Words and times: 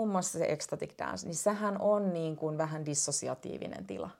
muun 0.00 0.12
muassa 0.12 0.38
se 0.38 0.44
ecstatic 0.44 0.98
dance, 0.98 1.26
niin 1.26 1.36
sehän 1.36 1.80
on 1.80 2.12
niin 2.12 2.36
kuin 2.36 2.58
vähän 2.58 2.86
dissosiatiivinen 2.86 3.86
tila. 3.86 4.10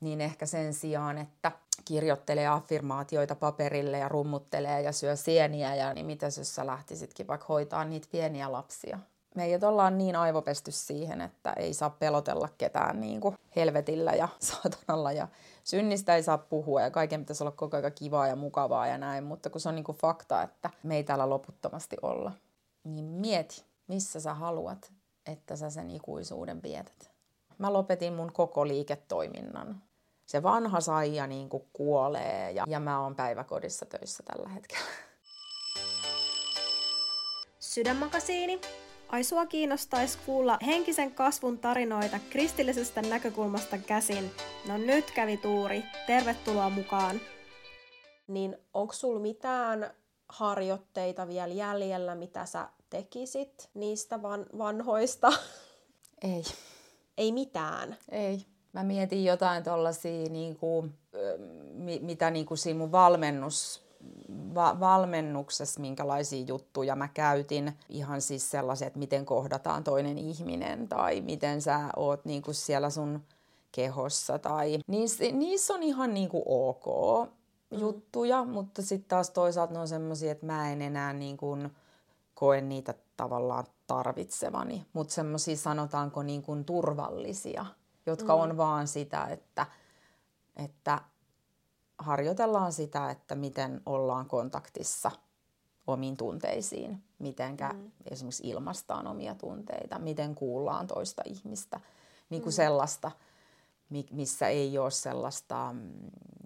Niin 0.00 0.20
ehkä 0.20 0.46
sen 0.46 0.74
sijaan, 0.74 1.18
että 1.18 1.52
kirjoittelee 1.84 2.48
affirmaatioita 2.48 3.34
paperille 3.34 3.98
ja 3.98 4.08
rummuttelee 4.08 4.82
ja 4.82 4.92
syö 4.92 5.16
sieniä, 5.16 5.74
ja 5.74 5.94
niin 5.94 6.06
mitä 6.06 6.26
jos 6.26 6.54
sä 6.54 6.66
lähtisitkin 6.66 7.26
vaikka 7.26 7.46
hoitaa 7.48 7.84
niitä 7.84 8.08
pieniä 8.12 8.52
lapsia. 8.52 8.98
Meidät 9.34 9.62
ollaan 9.62 9.98
niin 9.98 10.16
aivopesty 10.16 10.70
siihen, 10.70 11.20
että 11.20 11.52
ei 11.52 11.74
saa 11.74 11.90
pelotella 11.90 12.48
ketään 12.58 13.00
niin 13.00 13.20
kuin 13.20 13.38
helvetillä 13.56 14.12
ja 14.12 14.28
saatanalla 14.48 15.12
ja 15.12 15.28
synnistä 15.64 16.16
ei 16.16 16.22
saa 16.22 16.38
puhua 16.38 16.80
ja 16.80 16.90
kaiken 16.90 17.20
pitäisi 17.20 17.42
olla 17.42 17.50
koko 17.50 17.76
ajan 17.76 17.92
kivaa 17.92 18.26
ja 18.26 18.36
mukavaa 18.36 18.86
ja 18.86 18.98
näin, 18.98 19.24
mutta 19.24 19.50
kun 19.50 19.60
se 19.60 19.68
on 19.68 19.74
niin 19.74 19.84
kuin 19.84 19.98
fakta, 19.98 20.42
että 20.42 20.70
me 20.82 20.96
ei 20.96 21.04
täällä 21.04 21.30
loputtomasti 21.30 21.96
olla, 22.02 22.32
niin 22.84 23.04
mieti, 23.04 23.64
missä 23.88 24.20
sä 24.20 24.34
haluat, 24.34 24.92
että 25.30 25.56
sä 25.56 25.70
sen 25.70 25.90
ikuisuuden 25.90 26.62
vietät. 26.62 27.10
Mä 27.58 27.72
lopetin 27.72 28.12
mun 28.12 28.32
koko 28.32 28.68
liiketoiminnan. 28.68 29.82
Se 30.26 30.42
vanha 30.42 30.80
saija 30.80 31.26
niin 31.26 31.48
kuin 31.48 31.62
kuolee 31.72 32.50
ja, 32.50 32.64
ja 32.68 32.80
mä 32.80 33.02
oon 33.02 33.16
päiväkodissa 33.16 33.86
töissä 33.86 34.22
tällä 34.22 34.48
hetkellä. 34.48 34.86
Sydänmakasiini. 37.58 38.60
Ai 39.08 39.24
sua 39.24 39.46
kiinnostaisi 39.46 40.18
kuulla 40.26 40.58
henkisen 40.66 41.14
kasvun 41.14 41.58
tarinoita 41.58 42.18
kristillisestä 42.30 43.02
näkökulmasta 43.02 43.78
käsin. 43.78 44.30
No 44.68 44.78
nyt 44.78 45.10
kävi 45.10 45.36
tuuri. 45.36 45.82
Tervetuloa 46.06 46.70
mukaan. 46.70 47.20
Niin 48.26 48.56
onko 48.74 48.92
sulla 48.92 49.20
mitään 49.20 49.90
harjoitteita 50.28 51.28
vielä 51.28 51.54
jäljellä, 51.54 52.14
mitä 52.14 52.46
sä 52.46 52.68
tekisit 52.90 53.70
niistä 53.74 54.22
van- 54.22 54.58
vanhoista? 54.58 55.32
Ei. 56.22 56.42
Ei 57.18 57.32
mitään. 57.32 57.96
Ei. 58.08 58.46
Mä 58.72 58.82
mietin 58.82 59.24
jotain 59.24 59.64
tuollaisia, 59.64 60.28
niinku, 60.28 60.88
mitä 62.00 62.30
niinku 62.30 62.56
siinä 62.56 62.78
mun 62.78 62.92
valmennus, 62.92 63.82
va- 64.54 64.80
valmennuksessa, 64.80 65.80
minkälaisia 65.80 66.44
juttuja 66.48 66.96
mä 66.96 67.08
käytin. 67.08 67.72
Ihan 67.88 68.20
siis 68.20 68.50
sellaisia, 68.50 68.86
että 68.86 68.98
miten 68.98 69.26
kohdataan 69.26 69.84
toinen 69.84 70.18
ihminen 70.18 70.88
tai 70.88 71.20
miten 71.20 71.62
sä 71.62 71.80
oot 71.96 72.24
niinku 72.24 72.52
siellä 72.52 72.90
sun 72.90 73.22
kehossa. 73.72 74.38
Tai 74.38 74.78
niissä, 74.86 75.24
niissä 75.32 75.74
on 75.74 75.82
ihan 75.82 76.14
niinku 76.14 76.42
ok 76.46 76.86
mm. 77.70 77.78
juttuja, 77.78 78.44
mutta 78.44 78.82
sitten 78.82 79.08
taas 79.08 79.30
toisaalta 79.30 79.72
ne 79.72 79.80
on 79.80 79.88
semmoisia, 79.88 80.32
että 80.32 80.46
mä 80.46 80.72
en 80.72 80.82
enää 80.82 81.12
niinku 81.12 81.56
koe 82.40 82.60
niitä 82.60 82.94
tavallaan 83.16 83.64
tarvitsevani. 83.86 84.86
Mutta 84.92 85.14
semmoisia 85.14 85.56
sanotaanko 85.56 86.22
niinku 86.22 86.56
turvallisia 86.66 87.66
jotka 88.06 88.36
mm. 88.36 88.42
on 88.42 88.56
vaan 88.56 88.88
sitä, 88.88 89.24
että, 89.24 89.66
että 90.56 91.00
harjoitellaan 91.98 92.72
sitä, 92.72 93.10
että 93.10 93.34
miten 93.34 93.82
ollaan 93.86 94.26
kontaktissa 94.26 95.10
omiin 95.86 96.16
tunteisiin, 96.16 97.02
mitenkä 97.18 97.68
mm. 97.68 97.90
esimerkiksi 98.10 98.48
ilmastaan 98.48 99.06
omia 99.06 99.34
tunteita, 99.34 99.98
miten 99.98 100.34
kuullaan 100.34 100.86
toista 100.86 101.22
ihmistä, 101.24 101.80
niin 102.30 102.42
kuin 102.42 102.52
mm. 102.52 102.56
sellaista, 102.56 103.10
missä 104.10 104.48
ei 104.48 104.78
ole 104.78 104.90
sellaista 104.90 105.72
mm, 105.72 105.90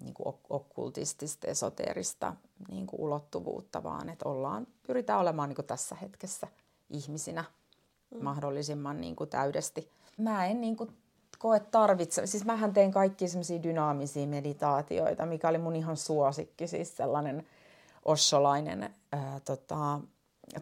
niin 0.03 0.14
kuin 0.14 0.34
okkultistista, 0.50 1.47
esoteerista 1.47 2.34
niin 2.69 2.86
kuin 2.86 3.01
ulottuvuutta, 3.01 3.83
vaan 3.83 4.09
että 4.09 4.28
ollaan, 4.28 4.67
pyritään 4.86 5.20
olemaan 5.20 5.48
niin 5.48 5.56
kuin 5.56 5.67
tässä 5.67 5.95
hetkessä 5.95 6.48
ihmisinä 6.91 7.45
mm. 8.14 8.25
mahdollisimman 8.25 9.01
niin 9.01 9.17
kuin 9.17 9.31
täydesti. 9.31 9.91
Mä 10.19 10.47
en 10.47 10.61
niin 10.61 10.77
kuin 10.77 10.91
koe 11.39 11.61
tarvitse. 11.61 12.27
Siis 12.27 12.45
mähän 12.45 12.73
tein 12.73 12.92
kaikki 12.92 13.28
semmoisia 13.28 13.62
dynaamisia 13.62 14.27
meditaatioita, 14.27 15.27
mikä 15.27 15.48
oli 15.48 15.58
mun 15.58 15.77
ihan 15.77 15.97
suosikki, 15.97 16.67
siis 16.67 16.97
sellainen 16.97 17.47
ossolainen 18.05 18.95
ää, 19.13 19.41
tota, 19.45 20.01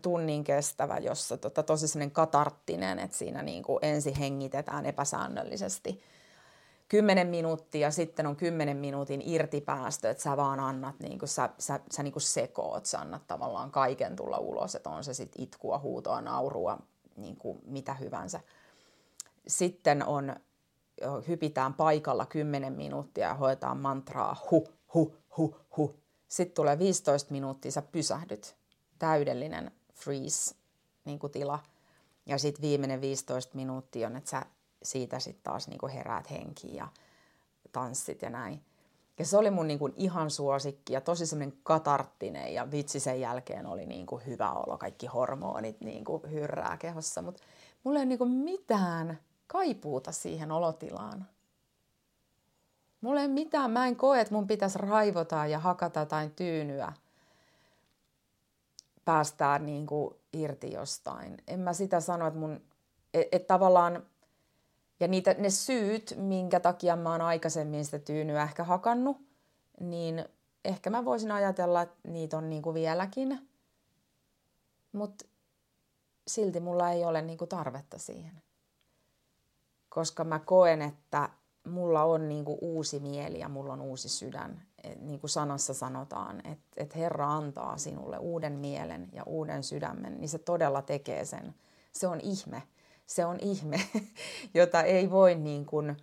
tunnin 0.03 0.45
kestävä, 0.45 0.99
jossa 0.99 1.37
tota, 1.37 1.63
tosi 1.63 1.89
semmoinen 1.89 2.11
katarttinen, 2.11 2.99
että 2.99 3.17
siinä 3.17 3.43
niin 3.43 3.63
kuin 3.63 3.79
ensin 3.83 4.15
hengitetään 4.15 4.87
epäsäännöllisesti 4.87 6.03
kymmenen 6.93 7.27
minuuttia, 7.27 7.91
sitten 7.91 8.27
on 8.27 8.37
kymmenen 8.37 8.77
minuutin 8.77 9.23
irtipäästö, 9.25 10.11
että 10.11 10.23
sä 10.23 10.37
vaan 10.37 10.61
annat, 10.61 11.01
niin 11.01 11.19
kuin 11.19 11.29
sä, 11.29 11.51
sä, 11.59 11.81
sä 11.91 12.03
niin 12.03 12.13
kuin 12.13 12.23
sekoot, 12.23 12.87
sä 12.87 12.99
annat 12.99 13.27
tavallaan 13.27 13.71
kaiken 13.71 14.17
tulla 14.17 14.39
ulos, 14.39 14.75
että 14.75 14.91
on 14.91 15.05
se 15.05 15.15
sitten 15.15 15.43
itkua, 15.43 15.79
huutoa, 15.79 16.21
naurua, 16.21 16.79
niin 17.17 17.37
kuin 17.37 17.61
mitä 17.65 17.95
hyvänsä. 17.95 18.41
Sitten 19.47 20.07
on 20.07 20.37
hypitään 21.29 21.75
paikalla 21.75 22.27
10 22.27 22.73
minuuttia 22.73 23.29
ja 23.29 23.35
hoetaan 23.35 23.79
mantraa 23.79 24.37
hu, 24.51 24.69
hu, 24.95 25.17
hu, 25.37 25.57
hu. 25.77 25.95
Sitten 26.29 26.55
tulee 26.55 26.79
15 26.79 27.33
minuuttia, 27.33 27.71
sä 27.71 27.83
pysähdyt. 27.83 28.57
Täydellinen 28.99 29.71
freeze 29.95 30.55
niin 31.05 31.19
kuin 31.19 31.33
tila. 31.33 31.59
Ja 32.27 32.39
sitten 32.39 32.63
viimeinen 32.63 33.01
15 33.01 33.57
minuuttia 33.57 34.07
on, 34.07 34.17
että 34.17 34.31
sä 34.31 34.43
siitä 34.83 35.19
sitten 35.19 35.43
taas 35.43 35.69
niin 35.69 35.79
kuin 35.79 35.93
heräät 35.93 36.31
henkiin 36.31 36.75
ja 36.75 36.89
tanssit 37.73 38.23
ja 38.23 38.31
näin. 38.31 38.63
Ja 39.19 39.27
se 39.27 39.39
oli 39.39 39.51
mun 39.51 39.67
niin 39.67 39.79
kuin 39.79 39.93
ihan 39.97 40.31
suosikki 40.31 40.93
ja 40.93 41.01
tosi 41.01 41.27
semmoinen 41.27 41.59
katarttinen 41.63 42.55
ja 42.55 42.71
vitsi 42.71 43.01
sen 43.01 43.21
jälkeen 43.21 43.67
oli 43.67 43.87
niin 43.87 44.07
kuin 44.07 44.27
hyvä 44.27 44.53
olo, 44.53 44.79
kaikki 44.79 45.07
hormonit 45.07 45.81
niin 45.81 46.05
kuin 46.05 46.23
hyrrää 46.31 46.77
kehossa. 46.77 47.23
Mutta 47.23 47.43
mulla 47.85 47.99
ei 47.99 48.07
niin 48.07 48.19
kuin 48.19 48.31
mitään 48.31 49.19
kaipuuta 49.47 50.13
siihen 50.13 50.53
olotilaan. 50.53 51.27
Mulla 53.01 53.21
ei 53.21 53.29
mitään, 53.29 53.71
mä 53.71 53.87
en 53.87 53.97
koe, 53.97 54.21
että 54.21 54.35
mun 54.35 54.47
pitäisi 54.47 54.79
raivota 54.79 55.47
ja 55.47 55.59
hakata 55.59 56.01
jotain 56.01 56.31
tyynyä 56.31 56.93
päästää 59.05 59.59
niin 59.59 59.87
kuin 59.87 60.15
irti 60.33 60.73
jostain. 60.73 61.37
En 61.47 61.61
mä 61.61 61.73
sitä 61.73 62.01
sano, 62.01 62.27
että 62.27 62.41
mun, 62.41 62.61
että 63.15 63.37
et 63.37 63.47
tavallaan, 63.47 64.07
ja 65.03 65.09
niitä, 65.09 65.35
ne 65.39 65.51
syyt, 65.51 66.15
minkä 66.17 66.61
takia 66.61 66.97
mä 66.97 67.11
oon 67.11 67.21
aikaisemmin 67.21 67.85
sitä 67.85 67.99
tyynyä 67.99 68.43
ehkä 68.43 68.65
hakannut, 68.65 69.17
niin 69.81 70.25
ehkä 70.65 70.91
mä 70.91 71.05
voisin 71.05 71.31
ajatella, 71.31 71.83
että 71.83 72.09
niitä 72.09 72.39
on 72.39 72.51
niin 72.51 72.63
kuin 72.63 72.75
vieläkin, 72.75 73.49
mutta 74.93 75.25
silti 76.27 76.61
mulla 76.61 76.91
ei 76.91 77.05
ole 77.05 77.23
niin 77.23 77.39
kuin 77.39 77.49
tarvetta 77.49 77.99
siihen 77.99 78.43
koska 79.95 80.25
mä 80.25 80.39
koen, 80.39 80.83
että 80.83 81.29
mulla 81.69 82.03
on 82.03 82.29
niin 82.29 82.45
kuin 82.45 82.59
uusi 82.61 83.01
mieli 83.01 83.39
ja 83.39 83.49
mulla 83.49 83.73
on 83.73 83.81
uusi 83.81 84.09
sydän. 84.09 84.63
Et 84.85 85.01
niin 85.01 85.21
kuin 85.21 85.31
sanassa 85.31 85.75
sanotaan, 85.75 86.47
että, 86.47 86.67
että 86.77 86.99
Herra 86.99 87.35
antaa 87.35 87.79
sinulle 87.79 88.19
uuden 88.19 88.53
mielen 88.53 89.09
ja 89.13 89.23
uuden 89.27 89.63
sydämen, 89.63 90.21
niin 90.21 90.29
se 90.29 90.39
todella 90.39 90.83
tekee 90.83 91.25
sen. 91.25 91.55
Se 91.93 92.07
on 92.07 92.21
ihme. 92.21 92.63
Se 93.13 93.25
on 93.25 93.39
ihme, 93.41 93.81
jota 94.55 94.83
ei 94.83 95.11
voi 95.11 95.35
niin 95.35 95.67
kuin 95.67 95.97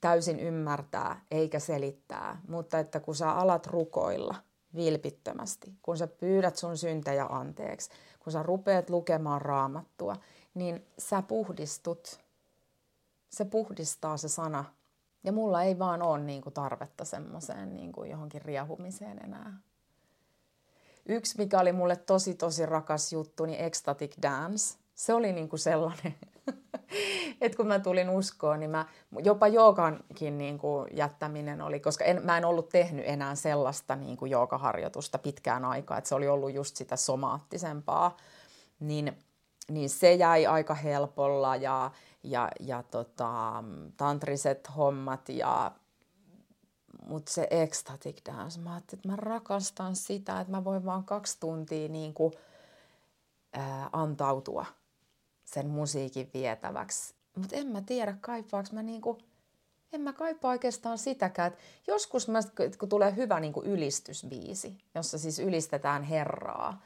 täysin 0.00 0.40
ymmärtää 0.40 1.24
eikä 1.30 1.58
selittää, 1.58 2.40
mutta 2.48 2.78
että 2.78 3.00
kun 3.00 3.14
sä 3.14 3.32
alat 3.32 3.66
rukoilla 3.66 4.34
vilpittömästi, 4.74 5.74
kun 5.82 5.98
sä 5.98 6.06
pyydät 6.06 6.56
sun 6.56 6.76
syntejä 6.76 7.24
anteeksi, 7.24 7.90
kun 8.20 8.32
sä 8.32 8.42
rupeat 8.42 8.90
lukemaan 8.90 9.42
raamattua, 9.42 10.16
niin 10.54 10.86
sä 10.98 11.22
puhdistut 11.22 12.20
se 13.30 13.44
puhdistaa 13.44 14.16
se 14.16 14.28
sana. 14.28 14.64
Ja 15.24 15.32
mulla 15.32 15.62
ei 15.62 15.78
vaan 15.78 16.02
ole 16.02 16.18
niin 16.18 16.42
kuin 16.42 16.52
tarvetta 16.52 17.04
semmoiseen 17.04 17.76
niin 17.76 17.92
kuin 17.92 18.10
johonkin 18.10 18.42
riehumiseen 18.42 19.24
enää. 19.24 19.60
Yksi, 21.06 21.38
mikä 21.38 21.60
oli 21.60 21.72
mulle 21.72 21.96
tosi 21.96 22.34
tosi 22.34 22.66
rakas 22.66 23.12
juttu, 23.12 23.44
niin 23.44 23.60
Ecstatic 23.60 24.14
Dance. 24.22 24.78
Se 24.94 25.14
oli 25.14 25.32
niin 25.32 25.48
kuin 25.48 25.60
sellainen, 25.60 26.14
että 27.40 27.56
kun 27.56 27.66
mä 27.66 27.78
tulin 27.78 28.10
uskoon, 28.10 28.60
niin 28.60 28.70
mä, 28.70 28.86
jopa 29.24 29.48
joogankin 29.48 30.38
niin 30.38 30.58
kuin 30.58 30.88
jättäminen 30.96 31.62
oli, 31.62 31.80
koska 31.80 32.04
en, 32.04 32.20
mä 32.24 32.38
en 32.38 32.44
ollut 32.44 32.68
tehnyt 32.68 33.04
enää 33.08 33.34
sellaista 33.34 33.96
niin 33.96 34.16
kuin 34.16 34.30
joogaharjoitusta 34.30 35.18
pitkään 35.18 35.64
aikaa, 35.64 35.98
että 35.98 36.08
se 36.08 36.14
oli 36.14 36.28
ollut 36.28 36.54
just 36.54 36.76
sitä 36.76 36.96
somaattisempaa, 36.96 38.16
niin, 38.80 39.16
niin 39.70 39.90
se 39.90 40.14
jäi 40.14 40.46
aika 40.46 40.74
helpolla 40.74 41.56
ja 41.56 41.90
ja, 42.24 42.48
ja 42.60 42.82
tota, 42.82 43.64
tantriset 43.96 44.68
hommat 44.76 45.28
ja 45.28 45.72
mutta 47.06 47.32
se 47.32 47.46
ecstatic 47.50 48.16
dance, 48.26 48.60
mä 48.60 48.72
ajattelin, 48.72 48.98
että 48.98 49.08
mä 49.08 49.16
rakastan 49.16 49.96
sitä, 49.96 50.40
että 50.40 50.50
mä 50.50 50.64
voin 50.64 50.84
vaan 50.84 51.04
kaksi 51.04 51.40
tuntia 51.40 51.88
niin 51.88 52.14
kuin, 52.14 52.32
ää, 53.52 53.90
antautua 53.92 54.66
sen 55.54 55.66
musiikin 55.66 56.30
vietäväksi. 56.34 57.14
Mutta 57.36 57.56
en 57.56 57.66
mä 57.66 57.80
tiedä, 57.80 58.16
kaipaaks 58.20 58.72
mä 58.72 58.82
niinku, 58.82 59.18
en 59.92 60.00
mä 60.00 60.12
kaipaa 60.12 60.50
oikeastaan 60.50 60.98
sitäkään. 60.98 61.52
Et 61.52 61.58
joskus 61.86 62.28
mä, 62.28 62.40
kun 62.78 62.88
tulee 62.88 63.16
hyvä 63.16 63.40
niinku 63.40 63.62
ylistysbiisi, 63.62 64.78
jossa 64.94 65.18
siis 65.18 65.38
ylistetään 65.38 66.02
Herraa, 66.02 66.82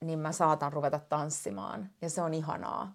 niin 0.00 0.18
mä 0.18 0.32
saatan 0.32 0.72
ruveta 0.72 1.00
tanssimaan 1.08 1.90
ja 2.02 2.10
se 2.10 2.22
on 2.22 2.34
ihanaa. 2.34 2.94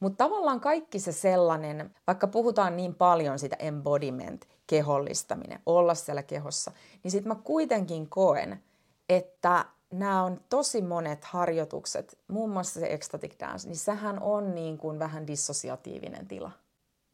Mutta 0.00 0.24
tavallaan 0.24 0.60
kaikki 0.60 0.98
se 0.98 1.12
sellainen, 1.12 1.94
vaikka 2.06 2.26
puhutaan 2.26 2.76
niin 2.76 2.94
paljon 2.94 3.38
sitä 3.38 3.56
embodiment, 3.58 4.48
kehollistaminen, 4.66 5.60
olla 5.66 5.94
siellä 5.94 6.22
kehossa, 6.22 6.72
niin 7.02 7.10
sitten 7.10 7.28
mä 7.28 7.34
kuitenkin 7.44 8.08
koen, 8.08 8.62
että 9.08 9.64
nämä 9.92 10.22
on 10.22 10.40
tosi 10.48 10.82
monet 10.82 11.24
harjoitukset, 11.24 12.18
muun 12.28 12.50
muassa 12.50 12.80
se 12.80 12.86
ecstatic 12.86 13.40
dance, 13.40 13.68
niin 13.68 13.76
sehän 13.76 14.22
on 14.22 14.54
niin 14.54 14.78
kuin 14.78 14.98
vähän 14.98 15.26
dissosiatiivinen 15.26 16.28
tila. 16.28 16.50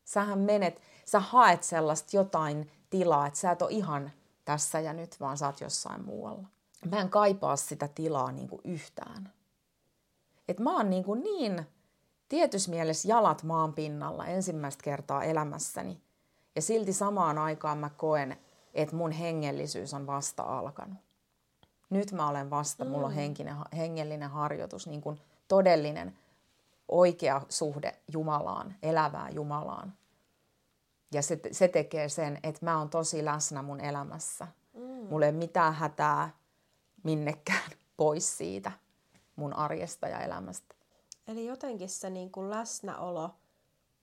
Sähän 0.04 0.38
menet, 0.38 0.80
sä 1.04 1.20
haet 1.20 1.62
sellaista 1.62 2.16
jotain 2.16 2.70
tilaa, 2.90 3.26
että 3.26 3.38
sä 3.38 3.50
et 3.50 3.62
ole 3.62 3.70
ihan 3.70 4.10
tässä 4.44 4.80
ja 4.80 4.92
nyt, 4.92 5.20
vaan 5.20 5.38
sä 5.38 5.46
oot 5.46 5.60
jossain 5.60 6.04
muualla. 6.04 6.48
Mä 6.90 7.00
en 7.00 7.10
kaipaa 7.10 7.56
sitä 7.56 7.88
tilaa 7.88 8.32
niin 8.32 8.48
kuin 8.48 8.60
yhtään. 8.64 9.32
Et 10.48 10.60
mä 10.60 10.76
oon 10.76 10.90
niin, 10.90 11.04
kuin 11.04 11.22
niin 11.22 11.66
tietyssä 12.28 12.70
mielessä 12.70 13.08
jalat 13.08 13.42
maan 13.42 13.74
pinnalla 13.74 14.26
ensimmäistä 14.26 14.84
kertaa 14.84 15.24
elämässäni. 15.24 16.00
Ja 16.56 16.62
silti 16.62 16.92
samaan 16.92 17.38
aikaan 17.38 17.78
mä 17.78 17.90
koen, 17.90 18.36
että 18.74 18.96
mun 18.96 19.10
hengellisyys 19.10 19.94
on 19.94 20.06
vasta 20.06 20.42
alkanut. 20.42 20.98
Nyt 21.92 22.12
mä 22.12 22.28
olen 22.28 22.50
vasta, 22.50 22.84
mulla 22.84 23.06
on 23.06 23.12
mm. 23.12 23.16
henkinen, 23.16 23.56
hengellinen 23.76 24.30
harjoitus, 24.30 24.86
niin 24.86 25.00
kuin 25.00 25.20
todellinen 25.48 26.18
oikea 26.88 27.42
suhde 27.48 27.96
Jumalaan, 28.12 28.74
elävää 28.82 29.28
Jumalaan. 29.30 29.92
Ja 31.12 31.22
se, 31.22 31.40
se 31.50 31.68
tekee 31.68 32.08
sen, 32.08 32.38
että 32.42 32.64
mä 32.64 32.78
oon 32.78 32.90
tosi 32.90 33.24
läsnä 33.24 33.62
mun 33.62 33.80
elämässä. 33.80 34.46
Mm. 34.72 34.80
Mulla 34.82 35.26
ei 35.26 35.30
ole 35.30 35.38
mitään 35.38 35.74
hätää 35.74 36.30
minnekään 37.02 37.70
pois 37.96 38.38
siitä 38.38 38.72
mun 39.36 39.56
arjesta 39.56 40.08
ja 40.08 40.20
elämästä. 40.20 40.74
Eli 41.28 41.46
jotenkin 41.46 41.88
se 41.88 42.10
niin 42.10 42.30
kuin 42.30 42.50
läsnäolo, 42.50 43.30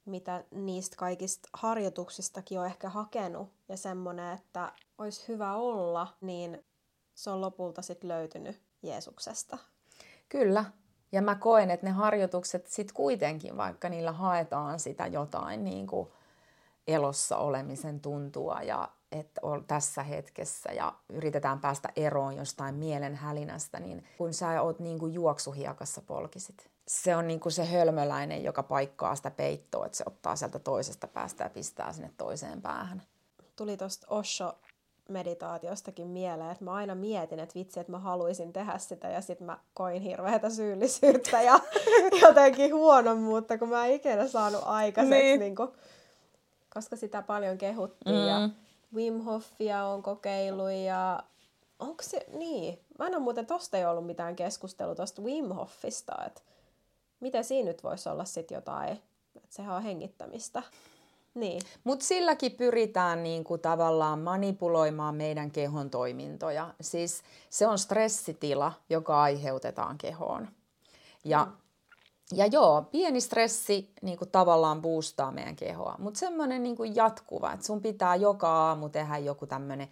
mitä 0.06 0.44
niistä 0.52 0.96
kaikista 0.98 1.50
harjoituksistakin 1.54 2.60
on 2.60 2.66
ehkä 2.66 2.90
hakenut, 2.90 3.50
ja 3.70 3.78
semmoinen, 3.78 4.34
että 4.34 4.74
olisi 4.98 5.28
hyvä 5.28 5.56
olla, 5.56 6.08
niin 6.22 6.64
se 7.20 7.30
on 7.30 7.42
lopulta 7.42 7.82
sitten 7.82 8.08
löytynyt 8.08 8.62
Jeesuksesta. 8.84 9.58
Kyllä. 10.30 10.66
Ja 11.12 11.22
mä 11.22 11.36
koen, 11.36 11.72
että 11.72 11.86
ne 11.86 11.92
harjoitukset 11.92 12.68
sitten 12.68 12.96
kuitenkin, 12.96 13.58
vaikka 13.58 13.90
niillä 13.90 14.12
haetaan 14.12 14.80
sitä 14.80 15.08
jotain 15.08 15.64
niin 15.64 15.88
kuin 15.88 16.10
elossa 16.88 17.38
olemisen 17.38 18.00
tuntua 18.00 18.62
ja 18.62 18.90
että 19.12 19.42
on 19.44 19.66
tässä 19.66 20.04
hetkessä 20.04 20.72
ja 20.72 20.94
yritetään 21.10 21.60
päästä 21.60 21.90
eroon 21.96 22.36
jostain 22.36 22.76
mielen 22.76 23.16
hälinästä, 23.16 23.80
niin 23.80 24.08
kun 24.18 24.34
sä 24.34 24.62
oot 24.62 24.80
niin 24.80 25.00
kuin 25.00 25.14
juoksuhiakassa 25.14 26.02
polkisit. 26.02 26.70
Se 26.88 27.16
on 27.16 27.28
niin 27.28 27.40
kuin 27.40 27.54
se 27.54 27.66
hölmöläinen, 27.66 28.44
joka 28.44 28.64
paikkaa 28.64 29.16
sitä 29.16 29.32
peittoa, 29.32 29.86
että 29.86 29.98
se 29.98 30.04
ottaa 30.08 30.36
sieltä 30.36 30.60
toisesta 30.60 31.08
päästä 31.08 31.44
ja 31.44 31.50
pistää 31.50 31.94
sinne 31.94 32.12
toiseen 32.18 32.62
päähän. 32.62 33.04
Tuli 33.56 33.78
tuosta 33.78 34.08
Osho 34.10 34.54
meditaatiostakin 35.10 36.08
mieleen, 36.08 36.52
että 36.52 36.64
mä 36.64 36.74
aina 36.74 36.96
mietin, 36.96 37.40
että 37.40 37.56
vitsi, 37.56 37.80
että 37.80 37.92
mä 37.92 38.00
haluaisin 38.00 38.54
tehdä 38.54 38.78
sitä 38.78 39.08
ja 39.08 39.22
sitten 39.22 39.48
mä 39.48 39.58
koin 39.74 40.02
hirveätä 40.02 40.50
syyllisyyttä 40.50 41.42
ja 41.42 41.60
jotenkin 42.22 42.74
huonommuutta, 42.74 43.58
kun 43.58 43.70
mä 43.70 43.86
en 43.86 43.94
ikinä 43.94 44.28
saanut 44.28 44.62
aikaiseksi, 44.66 45.20
niin. 45.20 45.40
Niin 45.40 45.56
kuin, 45.56 45.70
koska 46.74 46.96
sitä 46.96 47.22
paljon 47.22 47.58
kehuttiin 47.58 48.16
mm. 48.16 48.28
ja 48.28 48.50
Wim 48.96 49.22
Hofia 49.22 49.86
on 49.86 50.04
kokeillut 50.04 50.72
ja 50.86 51.24
onko 51.80 52.04
se, 52.04 52.26
niin, 52.34 52.80
mä 53.00 53.08
en 53.08 53.16
ole 53.16 53.24
muuten 53.24 53.46
tosta 53.46 53.78
ei 53.78 53.86
ollut 53.86 54.06
mitään 54.06 54.36
keskustelua 54.36 54.96
tosta 54.96 55.22
Wim 55.22 55.48
Hofista, 55.48 56.16
että 56.26 56.42
miten 57.20 57.44
siinä 57.44 57.68
nyt 57.68 57.84
voisi 57.84 58.10
olla 58.10 58.26
sitten 58.26 58.56
jotain, 58.56 58.90
että 59.36 59.50
sehän 59.50 59.76
on 59.76 59.84
hengittämistä. 59.84 60.64
Niin. 61.34 61.62
Mutta 61.84 62.06
silläkin 62.06 62.52
pyritään 62.52 63.24
niinku 63.24 63.58
tavallaan 63.58 64.20
manipuloimaan 64.20 65.16
meidän 65.16 65.52
kehon 65.52 65.90
toimintoja. 65.90 66.74
Siis 66.82 67.24
se 67.50 67.68
on 67.68 67.80
stressitila, 67.80 68.74
joka 68.90 69.22
aiheutetaan 69.22 69.98
kehoon. 69.98 70.48
Ja, 71.26 71.46
mm. 71.46 71.52
ja 72.38 72.46
joo, 72.46 72.82
pieni 72.82 73.22
stressi 73.22 73.94
niinku 74.02 74.26
tavallaan 74.26 74.82
boostaa 74.82 75.32
meidän 75.32 75.56
kehoa, 75.56 75.96
mutta 76.00 76.20
semmoinen 76.20 76.64
niinku 76.64 76.84
jatkuva, 76.84 77.54
että 77.54 77.66
sun 77.66 77.82
pitää 77.82 78.16
joka 78.16 78.50
aamu 78.50 78.90
tehdä 78.90 79.18
joku 79.18 79.48
tämmöinen 79.48 79.90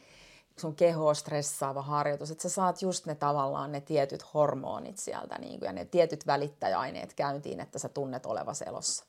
sun 0.59 0.75
kehoa 0.75 1.13
stressaava 1.13 1.81
harjoitus, 1.81 2.31
että 2.31 2.41
sä 2.41 2.49
saat 2.49 2.81
just 2.81 3.05
ne 3.05 3.15
tavallaan 3.15 3.71
ne 3.71 3.81
tietyt 3.81 4.33
hormonit 4.33 4.97
sieltä 4.97 5.37
niinku, 5.37 5.65
ja 5.65 5.73
ne 5.73 5.85
tietyt 5.85 6.27
välittäjäaineet 6.27 7.13
käyntiin, 7.13 7.59
että 7.59 7.79
sä 7.79 7.89
tunnet 7.89 8.25
olevasi 8.25 8.63
elossa. 8.67 9.06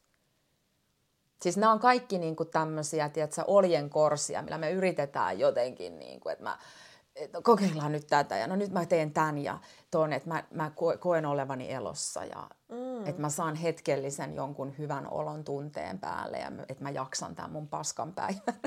Siis 1.42 1.56
nämä 1.56 1.72
on 1.72 1.78
kaikki 1.78 2.18
niin 2.18 2.36
kuin 2.36 2.48
tämmöisiä, 2.48 3.08
tiedätkö, 3.08 3.44
oljen 3.46 3.90
korsia, 3.90 4.42
millä 4.42 4.58
me 4.58 4.70
yritetään 4.70 5.38
jotenkin, 5.38 5.98
niin 5.98 6.20
kuin, 6.20 6.32
että 6.32 6.44
mä, 6.44 6.58
että 7.16 7.42
kokeillaan 7.42 7.92
nyt 7.92 8.06
tätä 8.06 8.36
ja 8.36 8.46
no 8.46 8.56
nyt 8.56 8.72
mä 8.72 8.86
teen 8.86 9.12
tämän 9.12 9.38
ja 9.38 9.58
tuon, 9.90 10.12
että 10.12 10.28
mä, 10.28 10.44
mä 10.50 10.70
koen 11.00 11.26
olevani 11.26 11.72
elossa 11.72 12.24
ja 12.24 12.48
mm. 12.68 13.06
että 13.06 13.20
mä 13.20 13.28
saan 13.28 13.54
hetkellisen 13.54 14.34
jonkun 14.34 14.74
hyvän 14.78 15.10
olon 15.10 15.44
tunteen 15.44 15.98
päälle 15.98 16.38
ja 16.38 16.52
että 16.68 16.84
mä 16.84 16.90
jaksan 16.90 17.34
tämän 17.34 17.50
mun 17.50 17.68
paskan 17.68 18.12
päivän. 18.12 18.60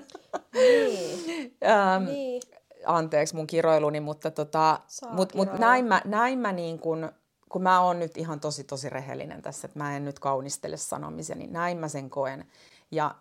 Niin. 0.54 1.58
ähm, 1.72 2.04
niin. 2.06 2.42
Anteeksi 2.86 3.36
mun 3.36 3.48
kiroiluni, 3.48 4.00
mutta 4.00 4.32
tota, 4.32 4.80
mut, 5.10 5.34
mut 5.34 5.60
näin 5.60 5.86
mä, 5.86 6.02
näin 6.06 6.40
mä 6.40 6.52
niin 6.52 6.80
kuin, 6.80 7.10
kun 7.52 7.64
mä 7.64 7.82
oon 7.82 8.00
nyt 8.00 8.18
ihan 8.18 8.40
tosi 8.40 8.64
tosi 8.64 8.90
rehellinen 8.90 9.42
tässä, 9.42 9.68
että 9.68 9.80
mä 9.80 9.96
en 9.98 10.06
nyt 10.06 10.20
kaunistele 10.20 10.78
sanomisia, 10.78 11.36
niin 11.36 11.54
näin 11.54 11.78
mä 11.78 11.88
sen 11.88 12.10
koen. 12.10 12.46
Ja 12.92 13.16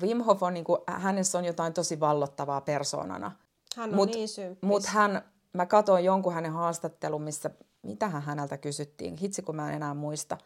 Wim 0.00 0.20
Hof 0.20 0.42
on, 0.42 0.54
niin 0.54 0.64
kuin, 0.64 0.80
hänessä 0.86 1.38
on 1.38 1.44
jotain 1.44 1.72
tosi 1.72 2.00
vallottavaa 2.00 2.60
persoonana. 2.60 3.32
Hän 3.76 3.90
on 3.90 3.96
mut, 3.96 4.08
niin 4.08 4.28
symppis. 4.28 4.62
Mut 4.62 4.86
hän, 4.86 5.22
mä 5.52 5.66
katsoin 5.66 6.04
jonkun 6.04 6.34
hänen 6.34 6.52
haastattelun, 6.52 7.22
missä, 7.22 7.50
mitähän 7.82 8.22
häneltä 8.22 8.56
kysyttiin, 8.56 9.16
hitsi 9.16 9.42
kun 9.42 9.56
mä 9.56 9.68
en 9.68 9.74
enää 9.74 9.94
muista. 9.94 10.38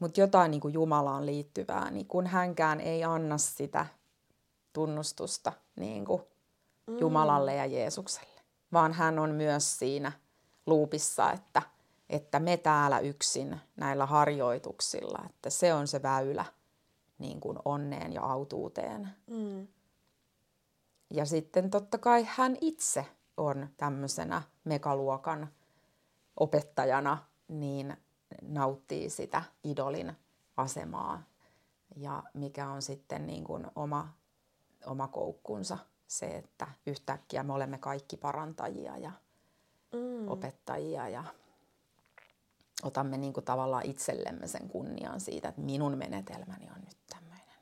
Mutta 0.00 0.20
jotain 0.20 0.50
niin 0.50 0.60
kuin 0.60 0.74
Jumalaan 0.74 1.26
liittyvää, 1.26 1.90
niin 1.90 2.06
kun 2.06 2.26
hänkään 2.26 2.80
ei 2.80 3.04
anna 3.04 3.38
sitä 3.38 3.86
tunnustusta 4.72 5.52
niin 5.76 6.04
kuin 6.04 6.22
mm. 6.86 6.98
Jumalalle 6.98 7.54
ja 7.54 7.66
Jeesukselle, 7.66 8.40
vaan 8.72 8.92
hän 8.92 9.18
on 9.18 9.30
myös 9.30 9.78
siinä 9.78 10.12
luupissa, 10.66 11.32
että– 11.32 11.62
että 12.10 12.40
me 12.40 12.56
täällä 12.56 12.98
yksin 12.98 13.60
näillä 13.76 14.06
harjoituksilla, 14.06 15.24
että 15.30 15.50
se 15.50 15.74
on 15.74 15.88
se 15.88 16.02
väylä 16.02 16.44
niin 17.18 17.40
kuin 17.40 17.58
onneen 17.64 18.12
ja 18.12 18.22
autuuteen. 18.22 19.08
Mm. 19.26 19.68
Ja 21.10 21.24
sitten 21.24 21.70
totta 21.70 21.98
kai 21.98 22.26
hän 22.28 22.56
itse 22.60 23.06
on 23.36 23.68
tämmöisenä 23.76 24.42
megaluokan 24.64 25.48
opettajana, 26.40 27.18
niin 27.48 27.96
nauttii 28.42 29.10
sitä 29.10 29.42
idolin 29.64 30.16
asemaa. 30.56 31.22
Ja 31.96 32.22
mikä 32.34 32.68
on 32.68 32.82
sitten 32.82 33.26
niin 33.26 33.44
kuin 33.44 33.66
oma, 33.74 34.08
oma 34.86 35.08
koukkunsa, 35.08 35.78
se, 36.06 36.26
että 36.26 36.66
yhtäkkiä 36.86 37.42
me 37.42 37.52
olemme 37.52 37.78
kaikki 37.78 38.16
parantajia 38.16 38.96
ja 38.96 39.12
mm. 39.92 40.28
opettajia 40.28 41.08
ja 41.08 41.24
otamme 42.82 43.16
niin 43.16 43.32
kuin 43.32 43.44
tavallaan 43.44 43.86
itsellemme 43.86 44.46
sen 44.46 44.68
kunnian 44.68 45.20
siitä, 45.20 45.48
että 45.48 45.60
minun 45.60 45.98
menetelmäni 45.98 46.70
on 46.76 46.80
nyt 46.84 46.98
tämmöinen. 47.08 47.54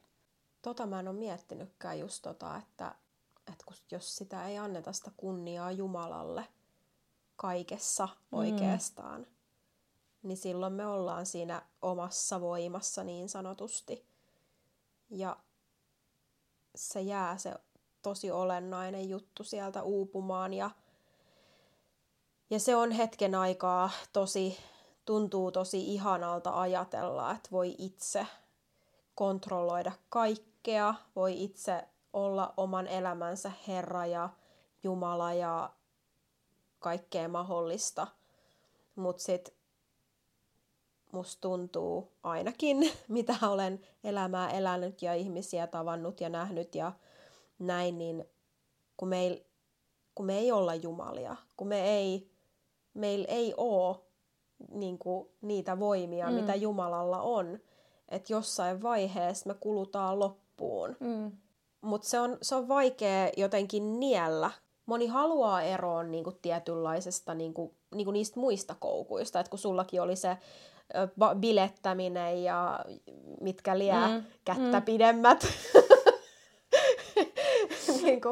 Tota 0.63 0.87
mä 0.87 1.01
en 1.01 1.09
ole 1.09 1.17
miettinytkään 1.17 1.99
just 1.99 2.23
tota, 2.23 2.57
että, 2.57 2.95
että 3.53 3.65
kun, 3.67 3.77
jos 3.91 4.17
sitä 4.17 4.49
ei 4.49 4.59
anneta 4.59 4.93
sitä 4.93 5.11
kunniaa 5.17 5.73
Jumalalle 5.73 6.45
kaikessa 7.37 8.07
mm. 8.07 8.39
oikeastaan, 8.39 9.27
niin 10.23 10.37
silloin 10.37 10.73
me 10.73 10.87
ollaan 10.87 11.27
siinä 11.27 11.63
omassa 11.83 12.41
voimassa 12.41 13.05
niin 13.05 13.29
sanotusti. 13.29 14.07
Ja 15.11 15.37
se 16.75 17.01
jää 17.01 17.39
se 17.39 17.55
tosi 18.03 18.31
olennainen 18.31 19.09
juttu 19.09 19.45
sieltä 19.45 19.83
uupumaan 19.83 20.55
ja, 20.55 20.71
ja 22.51 22.61
se 22.61 22.77
on 22.77 22.91
hetken 22.91 23.35
aikaa 23.35 23.91
tosi 24.13 24.59
tuntuu 25.09 25.53
tosi 25.53 25.95
ihanalta 25.95 26.61
ajatella, 26.61 27.31
että 27.31 27.49
voi 27.53 27.75
itse 27.79 28.27
kontrolloida 29.15 29.93
kaikkea, 30.09 30.95
voi 31.17 31.45
itse 31.45 31.85
olla 32.13 32.55
oman 32.57 32.87
elämänsä 32.87 33.53
Herra 33.69 34.07
ja 34.07 34.29
Jumala 34.83 35.33
ja 35.33 35.71
kaikkea 36.79 37.29
mahdollista. 37.29 38.07
Mutta 38.97 39.23
sitten 39.23 39.55
musta 41.13 41.41
tuntuu 41.41 42.13
ainakin, 42.23 42.91
mitä 43.09 43.35
olen 43.43 43.81
elämää 44.05 44.51
elänyt 44.51 45.03
ja 45.03 45.15
ihmisiä 45.15 45.67
tavannut 45.67 46.21
ja 46.21 46.29
nähnyt 46.29 46.75
ja 46.75 46.93
näin, 47.59 47.99
niin 47.99 48.25
kun, 48.97 49.09
meil, 49.09 49.41
kun 50.15 50.27
me 50.27 50.39
ei 50.39 50.53
olla 50.53 50.75
jumalia, 50.75 51.37
kun 51.57 51.69
me 51.69 51.97
ei, 51.99 52.31
meillä 52.95 53.27
ei 53.29 53.55
ole 53.57 54.08
niin 54.73 54.99
kuin 54.99 55.29
niitä 55.41 55.79
voimia, 55.79 56.27
mm. 56.29 56.35
mitä 56.35 56.55
Jumalalla 56.55 57.23
on, 57.23 57.59
että 58.09 58.33
jossain 58.33 58.83
vaiheessa 58.83 59.49
me 59.49 59.55
kulutaan 59.61 60.19
loppuun. 60.19 60.97
Mm. 61.01 61.33
Mutta 61.81 62.09
se 62.09 62.21
on, 62.21 62.39
se 62.43 62.55
on 62.55 62.69
vaikea 62.69 63.31
jotenkin 63.37 64.01
niellä. 64.01 64.51
Moni 64.87 65.07
haluaa 65.07 65.63
eroon 65.63 66.11
niinku 66.11 66.33
tietynlaisesta 66.33 67.35
niinku, 67.35 67.75
niinku 67.95 68.11
niistä 68.11 68.41
muista 68.41 68.75
koukuista. 68.81 69.41
Et 69.41 69.49
kun 69.49 69.59
sullakin 69.59 70.03
oli 70.03 70.17
se 70.17 70.37
bilettäminen 71.41 72.43
ja 72.45 72.85
mitkä 73.41 73.79
liää 73.79 74.09
Mm, 74.19 74.25
kättä 74.45 74.79
mm. 74.81 74.85
pidemmät 74.85 75.47
niinku, 78.03 78.29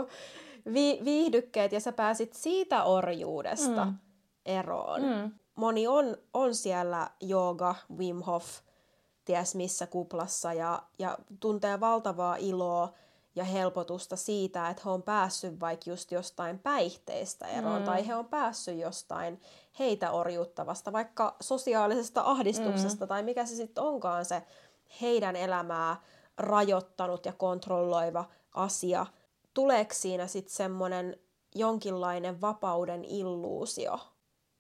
vi- 0.73 1.01
viihdykkeet 1.05 1.73
ja 1.73 1.81
sä 1.81 1.93
pääsit 1.93 2.33
siitä 2.33 2.85
orjuudesta 2.85 3.85
Mm. 3.85 3.95
eroon. 4.47 5.03
Mm. 5.03 5.31
Moni 5.57 5.87
on, 5.87 6.17
on 6.35 6.55
siellä 6.55 7.11
jooga, 7.21 7.75
Wim 7.97 8.23
Hof, 8.23 8.47
ties 9.25 9.55
missä 9.55 9.87
kuplassa 9.87 10.53
ja, 10.53 10.83
ja 10.99 11.19
tuntee 11.41 11.81
valtavaa 11.81 12.37
iloa 12.37 12.93
ja 13.37 13.45
helpotusta 13.45 14.17
siitä, 14.17 14.69
että 14.69 14.83
he 14.85 14.91
on 14.91 15.03
päässyt 15.03 15.61
vaikka 15.61 15.91
just 15.91 16.13
jostain 16.13 16.59
päihteistä 16.59 17.47
eroon 17.47 17.79
Mm. 17.79 17.85
tai 17.85 18.07
he 18.07 18.15
on 18.15 18.25
päässyt 18.25 18.79
jostain 18.79 19.41
heitä 19.79 20.11
orjuuttavasta, 20.11 20.93
vaikka 20.93 21.37
sosiaalisesta 21.41 22.23
ahdistuksesta 22.25 23.07
tai 23.07 23.23
mikä 23.23 23.47
se 23.47 23.55
sitten 23.55 23.85
onkaan 23.85 24.25
se 24.25 24.43
heidän 25.01 25.37
elämää 25.37 25.97
rajoittanut 26.39 27.27
ja 27.27 27.33
kontrolloiva 27.33 28.25
asia. 28.55 29.07
Tuleeko 29.55 29.95
siinä 29.95 30.27
sitten 30.27 30.55
semmoinen 30.55 31.17
jonkinlainen 31.55 32.41
vapauden 32.41 33.05
illuusio, 33.05 33.99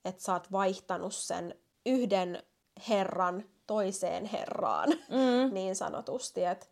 että 0.06 0.22
sä 0.22 0.32
oot 0.32 0.52
vaihtanut 0.52 1.14
sen 1.14 1.54
yhden 1.86 2.42
herran 2.88 3.44
toiseen 3.66 4.25
herraan, 4.25 4.88
Mm. 4.90 5.54
niin 5.54 5.76
sanotusti. 5.76 6.44
Et, 6.44 6.70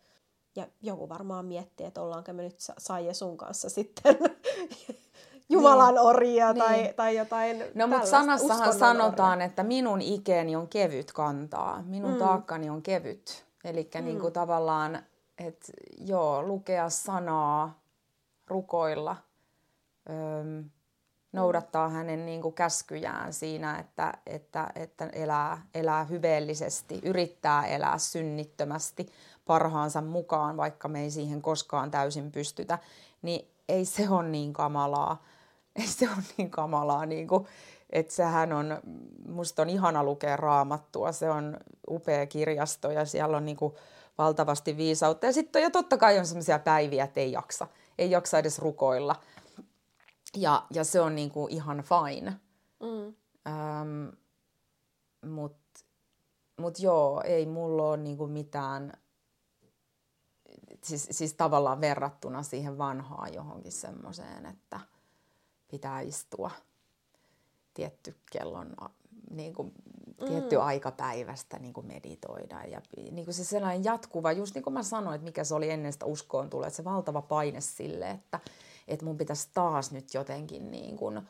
ja 0.55 0.67
joku 0.81 1.09
varmaan 1.09 1.45
miettii, 1.45 1.85
että 1.85 2.01
ollaanko 2.01 2.33
me 2.33 2.43
nyt 2.43 2.59
Sa- 2.59 2.73
Saija 2.77 3.13
sun 3.13 3.37
kanssa 3.37 3.69
sitten 3.69 4.17
Jumalan 5.49 5.97
orjia 5.99 6.53
tai, 6.53 6.77
Niin. 6.81 6.95
tai 6.95 7.15
jotain 7.17 7.63
No 7.75 7.87
mutta 7.87 8.05
sanassahan 8.05 8.69
uskonnon 8.69 8.79
sanotaan, 8.79 9.41
että 9.41 9.63
minun 9.63 10.01
ikeni 10.01 10.55
on 10.55 10.67
kevyt 10.67 11.11
kantaa, 11.11 11.81
minun 11.85 12.11
Mm. 12.11 12.17
taakkani 12.17 12.69
on 12.69 12.81
kevyt. 12.81 13.45
Eli 13.63 13.89
mm. 13.95 14.05
niin 14.05 14.33
tavallaan, 14.33 15.03
että 15.37 15.71
joo, 15.97 16.43
lukea 16.43 16.89
sanaa, 16.89 17.79
rukoilla, 18.47 19.15
öm, 20.09 20.69
noudattaa 21.35 21.89
hänen 21.89 22.25
niin 22.25 22.41
kuin 22.41 22.55
käskyjään 22.55 23.33
siinä, 23.33 23.79
että, 23.79 24.13
että, 24.25 24.67
että 24.75 25.09
elää, 25.13 25.61
elää 25.73 26.03
hyveellisesti, 26.03 26.99
yrittää 27.03 27.65
elää 27.65 27.97
synnittömästi 27.97 29.05
parhaansa 29.45 30.01
mukaan, 30.01 30.57
vaikka 30.57 30.87
me 30.87 31.01
ei 31.01 31.11
siihen 31.11 31.41
koskaan 31.41 31.91
täysin 31.91 32.31
pystytä, 32.31 32.79
niin 33.21 33.47
ei 33.69 33.85
se 33.85 34.09
ole 34.09 34.29
niin 34.29 34.53
kamalaa. 34.53 35.23
Ei 35.81 35.87
se 35.87 36.05
ole 36.05 36.23
niin 36.37 36.49
kamalaa, 36.49 37.05
niin 37.05 37.27
kuin, 37.27 37.47
että 37.89 38.13
sehän 38.13 38.53
on, 38.53 38.79
musta 39.27 39.61
on 39.61 39.69
ihana 39.69 40.03
lukea 40.03 40.37
raamattua, 40.37 41.11
se 41.11 41.29
on 41.29 41.57
upea 41.89 42.25
kirjasto 42.25 42.91
ja 42.91 43.05
siellä 43.05 43.37
on 43.37 43.45
niin 43.45 43.57
kuin 43.57 43.73
valtavasti 44.17 44.77
viisautta. 44.77 45.25
Ja 45.25 45.33
sitten 45.33 45.61
ja 45.61 45.69
totta 45.69 45.97
kai 45.97 46.19
on 46.19 46.25
sellaisia 46.25 46.59
päiviä, 46.59 47.03
että 47.03 47.19
ei 47.19 47.31
jaksa, 47.31 47.67
ei 47.97 48.11
jaksa 48.11 48.39
edes 48.39 48.59
rukoilla. 48.59 49.15
Ja, 50.35 50.65
ja 50.69 50.83
se 50.83 51.01
on 51.01 51.15
niin 51.15 51.31
kuin 51.31 51.51
ihan 51.51 51.83
fine. 51.83 52.39
Mm. 52.79 53.15
Ähm, 53.47 54.09
Mutta 55.31 55.85
mut 56.57 56.79
joo, 56.79 57.21
ei 57.25 57.45
mulla 57.45 57.89
ole 57.89 57.97
niinku 57.97 58.27
mitään, 58.27 58.93
siis, 60.83 61.07
siis 61.11 61.33
tavallaan 61.33 61.81
verrattuna 61.81 62.43
siihen 62.43 62.77
vanhaan 62.77 63.33
johonkin 63.33 63.71
semmoiseen, 63.71 64.45
että 64.45 64.79
pitää 65.71 65.99
istua 66.01 66.51
tietty 67.73 68.15
kellon, 68.31 68.75
niinku, 69.29 69.71
tietty 70.27 70.61
aika 70.61 70.91
päivästä 70.91 71.59
niinku 71.59 71.81
meditoida. 71.81 72.63
Ja 72.63 72.81
niinku 73.11 73.33
se 73.33 73.43
sellainen 73.43 73.83
jatkuva, 73.83 74.31
just 74.31 74.55
niin 74.55 74.63
kuin 74.63 74.73
mä 74.73 74.83
sanoin, 74.83 75.15
että 75.15 75.25
mikä 75.25 75.43
se 75.43 75.55
oli 75.55 75.69
ennen 75.69 75.93
sitä 75.93 76.05
uskoon 76.05 76.49
tulee, 76.49 76.67
että 76.67 76.77
se 76.77 76.83
valtava 76.83 77.21
paine 77.21 77.61
sille, 77.61 78.09
että, 78.09 78.39
että 78.87 79.05
mun 79.05 79.17
pitäisi 79.17 79.49
taas 79.53 79.91
nyt 79.91 80.13
jotenkin 80.13 80.71
niin 80.71 80.97
kuin, 80.97 81.21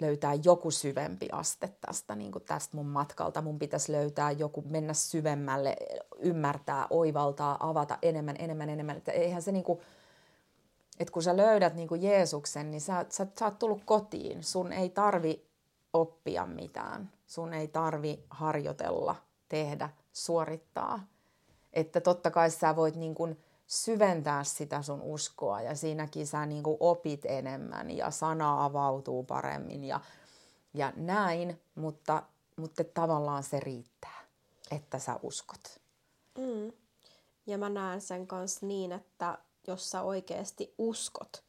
löytää 0.00 0.34
joku 0.44 0.70
syvempi 0.70 1.28
aste 1.32 1.72
tästä, 1.86 2.14
niin 2.14 2.32
kuin 2.32 2.44
tästä 2.44 2.76
mun 2.76 2.86
matkalta. 2.86 3.42
Mun 3.42 3.58
pitäisi 3.58 3.92
löytää 3.92 4.30
joku, 4.30 4.64
mennä 4.66 4.94
syvemmälle, 4.94 5.76
ymmärtää, 6.18 6.86
oivaltaa, 6.90 7.56
avata 7.60 7.98
enemmän, 8.02 8.36
enemmän, 8.38 8.70
enemmän. 8.70 8.96
Että 8.96 9.12
eihän 9.12 9.42
se 9.42 9.52
niin 9.52 9.64
kuin, 9.64 9.80
että 11.00 11.12
kun 11.12 11.22
sä 11.22 11.36
löydät 11.36 11.74
niin 11.74 11.88
kuin 11.88 12.02
Jeesuksen, 12.02 12.70
niin 12.70 12.80
sä, 12.80 13.06
sä, 13.08 13.26
sä 13.38 13.44
oot 13.44 13.58
tullut 13.58 13.82
kotiin. 13.84 14.42
Sun 14.42 14.72
ei 14.72 14.88
tarvi 14.88 15.46
oppia 15.92 16.46
mitään. 16.46 17.10
Sun 17.26 17.52
ei 17.54 17.68
tarvi 17.68 18.24
harjoitella, 18.30 19.16
tehdä, 19.48 19.90
suorittaa. 20.12 21.06
Että 21.72 22.00
totta 22.00 22.30
kai 22.30 22.50
sä 22.50 22.76
voit 22.76 22.96
niin 22.96 23.14
kuin 23.14 23.38
syventää 23.66 24.44
sitä 24.44 24.82
sun 24.82 25.02
uskoa 25.02 25.60
ja 25.60 25.74
siinäkin 25.74 26.26
sä 26.26 26.46
niin 26.46 26.62
kuin 26.62 26.76
opit 26.80 27.24
enemmän 27.24 27.90
ja 27.90 28.10
sana 28.10 28.64
avautuu 28.64 29.24
paremmin 29.24 29.84
ja, 29.84 30.00
ja 30.74 30.92
näin, 30.96 31.60
mutta, 31.74 32.22
mutta 32.56 32.84
tavallaan 32.84 33.42
se 33.42 33.60
riittää, 33.60 34.20
että 34.70 34.98
sä 34.98 35.20
uskot. 35.22 35.80
Mm. 36.38 36.72
Ja 37.46 37.58
mä 37.58 37.68
näen 37.68 38.00
sen 38.00 38.26
kanssa 38.26 38.66
niin, 38.66 38.92
että 38.92 39.38
jos 39.66 39.90
sä 39.90 40.02
oikeasti 40.02 40.74
uskot, 40.78 41.44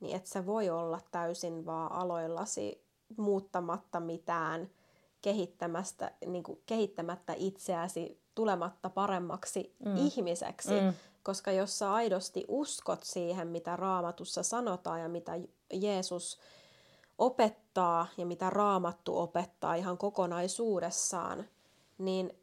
niin 0.00 0.16
et 0.16 0.26
sä 0.26 0.46
voi 0.46 0.70
olla 0.70 1.00
täysin 1.10 1.66
vaan 1.66 1.92
aloillasi 1.92 2.84
muuttamatta 3.16 4.00
mitään, 4.00 4.70
kehittämästä, 5.22 6.10
niin 6.26 6.42
kuin 6.42 6.62
kehittämättä 6.66 7.34
itseäsi, 7.36 8.20
tulematta 8.34 8.90
paremmaksi 8.90 9.76
mm. 9.84 9.96
ihmiseksi. 9.96 10.80
Mm. 10.80 10.94
Koska 11.24 11.52
jos 11.52 11.78
sä 11.78 11.92
aidosti 11.92 12.44
uskot 12.48 13.02
siihen, 13.02 13.48
mitä 13.48 13.76
raamatussa 13.76 14.42
sanotaan 14.42 15.00
ja 15.00 15.08
mitä 15.08 15.32
Jeesus 15.72 16.38
opettaa 17.18 18.06
ja 18.16 18.26
mitä 18.26 18.50
raamattu 18.50 19.18
opettaa 19.18 19.74
ihan 19.74 19.98
kokonaisuudessaan, 19.98 21.44
niin 21.98 22.38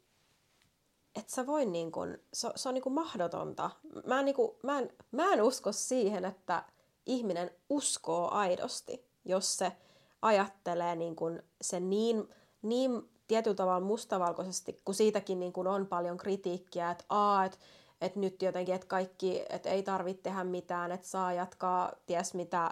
et 1.14 1.28
sä 1.28 1.46
voi 1.46 1.66
niin 1.66 1.92
kun, 1.92 2.18
se, 2.32 2.48
se 2.56 2.68
on 2.68 2.74
niin 2.74 2.82
kun 2.82 2.92
mahdotonta. 2.92 3.70
Mä 4.06 4.18
en, 4.18 4.24
niin 4.24 4.34
kun, 4.34 4.56
mä, 4.62 4.78
en, 4.78 4.92
mä 5.10 5.32
en 5.32 5.42
usko 5.42 5.72
siihen, 5.72 6.24
että 6.24 6.64
ihminen 7.06 7.50
uskoo 7.68 8.30
aidosti, 8.30 9.06
jos 9.24 9.56
se 9.56 9.72
ajattelee 10.22 10.96
niin 10.96 11.16
kun 11.16 11.42
se 11.60 11.80
niin, 11.80 12.28
niin 12.62 13.10
tietyllä 13.28 13.56
tavalla 13.56 13.86
mustavalkoisesti, 13.86 14.80
kun 14.84 14.94
siitäkin 14.94 15.40
niin 15.40 15.52
kun 15.52 15.66
on 15.66 15.86
paljon 15.86 16.16
kritiikkiä, 16.16 16.90
että 16.90 17.04
aa, 17.08 17.44
että 17.44 17.58
et 18.02 18.16
nyt 18.16 18.42
jotenkin, 18.42 18.74
että 18.74 18.86
kaikki, 18.86 19.44
että 19.48 19.70
ei 19.70 19.82
tarvitse 19.82 20.22
tehdä 20.22 20.44
mitään, 20.44 20.92
että 20.92 21.06
saa 21.06 21.32
jatkaa 21.32 21.92
ties 22.06 22.34
mitä 22.34 22.70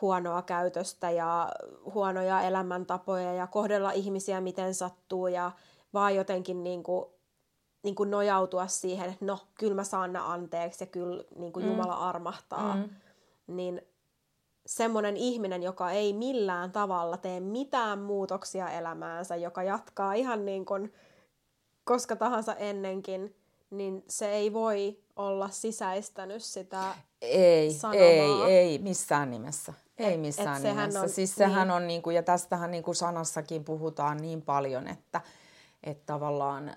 huonoa 0.00 0.42
käytöstä 0.42 1.10
ja 1.10 1.52
huonoja 1.94 2.42
elämäntapoja 2.42 3.32
ja 3.32 3.46
kohdella 3.46 3.90
ihmisiä 3.90 4.40
miten 4.40 4.74
sattuu 4.74 5.26
ja 5.26 5.52
vaan 5.94 6.14
jotenkin 6.14 6.64
niin 6.64 6.82
kuin, 6.82 7.06
niin 7.82 7.94
kuin 7.94 8.10
nojautua 8.10 8.66
siihen, 8.66 9.10
että 9.10 9.24
no, 9.24 9.38
kyllä 9.54 9.74
mä 9.74 9.84
saan 9.84 10.12
ne 10.12 10.18
anteeksi 10.18 10.84
ja 10.84 10.86
kyllä 10.86 11.24
niin 11.36 11.52
kuin 11.52 11.64
mm. 11.64 11.70
Jumala 11.70 11.94
armahtaa. 11.94 12.76
Mm. 12.76 12.88
Niin 13.46 13.82
semmoinen 14.66 15.16
ihminen, 15.16 15.62
joka 15.62 15.90
ei 15.90 16.12
millään 16.12 16.72
tavalla 16.72 17.16
tee 17.16 17.40
mitään 17.40 17.98
muutoksia 17.98 18.70
elämäänsä, 18.70 19.36
joka 19.36 19.62
jatkaa 19.62 20.14
ihan 20.14 20.44
niin 20.44 20.64
kuin 20.64 20.92
koska 21.84 22.16
tahansa 22.16 22.54
ennenkin, 22.54 23.36
niin 23.70 24.04
se 24.08 24.30
ei 24.30 24.52
voi 24.52 24.98
olla 25.16 25.48
sisäistänyt 25.50 26.42
sitä 26.44 26.94
Ei, 27.22 27.72
sanomaa. 27.72 28.00
ei, 28.04 28.30
ei 28.56 28.78
missään 28.78 29.30
nimessä. 29.30 29.72
Ei 29.98 30.14
Et- 30.14 30.20
missään 30.20 30.66
et 30.66 30.76
nimessä. 30.76 31.00
on- 31.00 31.08
siis 31.08 31.34
sehän 31.34 31.68
niin. 31.68 31.74
on, 31.76 31.86
niin 31.86 32.02
kuin, 32.02 32.16
ja 32.16 32.22
tästähän 32.22 32.70
niin 32.70 32.82
kuin 32.82 32.94
sanassakin 32.94 33.64
puhutaan 33.64 34.16
niin 34.16 34.42
paljon, 34.42 34.88
että, 34.88 35.20
että 35.84 36.02
tavallaan, 36.06 36.72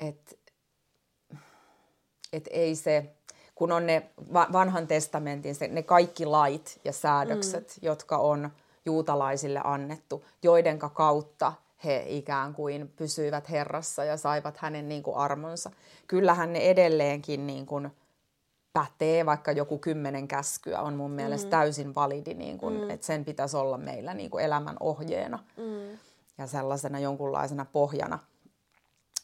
että 0.00 0.34
et 2.32 2.48
ei 2.50 2.76
se, 2.76 3.14
kun 3.54 3.72
on 3.72 3.86
ne 3.86 4.10
va- 4.32 4.48
vanhan 4.52 4.86
testamentin, 4.86 5.54
se, 5.54 5.68
ne 5.68 5.82
kaikki 5.82 6.26
lait 6.26 6.80
ja 6.84 6.92
säädökset, 6.92 7.78
mm. 7.82 7.86
jotka 7.86 8.18
on 8.18 8.50
juutalaisille 8.86 9.60
annettu, 9.64 10.24
joidenka 10.42 10.88
kautta 10.88 11.52
he 11.84 12.04
ikään 12.08 12.54
kuin 12.54 12.92
pysyivät 12.96 13.50
Herrassa 13.50 14.04
ja 14.04 14.16
saivat 14.16 14.56
hänen 14.56 14.88
niin 14.88 15.02
kuin 15.02 15.16
armonsa. 15.16 15.70
Kyllähän 16.06 16.52
ne 16.52 16.58
edelleenkin 16.58 17.46
niin 17.46 17.66
kuin 17.66 17.90
pätee, 18.72 19.26
vaikka 19.26 19.52
joku 19.52 19.78
kymmenen 19.78 20.28
käskyä 20.28 20.80
on 20.80 20.94
mun 20.94 21.10
mielestä 21.10 21.46
mm. 21.46 21.50
täysin 21.50 21.94
validi, 21.94 22.34
niin 22.34 22.58
kuin, 22.58 22.74
mm. 22.74 22.90
että 22.90 23.06
sen 23.06 23.24
pitäisi 23.24 23.56
olla 23.56 23.78
meillä 23.78 24.14
niin 24.14 24.30
kuin 24.30 24.44
elämän 24.44 24.76
ohjeena 24.80 25.38
mm. 25.56 25.98
ja 26.38 26.46
sellaisena 26.46 26.98
jonkunlaisena 26.98 27.66
pohjana. 27.72 28.18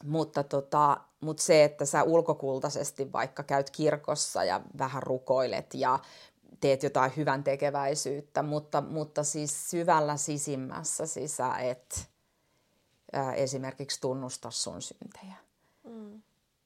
mutta, 0.04 0.42
tota, 0.42 1.00
mutta 1.20 1.42
se, 1.42 1.64
että 1.64 1.84
sä 1.84 2.02
ulkokultaisesti 2.02 3.12
vaikka 3.12 3.42
käyt 3.42 3.70
kirkossa 3.70 4.44
ja 4.44 4.60
vähän 4.78 5.02
rukoilet 5.02 5.74
ja 5.74 5.98
teet 6.60 6.82
jotain 6.82 7.12
hyvän 7.16 7.44
tekeväisyyttä, 7.44 8.42
mutta, 8.42 8.80
mutta 8.80 9.24
siis 9.24 9.70
syvällä 9.70 10.16
sisimmässä 10.16 11.06
siis 11.06 11.36
sä 11.36 11.56
et 11.56 12.08
ää, 13.12 13.34
esimerkiksi 13.34 14.00
tunnusta 14.00 14.50
sun 14.50 14.82
syntejä. 14.82 15.34
Mm. 15.84 16.22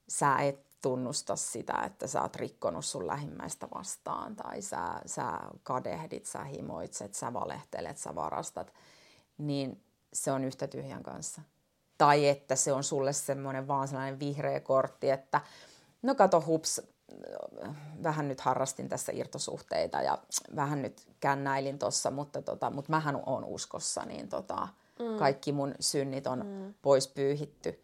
Sä 0.07 0.35
et 0.37 0.65
tunnusta 0.81 1.35
sitä, 1.35 1.73
että 1.85 2.07
sä 2.07 2.21
oot 2.21 2.35
rikkonut 2.35 2.85
sun 2.85 3.07
lähimmäistä 3.07 3.67
vastaan 3.75 4.35
tai 4.35 4.61
sä, 4.61 5.01
sä 5.05 5.39
kadehdit, 5.63 6.25
sä 6.25 6.43
himoitset, 6.43 7.13
sä 7.13 7.33
valehtelet, 7.33 7.97
sä 7.97 8.15
varastat, 8.15 8.73
niin 9.37 9.83
se 10.13 10.31
on 10.31 10.43
yhtä 10.43 10.67
tyhjän 10.67 11.03
kanssa. 11.03 11.41
Tai 11.97 12.27
että 12.27 12.55
se 12.55 12.73
on 12.73 12.83
sulle 12.83 13.13
semmoinen 13.13 13.67
vaan 13.67 13.87
sellainen 13.87 14.19
vihreä 14.19 14.59
kortti, 14.59 15.09
että 15.09 15.41
no 16.01 16.15
kato 16.15 16.43
hups, 16.47 16.81
vähän 18.03 18.27
nyt 18.27 18.41
harrastin 18.41 18.89
tässä 18.89 19.11
irtosuhteita 19.15 20.01
ja 20.01 20.17
vähän 20.55 20.81
nyt 20.81 21.07
kännäilin 21.19 21.79
tossa, 21.79 22.11
mutta, 22.11 22.41
tota, 22.41 22.69
mutta 22.69 22.91
mähän 22.91 23.21
on 23.25 23.45
uskossa, 23.45 24.05
niin 24.05 24.29
tota, 24.29 24.67
mm. 25.11 25.17
kaikki 25.17 25.51
mun 25.51 25.75
synnit 25.79 26.27
on 26.27 26.45
mm. 26.45 26.73
pois 26.81 27.07
pyyhitty. 27.07 27.83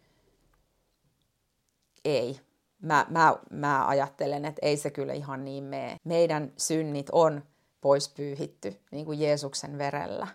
Ei. 2.05 2.39
Mä, 2.81 3.05
mä, 3.09 3.38
mä 3.51 3.88
ajattelen, 3.88 4.45
että 4.45 4.59
ei 4.61 4.77
se 4.77 4.91
kyllä 4.91 5.13
ihan 5.13 5.45
niin 5.45 5.63
mene. 5.63 5.97
Meidän 6.03 6.53
synnit 6.57 7.09
on 7.11 7.43
pois 7.81 8.09
pyyhitty, 8.09 8.79
niin 8.91 9.05
kuin 9.05 9.19
Jeesuksen 9.19 9.77
verellä. 9.77 10.27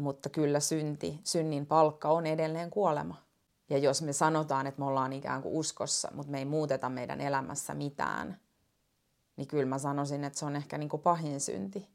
Mutta 0.00 0.28
kyllä 0.28 0.60
synti, 0.60 1.20
synnin 1.24 1.66
palkka 1.66 2.08
on 2.08 2.26
edelleen 2.26 2.70
kuolema. 2.70 3.16
Ja 3.70 3.78
jos 3.78 4.02
me 4.02 4.12
sanotaan, 4.12 4.66
että 4.66 4.80
me 4.80 4.86
ollaan 4.86 5.12
ikään 5.12 5.42
kuin 5.42 5.54
uskossa, 5.54 6.10
mutta 6.14 6.32
me 6.32 6.38
ei 6.38 6.44
muuteta 6.44 6.88
meidän 6.88 7.20
elämässä 7.20 7.74
mitään, 7.74 8.40
niin 9.36 9.48
kyllä 9.48 9.66
mä 9.66 9.78
sanoisin, 9.78 10.24
että 10.24 10.38
se 10.38 10.44
on 10.44 10.56
ehkä 10.56 10.78
niin 10.78 10.88
kuin 10.88 11.02
pahin 11.02 11.40
synti. 11.40 11.88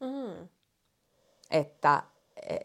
Mm. 0.00 0.48
Että 1.50 2.02
e, 2.48 2.56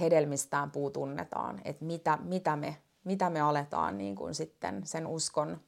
hedelmistään 0.00 0.70
puu 0.70 0.90
tunnetaan, 0.90 1.60
että 1.64 1.84
mitä, 1.84 2.18
mitä, 2.22 2.56
me, 2.56 2.76
mitä 3.04 3.30
me 3.30 3.40
aletaan 3.40 3.98
niin 3.98 4.16
kuin 4.16 4.34
sitten 4.34 4.86
sen 4.86 5.06
uskon, 5.06 5.60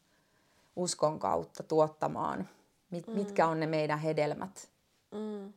uskon 0.76 1.18
kautta 1.18 1.62
tuottamaan. 1.62 2.48
Mit, 2.90 3.06
mm. 3.06 3.12
Mitkä 3.12 3.46
on 3.46 3.60
ne 3.60 3.66
meidän 3.66 3.98
hedelmät. 3.98 4.68
Mm. 5.10 5.52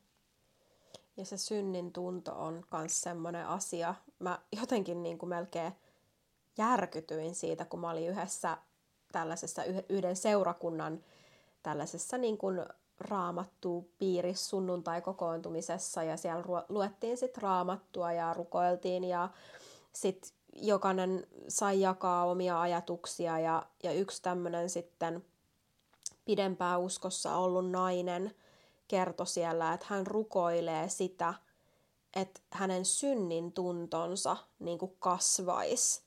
Ja 1.18 1.26
se 1.26 1.38
synnin 1.38 1.94
tunto 1.94 2.32
on 2.32 2.66
myös 2.72 3.02
semmoinen 3.02 3.48
asia. 3.48 3.96
Mä 4.20 4.40
jotenkin 4.52 5.04
niin 5.04 5.18
kuin 5.18 5.30
melkein 5.30 5.74
järkytyin 6.58 7.36
siitä, 7.36 7.66
kun 7.66 7.80
mä 7.80 7.90
olin 7.90 8.10
yhdessä 8.10 8.58
tällaisessa 9.12 9.64
yhden 9.90 10.16
seurakunnan 10.16 11.00
tällaisessa 11.64 12.18
niin 12.18 12.38
kuin 12.38 12.66
raamattu 13.00 13.90
piirissä 13.98 14.50
sunnuntai-kokoontumisessa 14.50 16.04
ja 16.04 16.18
siellä 16.18 16.44
luettiin 16.70 17.18
sitten 17.18 17.44
raamattua 17.44 18.12
ja 18.12 18.34
rukoiltiin 18.34 19.04
ja 19.04 19.30
sitten 19.94 20.32
jokainen 20.54 21.28
sai 21.48 21.82
jakaa 21.82 22.26
omia 22.26 22.62
ajatuksia 22.62 23.40
ja, 23.40 23.66
ja 23.84 23.92
yksi 23.92 24.22
tämmöinen 24.22 24.70
sitten 24.70 25.26
pidempää 26.26 26.78
uskossa 26.78 27.36
ollut 27.36 27.72
nainen 27.72 28.36
kertoi 28.88 29.28
siellä, 29.28 29.74
että 29.74 29.86
hän 29.90 30.08
rukoilee 30.08 30.90
sitä, 30.90 31.34
että 32.16 32.40
hänen 32.52 32.86
synnin 32.86 33.52
tuntonsa 33.52 34.38
niin 34.60 34.80
kasvaisi 35.00 36.02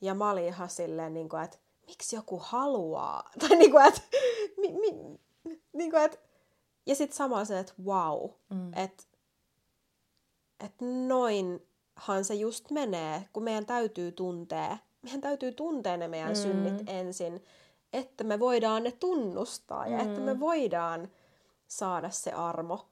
ja 0.00 0.14
mä 0.14 0.30
olin 0.30 0.44
ihan 0.44 0.70
silleen, 0.70 1.14
niin 1.14 1.28
kuin, 1.28 1.42
että 1.42 1.58
miksi 1.86 2.16
joku 2.16 2.38
haluaa? 2.44 3.30
Tai 3.40 3.56
niin 3.56 3.70
kuin, 3.70 3.86
että, 3.86 4.00
mi, 4.56 4.72
mi, 4.72 5.18
niin 5.78 5.90
kuin, 5.90 6.02
että 6.02 6.18
ja 6.86 6.94
sitten 6.94 7.16
samalla 7.16 7.44
se, 7.44 7.58
että 7.58 7.72
wow, 7.84 8.30
mm. 8.50 8.72
että 8.74 9.04
et 10.64 10.74
noinhan 11.08 12.24
se 12.24 12.34
just 12.34 12.70
menee, 12.70 13.28
kun 13.32 13.42
meidän 13.42 13.66
täytyy 13.66 14.12
tuntea, 14.12 14.78
meidän 15.02 15.20
täytyy 15.20 15.52
tuntea 15.52 15.96
ne 15.96 16.08
meidän 16.08 16.28
mm. 16.28 16.34
synnit 16.34 16.82
ensin, 16.86 17.44
että 17.92 18.24
me 18.24 18.38
voidaan 18.38 18.84
ne 18.84 18.92
tunnustaa 18.92 19.86
mm. 19.86 19.92
ja 19.92 19.98
että 19.98 20.20
me 20.20 20.34
mm. 20.34 20.40
voidaan 20.40 21.08
saada 21.66 22.10
se 22.10 22.32
armo. 22.32 22.88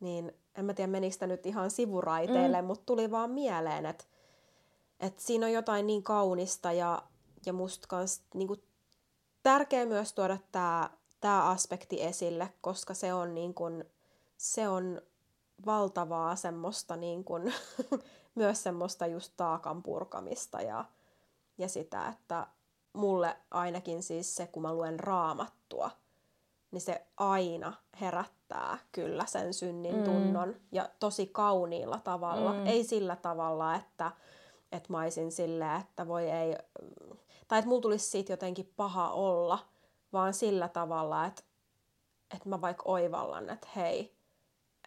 Niin 0.00 0.32
en 0.54 0.64
mä 0.64 0.74
tiedä 0.74 0.90
menikö 0.90 1.12
sitä 1.12 1.26
nyt 1.26 1.46
ihan 1.46 1.70
sivuraiteille, 1.70 2.62
mm. 2.62 2.66
mutta 2.66 2.86
tuli 2.86 3.10
vaan 3.10 3.30
mieleen, 3.30 3.86
että 3.86 4.04
et 5.00 5.18
siinä 5.18 5.46
on 5.46 5.52
jotain 5.52 5.86
niin 5.86 6.02
kaunista 6.02 6.72
ja, 6.72 7.02
ja 7.46 7.52
musta 7.52 7.88
kans 7.88 8.22
niinku, 8.34 8.56
tärkeä 9.42 9.86
myös 9.86 10.12
tuoda 10.12 10.38
tämä 10.52 10.90
tää 11.24 11.48
aspekti 11.48 12.02
esille, 12.02 12.52
koska 12.60 12.94
se 12.94 13.14
on, 13.14 13.34
niin 13.34 13.54
kun, 13.54 13.84
se 14.36 14.68
on 14.68 15.02
valtavaa 15.66 16.36
semmoista 16.36 16.96
niin 16.96 17.24
kun, 17.24 17.52
myös 18.34 18.62
semmoista 18.62 19.06
just 19.06 19.32
taakan 19.36 19.82
purkamista 19.82 20.60
ja, 20.60 20.84
ja 21.58 21.68
sitä, 21.68 22.08
että 22.08 22.46
mulle 22.92 23.36
ainakin 23.50 24.02
siis 24.02 24.36
se, 24.36 24.46
kun 24.46 24.62
mä 24.62 24.74
luen 24.74 25.00
raamattua, 25.00 25.90
niin 26.70 26.80
se 26.80 27.06
aina 27.16 27.72
herättää 28.00 28.78
kyllä 28.92 29.26
sen 29.26 29.54
synnin 29.54 29.96
mm. 29.96 30.04
tunnon 30.04 30.48
mm. 30.48 30.60
ja 30.72 30.88
tosi 31.00 31.26
kauniilla 31.26 32.00
tavalla. 32.04 32.52
Mm. 32.52 32.66
Ei 32.66 32.84
sillä 32.84 33.16
tavalla, 33.16 33.74
että 33.74 34.12
että 34.72 34.92
mä 34.92 35.00
olisin 35.00 35.32
silleen, 35.32 35.80
että 35.80 36.08
voi 36.08 36.30
ei, 36.30 36.56
tai 37.48 37.58
että 37.58 37.68
mulla 37.68 37.82
tulisi 37.82 38.10
siitä 38.10 38.32
jotenkin 38.32 38.72
paha 38.76 39.10
olla, 39.10 39.58
vaan 40.14 40.34
sillä 40.34 40.68
tavalla, 40.68 41.26
että, 41.26 41.42
että 42.34 42.48
mä 42.48 42.60
vaikka 42.60 42.82
oivallan, 42.86 43.50
että 43.50 43.68
hei, 43.76 44.16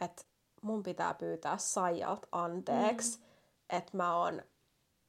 että 0.01 0.23
mun 0.61 0.83
pitää 0.83 1.13
pyytää 1.13 1.57
Saijalt 1.57 2.25
anteeksi, 2.31 3.19
mm. 3.19 3.25
että 3.69 3.97
mä 3.97 4.15
oon 4.17 4.41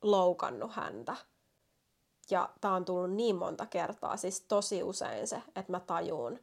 loukannut 0.03 0.73
häntä. 0.73 1.17
Ja 2.31 2.51
tää 2.61 2.73
on 2.73 2.85
tullut 2.85 3.11
niin 3.11 3.37
monta 3.37 3.67
kertaa, 3.67 4.17
siis 4.17 4.41
tosi 4.41 4.83
usein 4.83 5.29
se, 5.29 5.43
että 5.57 5.73
mä 5.73 5.81
tajuun, 5.81 6.39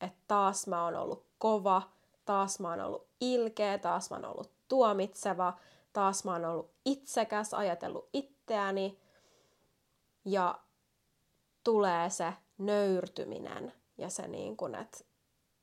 että 0.00 0.18
taas 0.26 0.66
mä 0.66 0.84
oon 0.84 0.94
ollut 0.96 1.26
kova, 1.38 1.82
taas 2.24 2.60
mä 2.60 2.70
oon 2.70 2.80
ollut 2.80 3.06
ilkeä, 3.20 3.78
taas 3.78 4.10
mä 4.10 4.16
oon 4.16 4.24
ollut 4.24 4.50
tuomitseva, 4.68 5.52
taas 5.92 6.24
mä 6.24 6.32
oon 6.32 6.44
ollut 6.44 6.70
itsekäs, 6.84 7.54
ajatellut 7.54 8.08
itseäni 8.12 8.98
ja 10.24 10.58
tulee 11.64 12.10
se 12.10 12.34
nöyrtyminen 12.58 13.72
ja 13.98 14.08
se 14.08 14.28
niin 14.28 14.56
kuin, 14.56 14.74
että 14.74 14.98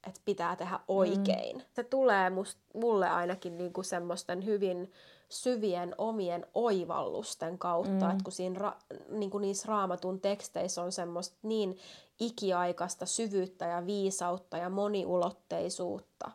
et 0.07 0.21
pitää 0.25 0.55
tehdä 0.55 0.79
oikein. 0.87 1.57
Mm. 1.57 1.63
Se 1.73 1.83
tulee 1.83 2.29
must, 2.29 2.59
mulle 2.73 3.09
ainakin 3.09 3.57
niin 3.57 3.73
kuin 3.73 3.85
semmoisten 3.85 4.45
hyvin 4.45 4.91
syvien 5.29 5.95
omien 5.97 6.45
oivallusten 6.53 7.57
kautta, 7.57 8.05
mm. 8.05 8.11
että 8.11 8.23
kun 8.23 8.33
siinä 8.33 8.59
ra, 8.59 8.73
niin 9.09 9.31
kuin 9.31 9.41
niissä 9.41 9.67
raamatun 9.67 10.21
teksteissä 10.21 10.81
on 10.81 10.91
semmoista 10.91 11.37
niin 11.41 11.77
ikiaikaista 12.19 13.05
syvyyttä 13.05 13.65
ja 13.65 13.85
viisautta 13.85 14.57
ja 14.57 14.69
moniulotteisuutta. 14.69 16.31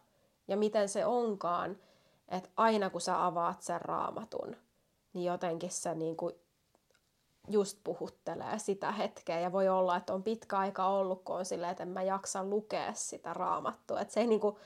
Ja 0.48 0.56
miten 0.56 0.88
se 0.88 1.06
onkaan, 1.06 1.76
että 2.28 2.48
aina 2.56 2.90
kun 2.90 3.00
sä 3.00 3.26
avaat 3.26 3.62
sen 3.62 3.80
raamatun, 3.80 4.56
niin 5.12 5.24
jotenkin 5.24 5.70
se 5.70 5.94
niin 5.94 6.16
kuin 6.16 6.34
just 7.48 7.78
puhuttelee 7.84 8.58
sitä 8.58 8.92
hetkeä. 8.92 9.40
Ja 9.40 9.52
voi 9.52 9.68
olla, 9.68 9.96
että 9.96 10.14
on 10.14 10.22
pitkä 10.22 10.58
aika 10.58 10.86
ollut, 10.86 11.22
kun 11.24 11.36
on 11.36 11.44
silleen, 11.44 11.70
että 11.70 11.82
en 11.82 11.88
mä 11.88 12.02
jaksa 12.02 12.44
lukea 12.44 12.92
sitä 12.94 13.34
raamattua. 13.34 14.00
Että 14.00 14.14
se 14.14 14.20
ei 14.20 14.26
niin 14.26 14.40
kuin 14.40 14.56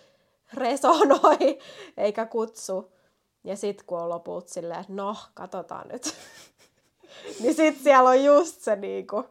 resonoi 0.55 1.59
eikä 1.97 2.27
kutsu. 2.27 2.93
Ja 3.45 3.57
sitten 3.57 3.87
kun 3.87 3.99
on 3.99 4.09
loput 4.09 4.49
silleen, 4.49 4.81
että 4.81 4.93
no, 4.93 5.17
katsotaan 5.35 5.89
nyt. 5.89 6.15
niin 7.41 7.55
sitten 7.55 7.83
siellä 7.83 8.11
on 8.11 8.25
just 8.25 8.61
se 8.61 8.77
niinku, 8.77 9.25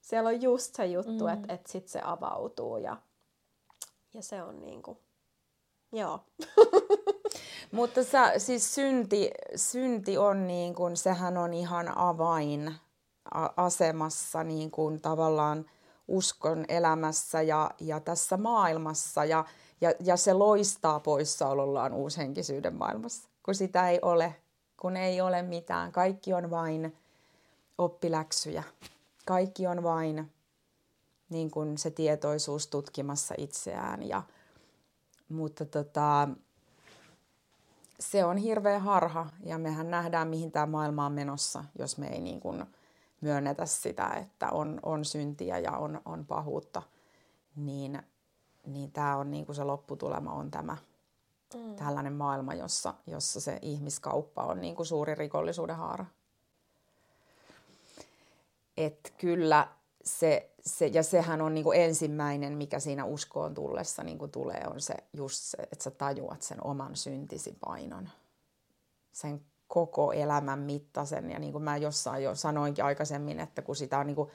siellä 0.00 0.28
on 0.28 0.42
just 0.42 0.74
se 0.74 0.86
juttu, 0.86 1.24
mm. 1.24 1.28
että 1.28 1.54
et 1.54 1.66
sitten 1.66 1.92
se 1.92 2.00
avautuu 2.04 2.76
ja, 2.76 2.96
ja 4.14 4.22
se 4.22 4.42
on 4.42 4.60
niinku, 4.60 4.98
joo. 5.92 6.20
Mutta 7.72 8.04
sä, 8.04 8.38
siis 8.38 8.74
synti, 8.74 9.30
synti 9.56 10.18
on 10.18 10.46
niin 10.46 10.74
kuin, 10.74 10.96
sehän 10.96 11.36
on 11.36 11.54
ihan 11.54 11.98
avain 11.98 12.74
asemassa 13.56 14.44
niin 14.44 14.70
kuin 14.70 15.00
tavallaan 15.00 15.64
uskon 16.08 16.64
elämässä 16.68 17.42
ja, 17.42 17.70
ja 17.80 18.00
tässä 18.00 18.36
maailmassa 18.36 19.24
ja, 19.24 19.44
ja, 19.80 19.92
ja 20.00 20.16
se 20.16 20.32
loistaa 20.32 21.00
poissaolollaan 21.00 21.92
uushenkisyyden 21.92 22.74
maailmassa, 22.74 23.28
kun 23.42 23.54
sitä 23.54 23.88
ei 23.88 23.98
ole, 24.02 24.34
kun 24.76 24.96
ei 24.96 25.20
ole 25.20 25.42
mitään. 25.42 25.92
Kaikki 25.92 26.34
on 26.34 26.50
vain 26.50 26.96
oppiläksyjä. 27.78 28.62
Kaikki 29.26 29.66
on 29.66 29.82
vain 29.82 30.32
niin 31.30 31.50
kuin 31.50 31.78
se 31.78 31.90
tietoisuus 31.90 32.66
tutkimassa 32.66 33.34
itseään. 33.38 34.08
Ja, 34.08 34.22
mutta 35.28 35.64
tota, 35.64 36.28
se 38.00 38.24
on 38.24 38.36
hirveä 38.36 38.78
harha 38.78 39.26
ja 39.44 39.58
mehän 39.58 39.90
nähdään, 39.90 40.28
mihin 40.28 40.52
tämä 40.52 40.66
maailma 40.66 41.06
on 41.06 41.12
menossa, 41.12 41.64
jos 41.78 41.98
me 41.98 42.06
ei 42.06 42.20
niin 42.20 42.40
kuin 42.40 42.64
myönnetä 43.20 43.66
sitä, 43.66 44.08
että 44.08 44.50
on, 44.50 44.80
on 44.82 45.04
syntiä 45.04 45.58
ja 45.58 45.72
on, 45.72 46.00
on 46.04 46.26
pahuutta, 46.26 46.82
niin, 47.56 48.02
niin 48.66 48.92
tämä 48.92 49.16
on 49.16 49.30
niin 49.30 49.46
kuin 49.46 49.56
se 49.56 49.64
lopputulema 49.64 50.32
on 50.32 50.50
tämä 50.50 50.76
mm. 51.54 51.76
tällainen 51.76 52.12
maailma, 52.12 52.54
jossa, 52.54 52.94
jossa 53.06 53.40
se 53.40 53.58
ihmiskauppa 53.62 54.42
on 54.42 54.60
niin 54.60 54.76
kuin 54.76 54.86
suuri 54.86 55.14
rikollisuuden 55.14 55.76
haara. 55.76 56.06
Et 58.76 59.14
kyllä 59.18 59.68
se, 60.04 60.50
se, 60.60 60.86
ja 60.86 61.02
sehän 61.02 61.40
on 61.40 61.54
niin 61.54 61.64
kuin 61.64 61.80
ensimmäinen, 61.80 62.52
mikä 62.52 62.80
siinä 62.80 63.04
uskoon 63.04 63.54
tullessa 63.54 64.04
niin 64.04 64.18
kuin 64.18 64.30
tulee, 64.30 64.62
on 64.70 64.80
se 64.80 64.94
just 65.12 65.42
se, 65.42 65.58
että 65.72 65.84
sä 65.84 65.90
tajuat 65.90 66.42
sen 66.42 66.66
oman 66.66 66.96
syntisi 66.96 67.56
painon. 67.60 68.08
Sen 69.12 69.40
koko 69.68 70.12
elämän 70.12 70.58
mittaisen. 70.58 71.30
Ja 71.30 71.38
niin 71.38 71.52
kuin 71.52 71.64
mä 71.64 71.76
jossain 71.76 72.24
jo 72.24 72.34
sanoinkin 72.34 72.84
aikaisemmin, 72.84 73.40
että 73.40 73.62
kun 73.62 73.76
sitä 73.76 73.98
on 73.98 74.06
niin 74.06 74.16
kuin, 74.16 74.30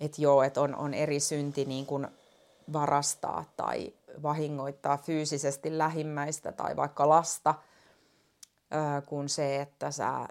että 0.00 0.22
joo, 0.22 0.42
että 0.42 0.60
on, 0.60 0.74
on 0.74 0.94
eri 0.94 1.20
synti 1.20 1.64
niin 1.64 1.86
kuin 1.86 2.08
varastaa 2.72 3.44
tai 3.56 3.92
vahingoittaa 4.22 4.96
fyysisesti 4.96 5.78
lähimmäistä 5.78 6.52
tai 6.52 6.76
vaikka 6.76 7.08
lasta, 7.08 7.54
kuin 9.06 9.28
se, 9.28 9.60
että 9.60 9.90
sä 9.90 10.28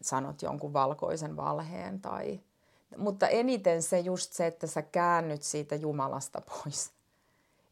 sanot 0.00 0.42
jonkun 0.42 0.72
valkoisen 0.72 1.36
valheen. 1.36 2.00
Tai... 2.00 2.40
Mutta 2.96 3.28
eniten 3.28 3.82
se 3.82 3.98
just 3.98 4.32
se, 4.32 4.46
että 4.46 4.66
sä 4.66 4.82
käännyt 4.82 5.42
siitä 5.42 5.74
Jumalasta 5.74 6.40
pois. 6.40 6.90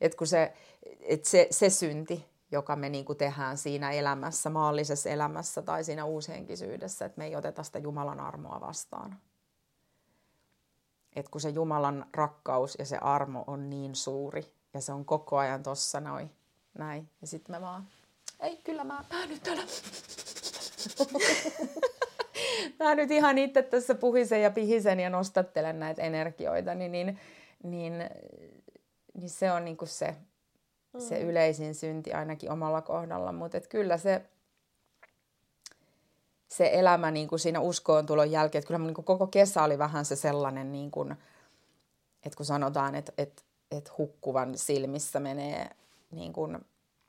Et 0.00 0.14
kun 0.14 0.26
se, 0.26 0.52
et 1.00 1.24
se, 1.24 1.48
se 1.50 1.70
synti, 1.70 2.24
joka 2.50 2.76
me 2.76 2.88
niin 2.88 3.04
kuin 3.04 3.18
tehdään 3.18 3.58
siinä 3.58 3.90
elämässä, 3.90 4.50
maallisessa 4.50 5.10
elämässä 5.10 5.62
tai 5.62 5.84
siinä 5.84 6.04
uushenkisyydessä, 6.04 7.04
että 7.04 7.18
me 7.18 7.26
ei 7.26 7.36
oteta 7.36 7.62
sitä 7.62 7.78
Jumalan 7.78 8.20
armoa 8.20 8.60
vastaan. 8.60 9.18
Et 11.16 11.28
kun 11.28 11.40
se 11.40 11.48
Jumalan 11.48 12.06
rakkaus 12.14 12.76
ja 12.78 12.84
se 12.84 12.98
armo 12.98 13.44
on 13.46 13.70
niin 13.70 13.94
suuri 13.94 14.52
ja 14.74 14.80
se 14.80 14.92
on 14.92 15.04
koko 15.04 15.38
ajan 15.38 15.62
tossa 15.62 16.00
noin, 16.00 16.30
näin. 16.78 17.08
Ja 17.20 17.26
sitten 17.26 17.56
me 17.56 17.60
vaan, 17.60 17.88
ei 18.40 18.56
kyllä 18.56 18.84
mä, 18.84 19.04
mä 19.12 19.26
nyt 19.26 19.42
täällä. 19.42 19.62
mä 22.78 22.94
nyt 22.94 23.10
ihan 23.10 23.38
itse 23.38 23.62
tässä 23.62 23.94
puhisen 23.94 24.42
ja 24.42 24.50
pihisen 24.50 25.00
ja 25.00 25.10
nostattelen 25.10 25.80
näitä 25.80 26.02
energioita, 26.02 26.74
niin, 26.74 26.92
niin, 26.92 27.18
niin, 27.62 27.94
niin 29.14 29.30
se 29.30 29.52
on 29.52 29.64
niinku 29.64 29.86
se, 29.86 30.16
se 30.16 30.16
mm. 30.92 31.28
yleisin 31.28 31.74
synti 31.74 32.12
ainakin 32.12 32.50
omalla 32.50 32.82
kohdalla. 32.82 33.32
Mutta 33.32 33.60
kyllä 33.60 33.98
se, 33.98 34.22
se 36.48 36.70
elämä 36.72 37.10
niin 37.10 37.28
kuin 37.28 37.38
siinä 37.38 37.60
uskoon 37.60 38.06
tulon 38.06 38.30
jälkeen, 38.30 38.60
että 38.60 38.66
kyllä 38.66 38.78
niin 38.78 38.94
kuin 38.94 39.04
koko 39.04 39.26
kesä 39.26 39.62
oli 39.62 39.78
vähän 39.78 40.04
se 40.04 40.16
sellainen, 40.16 40.72
niin 40.72 40.90
kuin, 40.90 41.12
että 42.26 42.36
kun 42.36 42.46
sanotaan, 42.46 42.94
että, 42.94 43.12
että, 43.18 43.42
että 43.70 43.92
hukkuvan 43.98 44.58
silmissä 44.58 45.20
menee 45.20 45.70
niin 46.10 46.32
kuin 46.32 46.58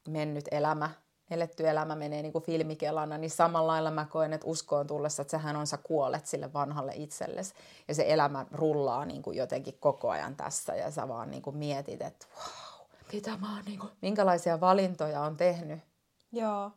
mennyt 0.07 0.45
elämä, 0.51 0.89
eletty 1.31 1.69
elämä 1.69 1.95
menee 1.95 2.21
niin 2.21 2.31
kuin 2.31 2.43
filmikelana, 2.43 3.17
niin 3.17 3.31
samalla 3.31 3.67
lailla 3.67 3.91
mä 3.91 4.05
koen, 4.05 4.33
että 4.33 4.47
uskoon 4.47 4.87
tullessa, 4.87 5.21
että 5.21 5.31
sehän 5.31 5.55
on 5.55 5.67
sä 5.67 5.77
kuolet 5.77 6.25
sille 6.25 6.53
vanhalle 6.53 6.93
itsellesi. 6.95 7.53
Ja 7.87 7.95
se 7.95 8.05
elämä 8.07 8.45
rullaa 8.51 9.05
niin 9.05 9.21
kuin 9.21 9.37
jotenkin 9.37 9.77
koko 9.79 10.09
ajan 10.09 10.35
tässä 10.35 10.75
ja 10.75 10.91
sä 10.91 11.07
vaan 11.07 11.31
niin 11.31 11.41
kuin 11.41 11.57
mietit, 11.57 12.01
että 12.01 12.25
wow, 12.37 12.68
mitä 13.13 13.37
mä 13.37 13.55
oon, 13.55 13.65
niin 13.65 13.79
kuin, 13.79 13.91
minkälaisia 14.01 14.59
valintoja 14.59 15.21
on 15.21 15.37
tehnyt. 15.37 15.79
Joo. 16.31 16.71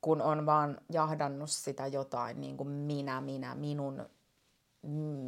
Kun 0.00 0.22
on 0.22 0.46
vaan 0.46 0.78
jahdannut 0.92 1.50
sitä 1.50 1.86
jotain, 1.86 2.40
niin 2.40 2.56
kuin 2.56 2.68
minä, 2.68 3.20
minä, 3.20 3.54
minun, 3.54 4.06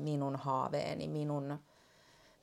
minun 0.03 0.37
haaveeni, 0.37 1.09
minun 1.09 1.59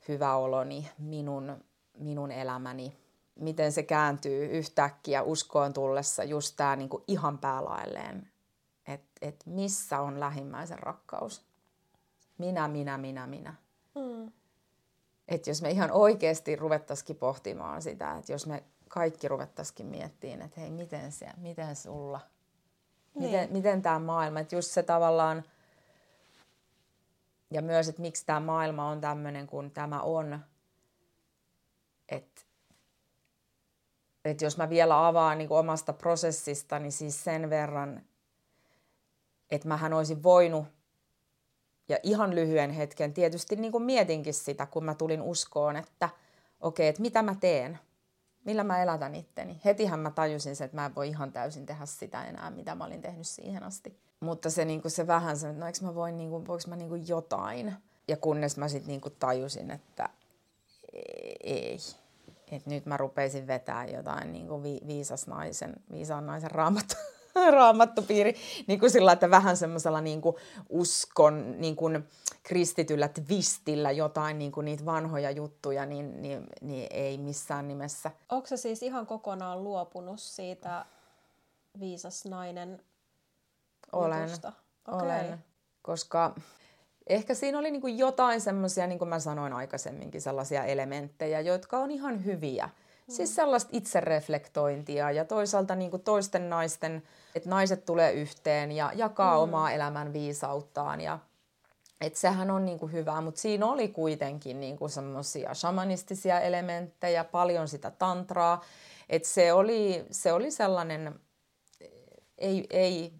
hyväoloni, 0.08 0.88
minun, 0.98 1.64
minun 1.98 2.30
elämäni. 2.30 2.96
Miten 3.34 3.72
se 3.72 3.82
kääntyy 3.82 4.44
yhtäkkiä 4.46 5.22
uskoon 5.22 5.72
tullessa 5.72 6.24
just 6.24 6.54
tämä 6.56 6.76
niin 6.76 6.90
ihan 7.06 7.38
päälailleen, 7.38 8.28
että 8.86 9.10
et 9.22 9.42
missä 9.46 10.00
on 10.00 10.20
lähimmäisen 10.20 10.78
rakkaus. 10.78 11.46
Minä, 12.38 12.68
minä, 12.68 12.98
minä, 12.98 13.26
minä. 13.26 13.54
Mm 13.94 14.32
että 15.28 15.50
jos 15.50 15.62
me 15.62 15.70
ihan 15.70 15.90
oikeasti 15.90 16.56
ruvettaisikin 16.56 17.16
pohtimaan 17.16 17.82
sitä, 17.82 18.16
että 18.18 18.32
jos 18.32 18.46
me 18.46 18.62
kaikki 18.88 19.28
ruvettaisikin 19.28 19.86
miettimään, 19.86 20.42
että 20.42 20.60
hei, 20.60 20.70
miten 20.70 21.12
se, 21.12 21.26
miten 21.36 21.76
sulla, 21.76 22.20
niin. 23.14 23.24
miten, 23.24 23.52
miten 23.52 23.82
tämä 23.82 23.98
maailma, 23.98 24.40
että 24.40 24.56
just 24.56 24.70
se 24.70 24.82
tavallaan, 24.82 25.44
ja 27.50 27.62
myös, 27.62 27.88
että 27.88 28.02
miksi 28.02 28.26
tämä 28.26 28.40
maailma 28.40 28.88
on 28.88 29.00
tämmöinen 29.00 29.46
kuin 29.46 29.70
tämä 29.70 30.00
on, 30.00 30.40
että 32.08 32.42
että 34.24 34.44
jos 34.44 34.56
mä 34.56 34.70
vielä 34.70 35.06
avaan 35.06 35.38
niin 35.38 35.52
omasta 35.52 35.92
prosessista, 35.92 36.78
niin 36.78 36.92
siis 36.92 37.24
sen 37.24 37.50
verran, 37.50 38.02
että 39.50 39.68
mähän 39.68 39.92
olisin 39.92 40.22
voinut 40.22 40.64
ja 41.88 41.98
ihan 42.02 42.34
lyhyen 42.34 42.70
hetken 42.70 43.14
tietysti 43.14 43.56
niin 43.56 43.72
kuin 43.72 43.84
mietinkin 43.84 44.34
sitä, 44.34 44.66
kun 44.66 44.84
mä 44.84 44.94
tulin 44.94 45.22
uskoon, 45.22 45.76
että 45.76 46.08
okei, 46.60 46.84
okay, 46.84 46.86
että 46.86 47.02
mitä 47.02 47.22
mä 47.22 47.34
teen, 47.40 47.78
millä 48.44 48.64
mä 48.64 48.82
elätän 48.82 49.14
itteni. 49.14 49.60
Hetihän 49.64 50.00
mä 50.00 50.10
tajusin 50.10 50.56
sen, 50.56 50.64
että 50.64 50.76
mä 50.76 50.86
en 50.86 50.94
voi 50.94 51.08
ihan 51.08 51.32
täysin 51.32 51.66
tehdä 51.66 51.86
sitä 51.86 52.24
enää, 52.24 52.50
mitä 52.50 52.74
mä 52.74 52.84
olin 52.84 53.02
tehnyt 53.02 53.26
siihen 53.26 53.62
asti. 53.62 53.98
Mutta 54.20 54.50
se, 54.50 54.64
niin 54.64 54.82
kuin 54.82 54.92
se 54.92 55.06
vähän 55.06 55.36
se, 55.36 55.48
että 55.48 55.60
no 55.60 55.66
eikö 55.66 55.78
mä 55.82 55.94
voin, 55.94 56.16
niin 56.16 56.30
kuin, 56.30 56.46
voiko 56.46 56.64
mä 56.68 56.76
niin 56.76 56.88
kuin 56.88 57.08
jotain. 57.08 57.74
Ja 58.08 58.16
kunnes 58.16 58.56
mä 58.56 58.68
sitten 58.68 58.88
niin 58.88 59.00
kuin 59.00 59.14
tajusin, 59.18 59.70
että 59.70 60.08
ei. 61.44 61.78
Että 62.52 62.70
nyt 62.70 62.86
mä 62.86 62.96
rupeisin 62.96 63.46
vetää 63.46 63.86
jotain 63.86 64.32
niin 64.32 64.48
kuin 64.48 64.62
vi- 64.62 64.80
viisas 64.86 65.26
naisen, 65.26 65.74
viisaan 65.90 66.26
naisen 66.26 66.50
raamattu 66.50 66.94
raamattupiiri, 67.50 68.34
niin 68.66 68.80
kuin 68.80 68.90
sillä, 68.90 69.12
että 69.12 69.30
vähän 69.30 69.56
semmoisella 69.56 70.00
niin 70.00 70.20
kuin 70.20 70.36
uskon 70.68 71.60
niin 71.60 71.76
kuin 71.76 72.08
kristityllä 72.42 73.08
twistillä 73.08 73.90
jotain 73.90 74.38
niin 74.38 74.52
kuin 74.52 74.64
niitä 74.64 74.84
vanhoja 74.84 75.30
juttuja, 75.30 75.86
niin, 75.86 76.22
niin, 76.22 76.46
niin 76.60 76.86
ei 76.90 77.18
missään 77.18 77.68
nimessä. 77.68 78.10
Onko 78.28 78.46
se 78.46 78.56
siis 78.56 78.82
ihan 78.82 79.06
kokonaan 79.06 79.64
luopunut 79.64 80.20
siitä 80.20 80.86
viisas 81.80 82.24
nainen 82.24 82.82
Olen, 83.92 84.30
okay. 84.88 85.06
olen, 85.06 85.44
koska 85.82 86.34
ehkä 87.06 87.34
siinä 87.34 87.58
oli 87.58 87.70
niin 87.70 87.80
kuin 87.80 87.98
jotain 87.98 88.40
semmoisia, 88.40 88.86
niin 88.86 88.98
kuin 88.98 89.08
mä 89.08 89.18
sanoin 89.18 89.52
aikaisemminkin, 89.52 90.20
sellaisia 90.20 90.64
elementtejä, 90.64 91.40
jotka 91.40 91.78
on 91.78 91.90
ihan 91.90 92.24
hyviä– 92.24 92.70
Siis 93.08 93.34
sellaista 93.34 93.70
itsereflektointia 93.72 95.10
ja 95.10 95.24
toisaalta 95.24 95.74
niin 95.74 95.90
kuin 95.90 96.02
toisten 96.02 96.50
naisten, 96.50 97.02
että 97.34 97.48
naiset 97.48 97.84
tulee 97.84 98.12
yhteen 98.12 98.72
ja 98.72 98.92
jakaa 98.94 99.36
mm. 99.36 99.42
omaa 99.42 99.70
elämän 99.70 100.12
viisauttaan 100.12 101.00
ja 101.00 101.18
että 102.00 102.18
sehän 102.18 102.50
on 102.50 102.64
niin 102.64 102.78
kuin 102.78 102.92
hyvä, 102.92 103.20
mutta 103.20 103.40
siinä 103.40 103.66
oli 103.66 103.88
kuitenkin 103.88 104.60
niin 104.60 104.76
kuin 104.76 104.90
semmoisia 104.90 105.54
shamanistisia 105.54 106.40
elementtejä, 106.40 107.24
paljon 107.24 107.68
sitä 107.68 107.90
tantraa, 107.90 108.64
että 109.08 109.28
se 109.28 109.52
oli, 109.52 110.06
se 110.10 110.32
oli 110.32 110.50
sellainen 110.50 111.20
ei, 112.38 112.66
ei, 112.70 113.12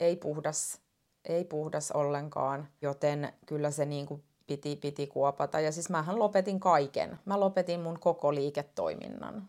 ei 0.00 0.16
puhdas, 0.16 0.80
ei 1.24 1.44
puhdas 1.44 1.90
ollenkaan, 1.90 2.68
joten 2.82 3.32
kyllä 3.46 3.70
se 3.70 3.84
niin 3.84 4.06
kuin 4.06 4.22
piti, 4.48 4.76
piti 4.76 5.06
kuopata. 5.06 5.60
Ja 5.60 5.72
siis 5.72 5.90
mähän 5.90 6.18
lopetin 6.18 6.60
kaiken. 6.60 7.18
Mä 7.24 7.40
lopetin 7.40 7.80
mun 7.80 8.00
koko 8.00 8.34
liiketoiminnan. 8.34 9.48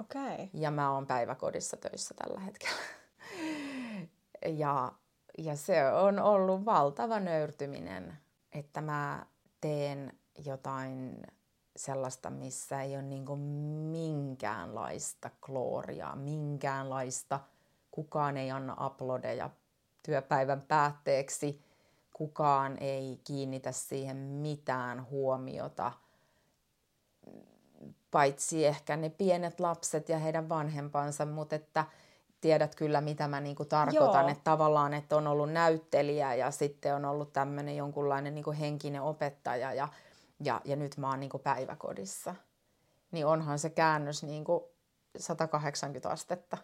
Okei. 0.00 0.34
Okay. 0.34 0.48
Ja 0.52 0.70
mä 0.70 0.92
oon 0.92 1.06
päiväkodissa 1.06 1.76
töissä 1.76 2.14
tällä 2.14 2.40
hetkellä. 2.40 2.82
ja, 4.62 4.92
ja 5.38 5.56
se 5.56 5.88
on 5.88 6.18
ollut 6.18 6.64
valtava 6.64 7.20
nöyrtyminen, 7.20 8.18
että 8.52 8.80
mä 8.80 9.26
teen 9.60 10.18
jotain 10.44 11.22
sellaista, 11.76 12.30
missä 12.30 12.82
ei 12.82 12.94
ole 12.94 13.02
niin 13.02 13.38
minkäänlaista 13.90 15.30
klooria, 15.46 16.16
minkäänlaista, 16.16 17.40
kukaan 17.90 18.36
ei 18.36 18.50
anna 18.50 18.86
uploadeja 18.86 19.50
työpäivän 20.02 20.62
päätteeksi– 20.62 21.60
kukaan 22.14 22.78
ei 22.80 23.20
kiinnitä 23.24 23.72
siihen 23.72 24.16
mitään 24.16 25.10
huomiota, 25.10 25.92
paitsi 28.10 28.66
ehkä 28.66 28.96
ne 28.96 29.10
pienet 29.10 29.60
lapset 29.60 30.08
ja 30.08 30.18
heidän 30.18 30.48
vanhempansa, 30.48 31.26
mutta 31.26 31.56
että 31.56 31.84
tiedät 32.40 32.74
kyllä, 32.74 33.00
mitä 33.00 33.28
mä 33.28 33.40
niinku 33.40 33.64
tarkoitan, 33.64 34.22
Joo. 34.22 34.30
että 34.30 34.44
tavallaan, 34.44 34.94
että 34.94 35.16
on 35.16 35.26
ollut 35.26 35.52
näyttelijä 35.52 36.34
ja 36.34 36.50
sitten 36.50 36.94
on 36.94 37.04
ollut 37.04 37.32
tämmöinen 37.32 37.76
jonkunlainen 37.76 38.34
niinku 38.34 38.54
henkinen 38.60 39.02
opettaja 39.02 39.74
ja, 39.74 39.88
ja, 40.40 40.60
ja 40.64 40.76
nyt 40.76 40.96
mä 40.96 41.10
oon 41.10 41.20
niinku 41.20 41.38
päiväkodissa. 41.38 42.34
Niin 43.10 43.26
onhan 43.26 43.58
se 43.58 43.70
käännös 43.70 44.22
niinku 44.22 44.74
180 45.18 46.10
astetta. 46.10 46.58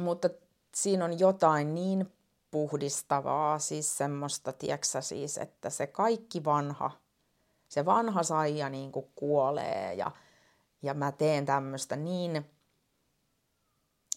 Mutta 0.00 0.28
siinä 0.74 1.04
on 1.04 1.18
jotain 1.18 1.74
niin 1.74 2.12
puhdistavaa, 2.54 3.58
siis 3.58 3.98
semmoista, 3.98 4.52
tieksä 4.52 5.00
siis, 5.00 5.38
että 5.38 5.70
se 5.70 5.86
kaikki 5.86 6.44
vanha, 6.44 6.90
se 7.68 7.84
vanha 7.84 8.22
saija 8.22 8.68
niin 8.68 8.92
kuin 8.92 9.06
kuolee 9.14 9.94
ja, 9.94 10.10
ja 10.82 10.94
mä 10.94 11.12
teen 11.12 11.46
tämmöistä 11.46 11.96
niin, 11.96 12.46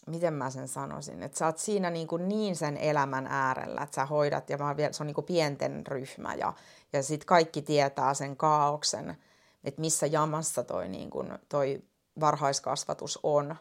miten 0.08 0.34
mä 0.34 0.50
sen 0.50 0.68
sanoisin, 0.68 1.24
että 1.24 1.38
sä 1.38 1.46
oot 1.46 1.58
siinä 1.58 1.90
niin, 1.90 2.08
kuin 2.08 2.30
niin 2.30 2.56
sen 2.56 2.78
elämän 2.78 3.28
äärellä, 3.28 3.82
että 3.82 3.96
sä 3.96 4.06
hoidat 4.06 4.50
ja 4.50 4.58
mä 4.58 4.78
vielä, 4.78 4.94
se 4.94 5.04
on 5.04 5.08
niin 5.08 5.16
kuin 5.16 5.26
pienten 5.26 5.88
ryhmä 5.88 6.34
ja, 6.34 6.54
ja 6.94 7.04
sitten 7.04 7.28
kaikki 7.28 7.62
tietää 7.62 8.14
sen 8.14 8.38
kaauksen, 8.38 9.18
että 9.64 9.82
missä 9.82 10.06
jamassa 10.06 10.64
toi, 10.64 10.88
niin 10.88 11.10
kuin, 11.10 11.40
toi 11.50 11.84
varhaiskasvatus 12.20 13.20
on. 13.24 13.56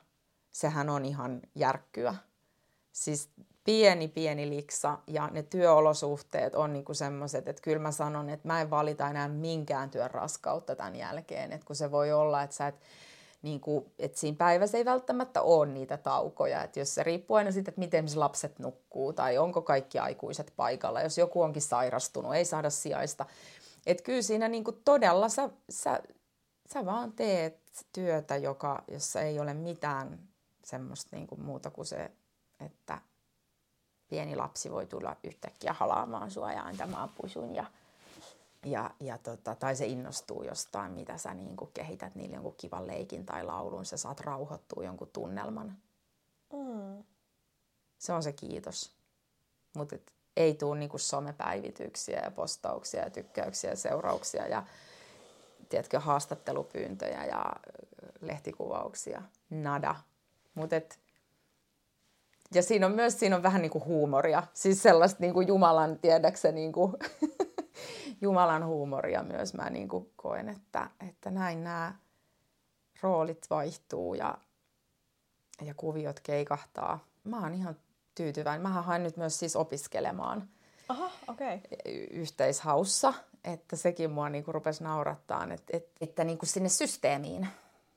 Sehän 0.52 0.90
on 0.90 1.04
ihan 1.04 1.40
järkkyä. 1.54 2.14
Siis 2.92 3.30
pieni, 3.66 4.08
pieni 4.08 4.48
liksa 4.48 4.98
ja 5.06 5.28
ne 5.32 5.42
työolosuhteet 5.42 6.54
on 6.54 6.72
niinku 6.72 6.94
semmoiset, 6.94 7.48
että 7.48 7.62
kyllä 7.62 7.78
mä 7.78 7.92
sanon, 7.92 8.30
että 8.30 8.48
mä 8.48 8.60
en 8.60 8.70
valita 8.70 9.08
enää 9.08 9.28
minkään 9.28 9.90
työn 9.90 10.10
raskautta 10.10 10.76
tämän 10.76 10.96
jälkeen. 10.96 11.52
Että 11.52 11.66
kun 11.66 11.76
se 11.76 11.90
voi 11.90 12.12
olla, 12.12 12.42
että 12.42 12.56
sä 12.56 12.66
et, 12.66 12.74
niinku, 13.42 13.92
että 13.98 14.18
siinä 14.18 14.36
päivässä 14.36 14.78
ei 14.78 14.84
välttämättä 14.84 15.42
ole 15.42 15.66
niitä 15.66 15.96
taukoja. 15.96 16.62
Että 16.62 16.78
jos 16.78 16.94
se 16.94 17.02
riippuu 17.02 17.36
aina 17.36 17.52
siitä, 17.52 17.70
että 17.70 17.78
miten 17.78 18.08
se 18.08 18.18
lapset 18.18 18.58
nukkuu 18.58 19.12
tai 19.12 19.38
onko 19.38 19.62
kaikki 19.62 19.98
aikuiset 19.98 20.52
paikalla. 20.56 21.02
Jos 21.02 21.18
joku 21.18 21.42
onkin 21.42 21.62
sairastunut, 21.62 22.34
ei 22.34 22.44
saada 22.44 22.70
sijaista. 22.70 23.26
Että 23.86 24.02
kyllä 24.02 24.22
siinä 24.22 24.48
niinku 24.48 24.72
todella 24.72 25.28
sä, 25.28 25.50
sä, 25.70 26.00
sä 26.72 26.86
vaan 26.86 27.12
teet 27.12 27.58
työtä, 27.92 28.36
joka, 28.36 28.84
jossa 28.88 29.20
ei 29.20 29.40
ole 29.40 29.54
mitään 29.54 30.18
semmoista 30.64 31.16
niinku 31.16 31.36
muuta 31.36 31.70
kuin 31.70 31.86
se, 31.86 32.10
että 32.66 32.98
pieni 34.08 34.36
lapsi 34.36 34.70
voi 34.70 34.86
tulla 34.86 35.16
yhtäkkiä 35.24 35.72
halaamaan 35.72 36.30
sua 36.30 36.52
ja 36.52 36.62
antamaan 36.62 37.08
pusun 37.08 37.54
ja, 37.54 37.64
ja, 38.64 38.90
ja 39.00 39.18
tota, 39.18 39.54
tai 39.54 39.76
se 39.76 39.86
innostuu 39.86 40.42
jostain, 40.42 40.92
mitä 40.92 41.18
sä 41.18 41.34
niin 41.34 41.56
kuin 41.56 41.70
kehität 41.74 42.14
niille 42.14 42.34
jonkun 42.34 42.54
kivan 42.56 42.86
leikin 42.86 43.26
tai 43.26 43.44
laulun, 43.44 43.84
sä 43.84 43.96
saat 43.96 44.20
rauhoittua 44.20 44.84
jonkun 44.84 45.10
tunnelman. 45.12 45.76
Mm. 46.52 47.04
Se 47.98 48.12
on 48.12 48.22
se 48.22 48.32
kiitos. 48.32 48.92
Mutta 49.76 49.96
ei 50.36 50.54
tule 50.54 50.78
niinku 50.78 50.98
somepäivityksiä 50.98 52.20
ja 52.24 52.30
postauksia 52.30 53.02
ja 53.02 53.10
tykkäyksiä 53.10 53.70
ja 53.70 53.76
seurauksia 53.76 54.46
ja 54.46 54.62
tiedätkö, 55.68 56.00
haastattelupyyntöjä 56.00 57.24
ja 57.24 57.52
lehtikuvauksia. 58.20 59.22
Nada. 59.50 59.94
Mutta 60.54 60.76
ja 62.54 62.62
siinä 62.62 62.86
on 62.86 62.92
myös 62.92 63.18
siinä 63.18 63.36
on 63.36 63.42
vähän 63.42 63.62
niin 63.62 63.70
kuin 63.70 63.84
huumoria, 63.84 64.42
siis 64.54 64.82
sellaista 64.82 65.20
niin 65.20 65.34
kuin 65.34 65.48
Jumalan, 65.48 65.98
tiedäksä, 65.98 66.52
niin 66.52 66.72
kuin 66.72 66.92
Jumalan 68.22 68.66
huumoria 68.66 69.22
myös 69.22 69.54
mä 69.54 69.70
niin 69.70 69.88
kuin 69.88 70.12
koen, 70.16 70.48
että, 70.48 70.90
että 71.08 71.30
näin 71.30 71.64
nämä 71.64 71.94
roolit 73.00 73.46
vaihtuu 73.50 74.14
ja, 74.14 74.38
ja 75.62 75.74
kuviot 75.74 76.20
keikahtaa. 76.20 77.04
Mä 77.24 77.40
oon 77.40 77.54
ihan 77.54 77.76
tyytyväinen. 78.14 78.62
Mä 78.62 78.68
hain 78.68 79.02
nyt 79.02 79.16
myös 79.16 79.38
siis 79.38 79.56
opiskelemaan 79.56 80.48
Aha, 80.88 81.10
okay. 81.28 81.58
yhteishaussa, 82.10 83.14
että 83.44 83.76
sekin 83.76 84.10
mua 84.10 84.28
niin 84.28 84.44
kuin 84.44 84.54
rupesi 84.54 84.84
naurattaa, 84.84 85.44
että, 85.44 85.76
että, 85.76 85.90
että 86.00 86.24
niin 86.24 86.38
kuin 86.38 86.48
sinne 86.48 86.68
systeemiin 86.68 87.48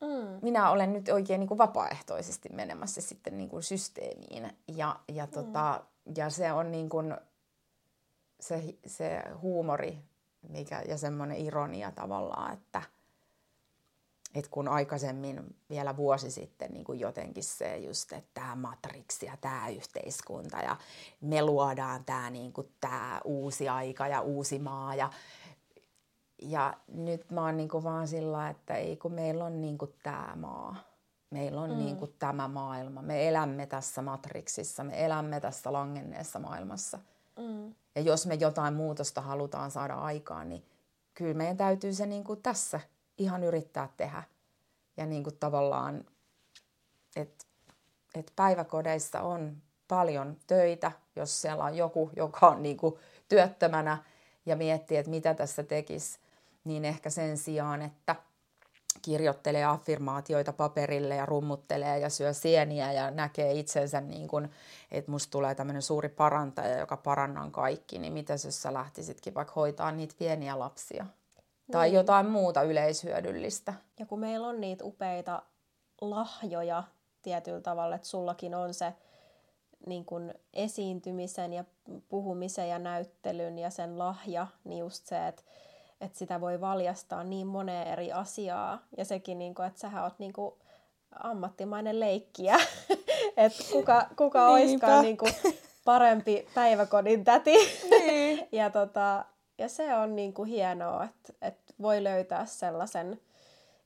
Mm. 0.02 0.40
Minä 0.42 0.70
olen 0.70 0.94
nyt 0.94 1.10
oikein 1.10 1.40
niin 1.40 1.48
kuin 1.48 1.58
vapaaehtoisesti 1.58 2.50
menemässä 2.50 3.02
sitten 3.02 3.38
niin 3.38 3.50
kuin 3.50 3.64
systeemiin. 3.64 4.54
Ja, 4.68 5.00
ja, 5.08 5.26
mm. 5.26 5.32
tota, 5.32 5.84
ja 6.18 6.30
se 6.30 6.52
on 6.52 6.72
niin 6.72 6.90
kuin 6.90 7.18
se, 8.40 8.64
se 8.86 9.24
huumori 9.42 9.98
mikä, 10.48 10.82
ja 10.88 10.98
semmoinen 10.98 11.38
ironia 11.38 11.92
tavallaan, 11.92 12.54
että, 12.54 12.82
että 14.36 14.52
kun 14.52 14.68
aikaisemmin 14.68 15.56
vielä 15.70 15.98
vuosi 15.98 16.32
sitten 16.32 16.72
niin 16.72 16.84
kuin 16.84 17.00
jotenkin 17.00 17.44
se 17.44 17.78
just, 17.78 18.14
että 18.14 18.30
tämä 18.34 18.56
matriksi 18.56 19.26
ja 19.26 19.38
tämä 19.42 19.70
yhteiskunta 19.70 20.58
ja 20.58 20.78
me 21.22 21.42
luodaan 21.42 22.06
tämä, 22.06 22.30
niin 22.30 22.54
kuin, 22.54 22.68
uusi 23.24 23.70
aika 23.70 24.08
ja 24.08 24.22
uusi 24.22 24.60
maa 24.60 24.96
ja 24.96 25.10
ja 26.42 26.74
nyt 26.88 27.32
mä 27.32 27.46
oon 27.46 27.58
niinku 27.58 27.84
vaan 27.84 28.08
sillä, 28.08 28.50
että 28.50 28.76
ei 28.76 28.98
kun 28.98 29.14
meillä 29.14 29.46
on 29.46 29.62
niinku 29.62 29.94
tämä 30.04 30.34
maa. 30.36 30.76
Meillä 31.30 31.62
on 31.62 31.70
mm. 31.70 31.78
niinku 31.78 32.08
tämä 32.08 32.48
maailma. 32.48 33.02
Me 33.02 33.28
elämme 33.28 33.66
tässä 33.66 34.02
matriksissa, 34.02 34.84
me 34.84 35.06
elämme 35.06 35.40
tässä 35.40 35.74
langenneessa 35.74 36.40
maailmassa. 36.40 37.00
Mm. 37.40 37.76
Ja 37.96 38.02
jos 38.02 38.26
me 38.28 38.34
jotain 38.34 38.74
muutosta 38.74 39.22
halutaan 39.22 39.72
saada 39.72 39.94
aikaan, 39.94 40.50
niin 40.50 40.66
kyllä 41.14 41.34
meidän 41.34 41.58
täytyy 41.58 41.94
se 41.94 42.06
niinku 42.06 42.36
tässä 42.36 42.80
ihan 43.18 43.44
yrittää 43.44 43.90
tehdä. 43.98 44.24
Ja 44.98 45.06
niinku 45.06 45.32
tavallaan, 45.32 46.06
että 47.16 47.46
et 48.16 48.34
päiväkodeissa 48.36 49.22
on 49.22 49.58
paljon 49.88 50.38
töitä, 50.48 50.92
jos 51.16 51.42
siellä 51.42 51.64
on 51.64 51.78
joku, 51.78 52.12
joka 52.16 52.48
on 52.48 52.64
niinku 52.64 53.00
työttömänä 53.30 53.98
ja 54.46 54.56
miettii, 54.56 54.98
että 54.98 55.10
mitä 55.10 55.34
tässä 55.34 55.64
tekisi 55.64 56.20
niin 56.70 56.86
ehkä 56.86 57.10
sen 57.10 57.38
sijaan, 57.38 57.82
että 57.82 58.16
kirjoittelee 59.02 59.66
affirmaatioita 59.66 60.54
paperille 60.54 61.16
ja 61.16 61.26
rummuttelee 61.26 62.00
ja 62.00 62.10
syö 62.10 62.34
sieniä 62.34 62.92
ja 62.92 63.12
näkee 63.12 63.54
itsensä 63.54 64.02
niin 64.02 64.28
kuin, 64.28 64.50
että 64.92 65.12
musta 65.12 65.32
tulee 65.32 65.56
tämmöinen 65.56 65.82
suuri 65.82 66.10
parantaja, 66.10 66.78
joka 66.78 66.98
parannan 66.98 67.52
kaikki, 67.52 68.00
niin 68.00 68.14
mitä 68.14 68.34
jos 68.34 68.62
sä 68.62 68.74
lähtisitkin 68.74 69.34
vaikka 69.34 69.54
hoitaa 69.56 69.92
niitä 69.92 70.16
pieniä 70.20 70.60
lapsia? 70.60 71.04
Niin. 71.04 71.72
Tai 71.72 71.94
jotain 71.94 72.26
muuta 72.30 72.62
yleishyödyllistä. 72.62 73.74
Ja 74.00 74.06
kun 74.06 74.20
meillä 74.20 74.48
on 74.48 74.62
niitä 74.62 74.84
upeita 74.86 75.44
lahjoja 76.02 76.84
tietyllä 77.22 77.62
tavalla, 77.62 77.96
että 77.96 78.08
sullakin 78.08 78.56
on 78.56 78.74
se 78.74 78.94
niin 79.86 80.06
kuin 80.06 80.34
esiintymisen 80.54 81.54
ja 81.54 81.64
puhumisen 82.10 82.70
ja 82.70 82.80
näyttelyn 82.80 83.60
ja 83.60 83.70
sen 83.70 84.00
lahja, 84.00 84.48
niin 84.64 84.80
just 84.80 85.06
se, 85.06 85.28
että 85.28 85.44
että 86.02 86.18
sitä 86.18 86.42
voi 86.42 86.62
valjastaa 86.62 87.24
niin 87.24 87.48
moneen 87.48 87.88
eri 87.88 88.12
asiaa. 88.12 88.80
Ja 88.98 89.06
sekin, 89.06 89.40
niin 89.40 89.56
kuin, 89.56 89.68
että 89.68 89.80
sähän 89.80 90.04
oot 90.04 90.20
niin 90.20 90.34
kuin, 90.34 90.54
ammattimainen 91.24 92.00
leikkiä. 92.00 92.56
että 93.38 93.64
kuka, 93.72 94.08
kuka 94.16 94.48
oiskaan 94.48 95.02
niin 95.02 95.18
kuin, 95.18 95.34
parempi 95.86 96.48
päiväkodin 96.56 97.24
täti. 97.24 97.56
Niin. 97.90 98.48
ja, 98.52 98.70
tota, 98.70 99.26
ja 99.58 99.70
se 99.70 99.96
on 99.96 100.16
niin 100.16 100.34
kuin, 100.34 100.50
hienoa, 100.50 101.04
että, 101.04 101.34
että 101.42 101.74
voi 101.82 102.04
löytää 102.04 102.46
sellaisen, 102.46 103.22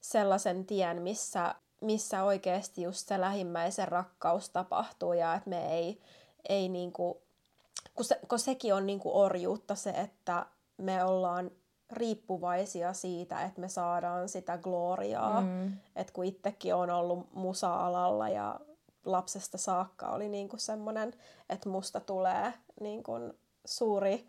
sellaisen 0.02 0.65
tien, 0.65 1.02
missä, 1.02 1.56
missä 1.82 2.23
oikeasti 2.23 2.82
just 2.82 3.08
se 3.08 3.21
lähimmäisen 3.21 3.88
rakkaus 3.88 4.49
tapahtuu 4.49 5.13
ja 5.13 5.34
että 5.36 5.49
me 5.49 5.78
ei, 5.78 6.02
ei 6.49 6.69
niin 6.69 6.91
kuin, 6.91 7.17
kun, 7.95 8.06
se, 8.06 8.19
kun 8.28 8.39
sekin 8.39 8.73
on 8.73 8.88
niin 8.88 8.99
kuin 8.99 9.15
orjuutta 9.15 9.76
se, 9.76 9.89
että 9.89 10.45
me 10.78 11.04
ollaan 11.04 11.52
riippuvaisia 11.95 12.93
siitä, 12.93 13.41
että 13.41 13.62
me 13.62 13.69
saadaan 13.69 14.29
sitä 14.29 14.58
gloriaa. 14.58 15.41
Mm. 15.41 15.73
Että 15.95 16.13
kun 16.13 16.25
itsekin 16.25 16.75
on 16.75 16.89
ollut 16.89 17.34
musa-alalla 17.34 18.29
ja 18.29 18.60
lapsesta 19.06 19.58
saakka 19.58 20.10
oli 20.10 20.29
niinku 20.29 20.58
semmoinen, 20.58 21.13
että 21.49 21.69
musta 21.69 21.99
tulee 21.99 22.53
niinku 22.82 23.12
suuri, 23.65 24.27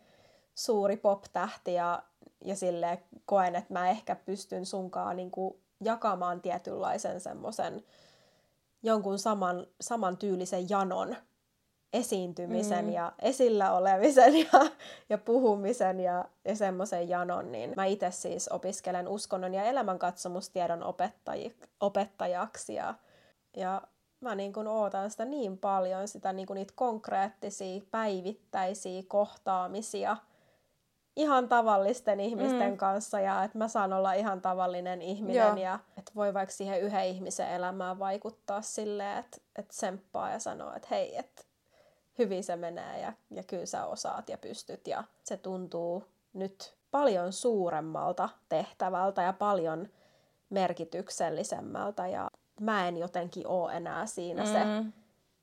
suuri 0.54 0.96
pop-tähti 0.96 1.74
ja, 1.74 2.02
ja 2.44 2.56
sille 2.56 3.02
koen, 3.26 3.56
että 3.56 3.72
mä 3.72 3.90
ehkä 3.90 4.16
pystyn 4.16 4.66
sunkaan 4.66 5.16
niinku 5.16 5.58
jakamaan 5.80 6.40
tietynlaisen 6.40 7.20
semmoisen 7.20 7.84
jonkun 8.82 9.18
saman, 9.18 9.66
saman 9.80 10.16
tyylisen 10.16 10.70
janon 10.70 11.16
esiintymisen 11.94 12.84
mm. 12.84 12.92
ja 12.92 13.12
esillä 13.22 13.72
olemisen 13.72 14.36
ja, 14.38 14.66
ja 15.08 15.18
puhumisen 15.18 16.00
ja, 16.00 16.24
ja 16.44 16.56
semmoisen 16.56 17.08
janon, 17.08 17.52
niin 17.52 17.72
mä 17.76 17.84
itse 17.84 18.10
siis 18.10 18.48
opiskelen 18.48 19.08
uskonnon 19.08 19.54
ja 19.54 19.64
elämänkatsomustiedon 19.64 20.82
opettaji, 20.82 21.56
opettajaksi 21.80 22.74
ja, 22.74 22.94
ja 23.56 23.82
mä 24.20 24.34
niin 24.34 24.52
kun 24.52 24.68
ootan 24.68 25.10
sitä 25.10 25.24
niin 25.24 25.58
paljon, 25.58 26.08
sitä 26.08 26.32
niin 26.32 26.46
kun 26.46 26.56
niitä 26.56 26.72
konkreettisia, 26.76 27.80
päivittäisiä 27.90 29.02
kohtaamisia 29.08 30.16
ihan 31.16 31.48
tavallisten 31.48 32.20
ihmisten 32.20 32.70
mm. 32.70 32.76
kanssa 32.76 33.20
ja 33.20 33.44
että 33.44 33.58
mä 33.58 33.68
saan 33.68 33.92
olla 33.92 34.12
ihan 34.12 34.40
tavallinen 34.40 35.02
ihminen 35.02 35.46
Joo. 35.46 35.56
ja 35.56 35.78
että 35.98 36.12
voi 36.14 36.34
vaikka 36.34 36.54
siihen 36.54 36.80
yhden 36.80 37.06
ihmisen 37.06 37.48
elämään 37.48 37.98
vaikuttaa 37.98 38.62
silleen, 38.62 39.18
että, 39.18 39.36
että 39.56 39.68
tsemppaa 39.68 40.30
ja 40.30 40.38
sanoo, 40.38 40.74
että 40.76 40.88
hei, 40.90 41.16
että 41.16 41.42
hyvin 42.18 42.44
se 42.44 42.56
menee 42.56 43.00
ja, 43.00 43.12
ja 43.30 43.42
kyllä 43.42 43.66
sä 43.66 43.86
osaat 43.86 44.28
ja 44.28 44.38
pystyt 44.38 44.86
ja 44.86 45.04
se 45.24 45.36
tuntuu 45.36 46.04
nyt 46.32 46.76
paljon 46.90 47.32
suuremmalta 47.32 48.28
tehtävältä 48.48 49.22
ja 49.22 49.32
paljon 49.32 49.88
merkityksellisemmältä 50.50 52.06
ja 52.06 52.28
mä 52.60 52.88
en 52.88 52.96
jotenkin 52.96 53.46
ole 53.46 53.72
enää 53.72 54.06
siinä 54.06 54.42
mm. 54.42 54.48
se 54.48 54.58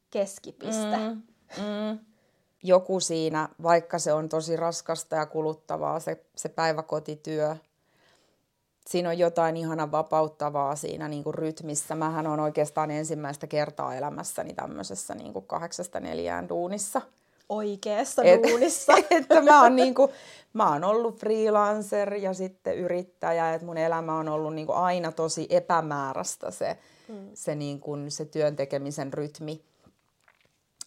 keskipiste. 0.09 0.97
Mm. 0.97 1.21
Mm. 1.57 1.99
joku 2.63 2.99
siinä, 2.99 3.49
vaikka 3.63 3.99
se 3.99 4.13
on 4.13 4.29
tosi 4.29 4.55
raskasta 4.55 5.15
ja 5.15 5.25
kuluttavaa 5.25 5.99
se, 5.99 6.25
se 6.35 6.49
päiväkotityö, 6.49 7.55
siinä 8.87 9.09
on 9.09 9.17
jotain 9.17 9.57
ihana 9.57 9.91
vapauttavaa 9.91 10.75
siinä 10.75 11.07
niin 11.07 11.23
kuin 11.23 11.33
rytmissä. 11.33 11.95
Mähän 11.95 12.27
on 12.27 12.39
oikeastaan 12.39 12.91
ensimmäistä 12.91 13.47
kertaa 13.47 13.95
elämässäni 13.95 14.53
tämmöisessä 14.53 15.15
niin 15.15 15.33
kuin 15.33 15.47
kahdeksasta 15.47 15.99
neljään 15.99 16.49
duunissa. 16.49 17.01
Oikeassa 17.49 18.23
Et, 18.23 18.43
duunissa. 18.43 18.93
että 19.09 19.41
mä 19.41 19.61
oon, 19.61 19.75
niin 19.75 19.95
kuin, 19.95 20.11
mä 20.53 20.71
oon 20.71 20.83
ollut 20.83 21.19
freelancer 21.19 22.13
ja 22.13 22.33
sitten 22.33 22.77
yrittäjä, 22.77 23.53
että 23.53 23.65
mun 23.65 23.77
elämä 23.77 24.17
on 24.17 24.29
ollut 24.29 24.55
niin 24.55 24.67
kuin 24.67 24.77
aina 24.77 25.11
tosi 25.11 25.47
epämääräistä 25.49 26.51
se, 26.51 26.77
mm. 27.07 27.29
se, 27.33 27.55
niin 27.55 27.79
kuin, 27.79 28.11
se 28.11 28.25
työn 28.25 28.55
tekemisen 28.55 29.13
rytmi 29.13 29.61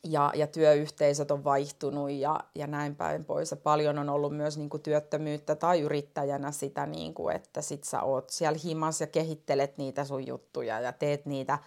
ja, 0.04 0.32
ja 0.34 0.46
työyhteisöt 0.46 1.30
on 1.30 1.44
vaihtunut 1.44 2.10
ja, 2.10 2.40
ja 2.54 2.66
näin 2.66 2.96
päin 2.96 3.24
pois. 3.24 3.50
Ja 3.50 3.56
paljon 3.56 3.98
on 3.98 4.10
ollut 4.10 4.36
myös 4.36 4.58
niin 4.58 4.70
kuin 4.70 4.82
työttömyyttä 4.82 5.54
tai 5.54 5.80
yrittäjänä 5.80 6.52
sitä, 6.52 6.86
niin 6.86 7.14
kuin, 7.14 7.36
että 7.36 7.62
sit 7.62 7.84
sä 7.84 8.02
oot 8.02 8.30
siellä 8.30 8.58
himas 8.64 9.00
ja 9.00 9.06
kehittelet 9.06 9.78
niitä 9.78 10.04
sun 10.04 10.26
juttuja 10.26 10.80
ja 10.80 10.92
teet 10.92 11.26
niitä 11.26 11.58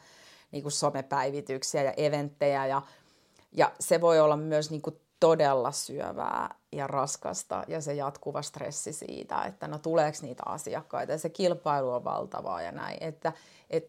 niin 0.52 0.64
kuin 0.64 0.72
somepäivityksiä 0.72 1.84
ja 1.84 1.94
eventtejä. 1.98 2.68
Ja, 2.68 2.82
ja 3.52 3.72
se 3.80 4.02
voi 4.02 4.20
olla 4.20 4.38
myös 4.38 4.72
niin 4.72 4.82
kuin 4.82 5.00
todella 5.20 5.72
syövää 5.72 6.56
ja 6.72 6.88
raskasta 6.88 7.64
ja 7.68 7.82
se 7.82 7.94
jatkuva 7.94 8.42
stressi 8.42 8.94
siitä, 8.94 9.44
että 9.44 9.68
no 9.68 9.80
tuleeko 9.80 10.18
niitä 10.22 10.44
asiakkaita 10.46 11.12
ja 11.12 11.18
se 11.18 11.30
kilpailu 11.30 11.92
on 11.92 12.04
valtavaa 12.04 12.62
ja 12.62 12.72
näin. 12.72 12.98
Että 13.02 13.34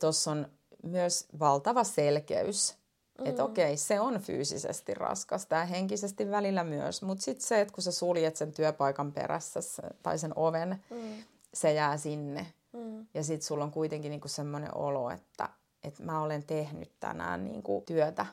tuossa 0.00 0.30
on 0.30 0.46
myös 0.82 1.26
valtava 1.38 1.84
selkeys 1.84 2.78
Mm. 3.18 3.26
Että 3.26 3.44
okei, 3.44 3.76
se 3.76 4.00
on 4.00 4.20
fyysisesti 4.20 4.94
raskasta 4.94 5.56
ja 5.56 5.64
henkisesti 5.64 6.30
välillä 6.30 6.64
myös, 6.64 7.02
mutta 7.02 7.24
sitten 7.24 7.46
se, 7.46 7.60
että 7.60 7.74
kun 7.74 7.82
sä 7.82 7.92
suljet 7.92 8.36
sen 8.36 8.52
työpaikan 8.52 9.12
perässä 9.12 9.60
tai 10.02 10.18
sen 10.18 10.32
oven, 10.36 10.84
mm. 10.90 11.24
se 11.54 11.72
jää 11.72 11.96
sinne. 11.96 12.46
Mm. 12.72 13.06
Ja 13.14 13.24
sitten 13.24 13.46
sulla 13.46 13.64
on 13.64 13.70
kuitenkin 13.70 14.10
niinku 14.10 14.28
semmoinen 14.28 14.76
olo, 14.76 15.10
että, 15.10 15.48
että 15.84 16.02
mä 16.02 16.22
olen 16.22 16.42
tehnyt 16.42 16.90
tänään 17.00 17.44
niinku 17.44 17.82
työtä, 17.86 18.26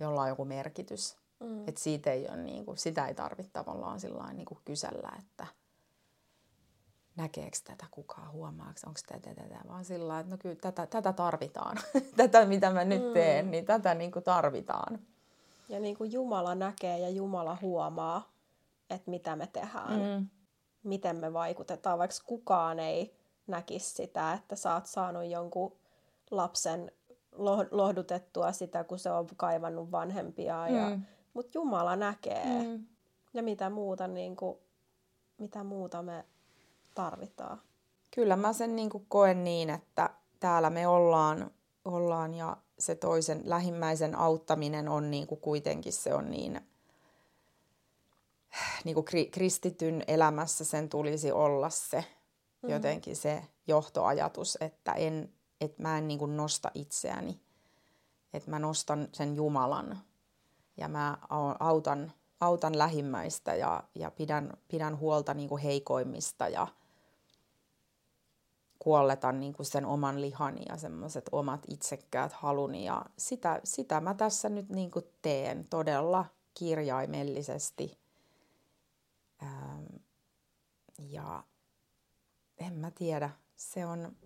jolla 0.00 0.22
on 0.22 0.28
joku 0.28 0.44
merkitys. 0.44 1.16
Mm. 1.40 1.68
Että 1.68 1.80
siitä 1.80 2.12
ei 2.12 2.28
ole, 2.28 2.36
niinku, 2.36 2.76
sitä 2.76 3.06
ei 3.06 3.14
tarvitse 3.14 3.52
tavallaan 3.52 4.00
niinku 4.32 4.58
kysellä, 4.64 5.12
että– 5.18 5.46
näkeekö 7.18 7.56
tätä 7.64 7.86
kukaan, 7.90 8.32
huomaako, 8.32 8.80
onko 8.86 9.00
tätä, 9.08 9.34
tätä, 9.34 9.60
vaan 9.68 9.84
sillä 9.84 10.20
että 10.20 10.30
no 10.30 10.38
kyllä 10.38 10.54
tätä, 10.54 10.86
tätä 10.86 11.12
tarvitaan. 11.12 11.76
tätä, 12.16 12.44
mitä 12.44 12.70
mä 12.70 12.84
nyt 12.84 13.12
teen, 13.12 13.44
mm. 13.44 13.50
niin 13.50 13.64
tätä 13.64 13.94
niin 13.94 14.12
kuin 14.12 14.22
tarvitaan. 14.22 14.98
Ja 15.68 15.80
niin 15.80 15.96
kuin 15.96 16.12
Jumala 16.12 16.54
näkee 16.54 16.98
ja 16.98 17.08
Jumala 17.08 17.58
huomaa, 17.62 18.32
että 18.90 19.10
mitä 19.10 19.36
me 19.36 19.46
tehdään, 19.46 20.00
mm. 20.00 20.26
miten 20.82 21.16
me 21.16 21.32
vaikutetaan, 21.32 21.98
vaikka 21.98 22.16
kukaan 22.26 22.80
ei 22.80 23.14
näkisi 23.46 23.90
sitä, 23.90 24.32
että 24.32 24.56
sä 24.56 24.74
oot 24.74 24.86
saanut 24.86 25.24
jonkun 25.24 25.76
lapsen 26.30 26.92
lohdutettua 27.70 28.52
sitä, 28.52 28.84
kun 28.84 28.98
se 28.98 29.10
on 29.10 29.26
kaivannut 29.36 29.92
vanhempia. 29.92 30.66
Mm. 30.68 30.76
Ja, 30.76 30.98
mutta 31.34 31.50
Jumala 31.54 31.96
näkee. 31.96 32.62
Mm. 32.62 32.86
Ja 33.34 33.42
mitä 33.42 33.70
muuta, 33.70 34.08
niin 34.08 34.36
kuin, 34.36 34.58
mitä 35.38 35.64
muuta 35.64 36.02
me 36.02 36.24
tarvitaan. 36.98 37.60
Kyllä 38.14 38.36
mä 38.36 38.52
sen 38.52 38.76
niin 38.76 38.90
kuin 38.90 39.06
koen 39.08 39.44
niin, 39.44 39.70
että 39.70 40.10
täällä 40.40 40.70
me 40.70 40.86
ollaan, 40.86 41.50
ollaan 41.84 42.34
ja 42.34 42.56
se 42.78 42.94
toisen 42.94 43.42
lähimmäisen 43.44 44.18
auttaminen 44.18 44.88
on 44.88 45.10
niin 45.10 45.26
kuin 45.26 45.40
kuitenkin 45.40 45.92
se 45.92 46.14
on 46.14 46.30
niin, 46.30 46.60
niin 48.84 48.94
kuin 48.94 49.06
kristityn 49.30 50.04
elämässä 50.08 50.64
sen 50.64 50.88
tulisi 50.88 51.32
olla 51.32 51.70
se 51.70 52.04
mm. 52.62 52.70
jotenkin 52.70 53.16
se 53.16 53.44
johtoajatus, 53.66 54.58
että, 54.60 54.92
en, 54.92 55.32
että 55.60 55.82
mä 55.82 55.98
en 55.98 56.08
niin 56.08 56.18
kuin 56.18 56.36
nosta 56.36 56.70
itseäni, 56.74 57.40
että 58.32 58.50
mä 58.50 58.58
nostan 58.58 59.08
sen 59.12 59.36
Jumalan 59.36 59.98
ja 60.76 60.88
mä 60.88 61.18
autan, 61.60 62.12
autan 62.40 62.78
lähimmäistä 62.78 63.54
ja, 63.54 63.84
ja 63.94 64.10
pidän, 64.10 64.52
pidän 64.68 64.98
huolta 64.98 65.34
niin 65.34 65.48
kuin 65.48 65.62
heikoimmista 65.62 66.48
ja, 66.48 66.66
kuolleta 68.78 69.32
niin 69.32 69.52
kuin 69.52 69.66
sen 69.66 69.86
oman 69.86 70.20
lihani 70.20 70.62
ja 70.68 70.76
semmoiset 70.76 71.28
omat 71.32 71.60
itsekkäät 71.68 72.32
haluni. 72.32 72.84
Ja 72.84 73.04
sitä, 73.18 73.60
sitä 73.64 74.00
mä 74.00 74.14
tässä 74.14 74.48
nyt 74.48 74.68
niin 74.68 74.90
kuin 74.90 75.04
teen 75.22 75.66
todella 75.70 76.24
kirjaimellisesti. 76.54 77.98
Ähm, 79.42 79.84
ja 80.98 81.44
en 82.58 82.74
mä 82.74 82.90
tiedä, 82.90 83.30
se 83.56 83.86
on 83.86 84.16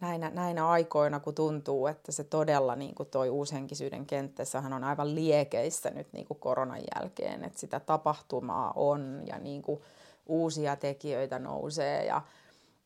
näinä, 0.00 0.30
näinä 0.30 0.68
aikoina, 0.68 1.20
kun 1.20 1.34
tuntuu, 1.34 1.86
että 1.86 2.12
se 2.12 2.24
todella 2.24 2.76
niin 2.76 2.94
kuin 2.94 3.08
toi 3.08 3.30
uushenkisyyden 3.30 4.06
kenttässähän 4.06 4.72
on 4.72 4.84
aivan 4.84 5.14
liekeissä 5.14 5.90
nyt 5.90 6.12
niin 6.12 6.26
kuin 6.26 6.40
koronan 6.40 6.80
jälkeen, 6.94 7.44
että 7.44 7.60
sitä 7.60 7.80
tapahtumaa 7.80 8.72
on 8.76 9.22
ja 9.26 9.38
niin 9.38 9.62
kuin 9.62 9.80
uusia 10.26 10.76
tekijöitä 10.76 11.38
nousee 11.38 12.04
ja, 12.04 12.22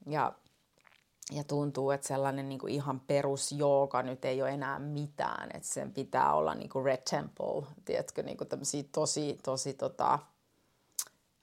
ja 0.07 0.33
ja 1.33 1.45
tuntuu, 1.45 1.91
että 1.91 2.07
sellainen 2.07 2.49
niin 2.49 2.59
kuin 2.59 2.73
ihan 2.73 3.01
perusjooga 3.01 4.03
nyt 4.03 4.25
ei 4.25 4.43
ole 4.43 4.51
enää 4.51 4.79
mitään, 4.79 5.49
että 5.55 5.69
sen 5.69 5.93
pitää 5.93 6.35
olla 6.35 6.55
niin 6.55 6.69
kuin 6.69 6.85
Red 6.85 7.03
Temple, 7.11 7.67
tiedätkö, 7.85 8.23
niin 8.23 8.37
kuin 8.37 8.49
tämmöisiä 8.49 8.85
tosi, 8.93 9.38
tosi 9.43 9.75
tota, 9.75 10.19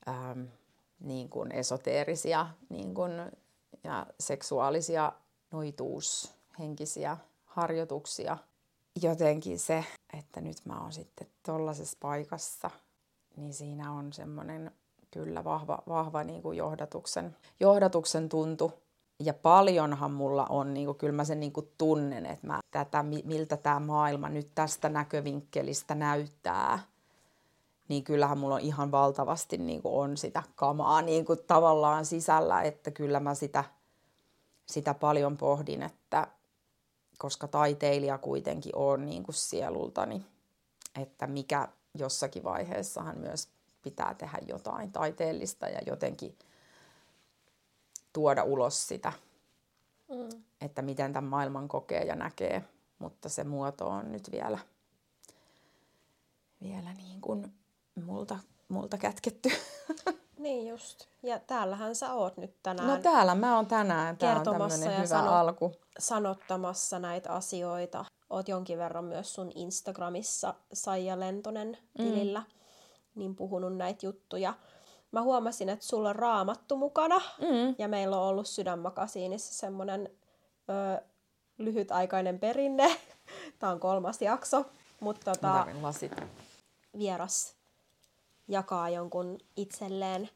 ähm, 0.08 0.42
niin 1.00 1.30
kuin 1.30 1.52
esoteerisia 1.52 2.48
niin 2.70 2.94
kuin, 2.94 3.12
ja 3.84 4.06
seksuaalisia 4.20 5.12
noituushenkisiä 5.52 7.18
harjoituksia. 7.46 8.38
Jotenkin 9.02 9.60
se, 9.60 9.86
että 10.20 10.42
nyt 10.42 10.58
mä 10.66 10.80
oon 10.82 10.94
sitten 10.94 11.28
tollaisessa 11.44 11.98
paikassa, 12.02 12.70
niin 13.36 13.54
siinä 13.54 13.92
on 13.92 14.14
semmoinen 14.14 14.72
kyllä 15.12 15.44
vahva, 15.44 15.84
vahva 15.88 16.24
niin 16.24 16.42
kuin 16.42 16.58
johdatuksen, 16.58 17.36
johdatuksen 17.60 18.30
tuntu 18.30 18.85
ja 19.20 19.34
paljonhan 19.34 20.12
mulla 20.12 20.46
on, 20.50 20.74
niin 20.74 20.86
kuin, 20.86 20.98
kyllä 20.98 21.14
mä 21.14 21.24
sen 21.24 21.40
niin 21.40 21.54
kuin 21.54 21.72
tunnen, 21.78 22.26
että 22.26 22.48
mä 22.48 22.60
tätä, 22.72 23.04
miltä 23.04 23.58
tämä 23.58 23.80
maailma 23.80 24.30
nyt 24.30 24.52
tästä 24.56 24.90
näkövinkkelistä 24.90 25.96
näyttää, 25.96 26.80
niin 27.88 28.04
kyllähän 28.04 28.38
mulla 28.38 28.56
on 28.56 28.62
ihan 28.62 28.92
valtavasti 28.92 29.58
niin 29.58 29.82
kuin 29.82 29.96
on 29.96 30.18
sitä 30.18 30.44
kamaa 30.56 31.02
niin 31.02 31.26
kuin 31.26 31.40
tavallaan 31.48 32.06
sisällä, 32.06 32.62
että 32.62 32.92
kyllä 32.92 33.20
mä 33.20 33.36
sitä, 33.36 33.64
sitä 34.66 34.94
paljon 34.94 35.38
pohdin, 35.38 35.84
että 35.84 36.28
koska 37.18 37.48
taiteilija 37.48 38.18
kuitenkin 38.18 38.76
on 38.76 39.06
niin 39.06 39.24
kuin 39.24 39.36
sielultani, 39.36 40.26
että 41.02 41.28
mikä 41.28 41.68
jossakin 41.94 42.44
vaiheessahan 42.44 43.18
myös 43.18 43.50
pitää 43.82 44.14
tehdä 44.14 44.40
jotain 44.48 44.92
taiteellista 44.92 45.70
ja 45.70 45.80
jotenkin– 45.86 46.36
tuoda 48.16 48.44
ulos 48.44 48.88
sitä, 48.88 49.14
mm. 50.10 50.44
että 50.62 50.82
miten 50.82 51.14
tämän 51.14 51.30
maailman 51.30 51.68
kokee 51.68 52.04
ja 52.04 52.16
näkee, 52.16 52.64
mutta 53.00 53.30
se 53.30 53.44
muoto 53.44 53.88
on 53.88 54.12
nyt 54.12 54.32
vielä, 54.32 54.58
vielä 56.62 56.94
niin 56.94 57.22
kuin 57.22 57.54
multa, 58.06 58.40
multa 58.70 58.98
kätketty. 58.98 59.50
Niin 60.38 60.68
just. 60.68 61.08
Ja 61.24 61.40
täällähän 61.40 61.96
sä 61.96 62.14
oot 62.14 62.38
nyt 62.38 62.56
tänään. 62.64 62.88
No 62.88 62.98
täällä 62.98 63.36
mä 63.36 63.56
oon 63.56 63.66
tänään. 63.66 64.18
Tää 64.18 64.36
kertomassa 64.36 64.86
on 64.86 64.92
ja 64.92 64.98
hyvä 64.98 65.08
sano, 65.08 65.32
alku. 65.32 65.72
sanottamassa 66.00 67.00
näitä 67.00 67.34
asioita. 67.34 68.06
Oot 68.30 68.48
jonkin 68.48 68.78
verran 68.78 69.06
myös 69.06 69.34
sun 69.34 69.52
Instagramissa 69.56 70.54
Saija 70.74 71.20
Lentonen 71.20 71.78
tilillä 71.98 72.40
mm. 72.40 72.46
niin 73.16 73.36
puhunut 73.36 73.78
näitä 73.78 74.06
juttuja 74.06 74.54
mä 75.16 75.22
huomasin, 75.22 75.70
että 75.70 75.86
sulla 75.86 76.10
on 76.10 76.16
raamattu 76.16 76.78
mukana 76.78 77.16
mm. 77.40 77.76
ja 77.78 77.88
meillä 77.88 78.18
on 78.18 78.28
ollut 78.28 78.48
Sydänmakasiinissa 78.48 79.54
semmoinen 79.54 80.10
ö, 80.70 81.02
lyhytaikainen 81.58 82.40
perinne. 82.40 82.96
Tämä 83.60 83.72
on 83.72 83.80
kolmas 83.80 84.22
jakso, 84.22 84.66
mutta 85.00 85.32
tota, 85.32 85.68
vieras 86.98 87.56
jakaa 88.48 88.90
jonkun 88.90 89.38
itselleen 89.56 90.30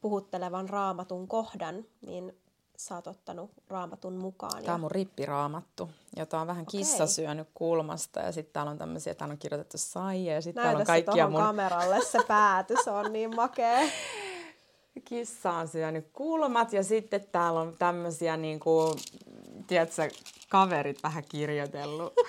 puhuttelevan 0.00 0.68
raamatun 0.68 1.28
kohdan, 1.28 1.84
niin 2.06 2.41
sä 2.82 2.94
oot 2.94 3.06
ottanut 3.06 3.50
raamatun 3.68 4.12
mukaan. 4.12 4.62
Tämä 4.62 4.74
on 4.74 4.80
mun 4.80 4.90
rippiraamattu, 4.90 5.90
jota 6.16 6.40
on 6.40 6.46
vähän 6.46 6.66
kissa 6.66 6.94
okay. 6.94 7.06
syönyt 7.06 7.48
kulmasta 7.54 8.20
ja 8.20 8.32
sitten 8.32 8.52
täällä 8.52 8.70
on 8.70 8.78
tämmöisiä, 8.78 9.14
täällä 9.14 9.32
on 9.32 9.38
kirjoitettu 9.38 9.78
saija 9.78 10.34
ja 10.34 10.42
sitten 10.42 10.62
täällä 10.62 10.80
on 10.80 10.86
kaikkia 10.86 11.28
mun... 11.28 11.40
kameralle 11.40 12.00
se 12.04 12.18
pääty, 12.28 12.74
se 12.84 12.90
on 12.90 13.12
niin 13.12 13.36
makea. 13.36 13.78
Kissa 15.04 15.52
on 15.52 15.68
syönyt 15.68 16.08
kulmat 16.12 16.72
ja 16.72 16.84
sitten 16.84 17.26
täällä 17.32 17.60
on 17.60 17.76
tämmöisiä 17.78 18.36
niin 18.36 18.60
kuin, 18.60 18.98
tiedätkö, 19.66 20.08
kaverit 20.48 21.02
vähän 21.02 21.24
kirjoitellut. 21.28 22.12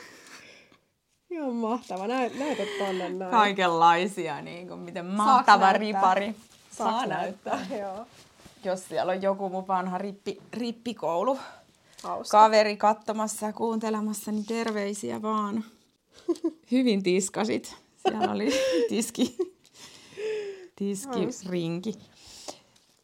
Ihan 1.29 1.53
mahtava. 1.53 2.07
Näyt, 2.07 2.39
näytä 2.39 2.63
tonne 2.79 3.09
noin. 3.09 3.31
Kaikenlaisia, 3.31 4.41
niin 4.41 4.67
kuin, 4.67 4.79
miten 4.79 5.05
mahtava 5.05 5.65
näyttää? 5.65 5.79
ripari. 5.79 6.35
Saaks 6.71 6.93
Saa 6.93 7.05
näyttää. 7.05 7.65
Joo. 7.79 8.05
Jos 8.63 8.87
siellä 8.87 9.11
on 9.11 9.21
joku 9.21 9.49
mun 9.49 9.67
vanha 9.67 9.97
rippi, 9.97 10.41
rippikoulu 10.53 11.39
Hauska. 12.03 12.37
kaveri 12.37 12.77
katsomassa 12.77 13.45
ja 13.45 13.53
kuuntelemassa, 13.53 14.31
niin 14.31 14.45
terveisiä 14.45 15.21
vaan. 15.21 15.63
Hyvin 16.71 17.03
tiskasit. 17.03 17.75
Siellä 17.97 18.31
oli 18.31 18.49
tiski, 18.89 19.37
tiskirinki. 20.75 21.93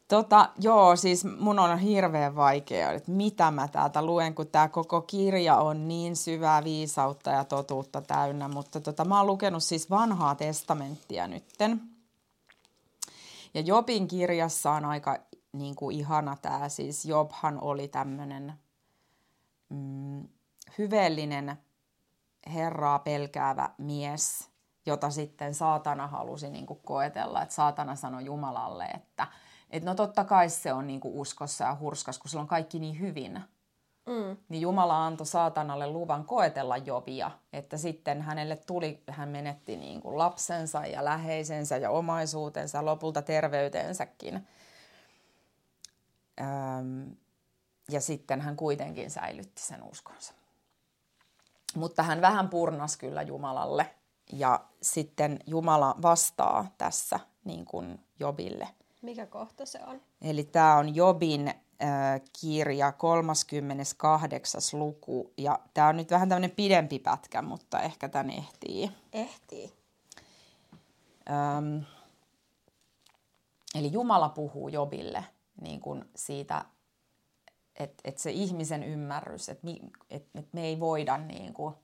Tota, 0.08 0.50
joo, 0.62 0.96
siis 0.96 1.26
mun 1.40 1.60
on 1.60 1.78
hirveän 1.78 2.36
vaikea, 2.36 2.92
että 2.92 3.12
mitä 3.12 3.52
mä 3.52 3.68
täältä 3.68 4.06
luen, 4.06 4.36
kun 4.36 4.48
tämä 4.48 4.68
koko 4.68 5.02
kirja 5.02 5.58
on 5.58 5.88
niin 5.88 6.16
syvää 6.16 6.64
viisautta 6.64 7.30
ja 7.30 7.44
totuutta 7.44 8.02
täynnä. 8.02 8.48
Mutta 8.48 8.80
tota, 8.80 9.06
mä 9.06 9.18
oon 9.18 9.28
lukenut 9.28 9.64
siis 9.64 9.90
vanhaa 9.90 10.36
testamenttia 10.36 11.28
nytten. 11.28 11.82
Ja 13.54 13.62
Jobin 13.62 14.08
kirjassa 14.08 14.72
on 14.72 14.86
aika 14.86 15.18
niin 15.54 15.76
kuin 15.76 15.96
ihana 15.96 16.38
tämä, 16.42 16.70
siis 16.70 17.06
Jobhan 17.06 17.62
oli 17.62 17.88
tämmöinen 17.88 18.54
mm, 19.70 20.28
hyveellinen, 20.78 21.58
Herraa 22.54 23.00
pelkäävä 23.00 23.70
mies, 23.78 24.50
jota 24.86 25.10
sitten 25.10 25.54
saatana 25.54 26.08
halusi 26.08 26.50
niin 26.50 26.66
kuin 26.66 26.80
koetella. 26.86 27.42
Että 27.42 27.56
saatana 27.56 27.96
sanoi 27.96 28.26
Jumalalle, 28.26 28.86
että 28.86 29.28
et 29.70 29.84
no 29.84 29.96
totta 29.96 30.24
kai 30.24 30.50
se 30.50 30.74
on 30.74 30.88
niin 30.88 31.00
kuin 31.00 31.16
uskossa 31.16 31.64
ja 31.64 31.78
hurskas, 31.80 32.20
kun 32.20 32.30
sillä 32.30 32.42
on 32.42 32.48
kaikki 32.48 32.80
niin 32.80 33.00
hyvin. 33.00 33.42
Mm. 34.06 34.38
Niin 34.50 34.62
Jumala 34.62 35.06
antoi 35.06 35.26
saatanalle 35.26 35.88
luvan 35.88 36.26
koetella 36.26 36.78
Jobia, 36.78 37.32
että 37.54 37.78
sitten 37.78 38.22
hänelle 38.22 38.56
tuli, 38.56 39.04
hän 39.10 39.30
menetti 39.30 39.78
niin 39.78 40.02
kuin 40.02 40.18
lapsensa 40.18 40.86
ja 40.86 41.06
läheisensä 41.06 41.78
ja 41.78 41.90
omaisuutensa, 41.90 42.86
lopulta 42.86 43.22
terveytensäkin. 43.22 44.48
Öm, 46.40 47.16
ja 47.92 48.02
sitten 48.02 48.42
hän 48.42 48.56
kuitenkin 48.56 49.12
säilytti 49.12 49.62
sen 49.62 49.84
uskonsa. 49.84 50.34
Mutta 51.76 52.04
hän 52.04 52.22
vähän 52.22 52.50
purnas 52.50 52.98
kyllä 52.98 53.22
Jumalalle 53.22 53.96
ja 54.34 54.66
sitten 54.82 55.40
Jumala 55.48 55.96
vastaa 56.02 56.72
tässä 56.78 57.20
niin 57.46 57.66
kuin 57.66 58.00
Jobille. 58.20 58.68
Mikä 59.02 59.26
kohta 59.26 59.66
se 59.66 59.80
on? 59.88 60.02
Eli 60.22 60.44
tämä 60.44 60.78
on 60.78 60.96
Jobin 60.96 61.48
äh, 61.48 62.22
kirja 62.42 62.92
38. 62.92 64.62
luku 64.74 65.34
ja 65.38 65.60
tämä 65.74 65.88
on 65.88 65.98
nyt 65.98 66.12
vähän 66.12 66.30
tämmöinen 66.30 66.52
pidempi 66.52 67.00
pätkä, 67.00 67.42
mutta 67.42 67.82
ehkä 67.82 68.10
tän 68.10 68.30
ehtii. 68.30 68.92
Ehtii. 69.14 69.74
Öm, 71.30 71.84
eli 73.76 73.92
Jumala 73.92 74.30
puhuu 74.30 74.68
Jobille 74.68 75.26
niin 75.62 75.82
kuin 75.82 76.06
siitä, 76.16 76.66
että 77.76 78.02
et 78.04 78.18
se 78.18 78.32
ihmisen 78.32 78.84
ymmärrys, 78.84 79.50
että 79.50 79.68
et, 80.10 80.28
et 80.36 80.54
me 80.54 80.66
ei 80.66 80.80
voida 80.80 81.18
niin 81.18 81.54
kuin, 81.54 81.76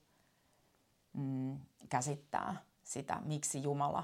mm, 1.14 1.60
käsittää 1.90 2.56
sitä, 2.84 3.22
miksi 3.26 3.64
Jumala 3.64 4.04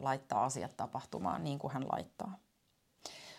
laittaa 0.00 0.44
asiat 0.44 0.76
tapahtumaan 0.76 1.44
niin 1.44 1.58
kuin 1.58 1.72
hän 1.72 1.86
laittaa. 1.92 2.38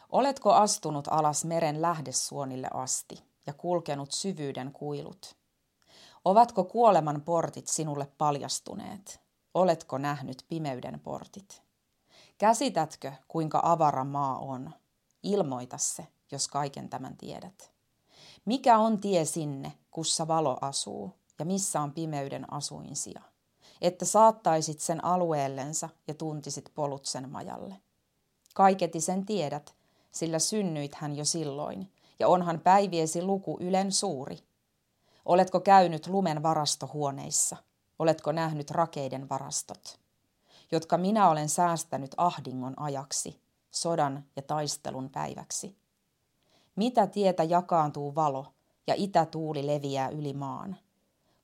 Oletko 0.10 0.54
astunut 0.54 1.08
alas 1.12 1.46
meren 1.46 1.82
lähdesuonille 1.82 2.68
asti 2.74 3.24
ja 3.48 3.54
kulkenut 3.54 4.12
syvyyden 4.12 4.72
kuilut? 4.72 5.36
Ovatko 6.26 6.64
kuoleman 6.64 7.22
portit 7.22 7.68
sinulle 7.68 8.08
paljastuneet? 8.18 9.22
Oletko 9.54 9.98
nähnyt 9.98 10.46
pimeyden 10.50 11.00
portit? 11.00 11.62
Käsitätkö, 12.38 13.12
kuinka 13.28 13.60
avara 13.64 14.04
maa 14.04 14.38
on? 14.38 14.72
Ilmoita 15.28 15.78
se, 15.78 16.08
jos 16.32 16.48
kaiken 16.48 16.90
tämän 16.90 17.18
tiedät. 17.18 17.72
Mikä 18.46 18.78
on 18.78 19.00
tie 19.00 19.26
sinne, 19.26 19.74
kussa 19.92 20.28
valo 20.28 20.58
asuu, 20.62 21.14
ja 21.40 21.46
missä 21.46 21.82
on 21.82 21.92
pimeyden 21.92 22.54
asuinsija? 22.54 23.22
Että 23.82 24.06
saattaisit 24.06 24.80
sen 24.80 25.06
alueellensa 25.06 25.90
ja 26.08 26.14
tuntisit 26.14 26.72
polut 26.74 27.06
sen 27.06 27.30
majalle. 27.30 27.76
Kaiketi 28.54 29.02
sen 29.02 29.26
tiedät, 29.26 29.76
sillä 30.12 30.40
synnyit 30.40 30.96
hän 30.96 31.16
jo 31.16 31.26
silloin, 31.26 31.92
ja 32.20 32.28
onhan 32.28 32.60
päiviesi 32.60 33.22
luku 33.22 33.58
ylen 33.62 33.92
suuri. 33.92 34.40
Oletko 35.26 35.60
käynyt 35.60 36.08
lumen 36.08 36.44
varastohuoneissa? 36.44 37.58
Oletko 38.00 38.32
nähnyt 38.32 38.72
rakeiden 38.72 39.30
varastot? 39.30 40.00
Jotka 40.72 40.98
minä 40.98 41.30
olen 41.30 41.50
säästänyt 41.50 42.12
ahdingon 42.18 42.74
ajaksi, 42.80 43.47
sodan 43.72 44.24
ja 44.36 44.42
taistelun 44.42 45.10
päiväksi. 45.10 45.78
Mitä 46.76 47.08
tietä 47.08 47.44
jakaantuu 47.44 48.16
valo 48.16 48.46
ja 48.88 48.94
itätuuli 48.98 49.68
leviää 49.68 50.10
yli 50.10 50.34
maan? 50.34 50.78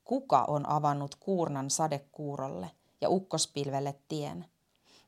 Kuka 0.04 0.44
on 0.48 0.70
avannut 0.70 1.16
kuurnan 1.16 1.70
sadekuurolle 1.70 2.72
ja 3.02 3.10
ukkospilvelle 3.10 3.96
tien? 4.08 4.46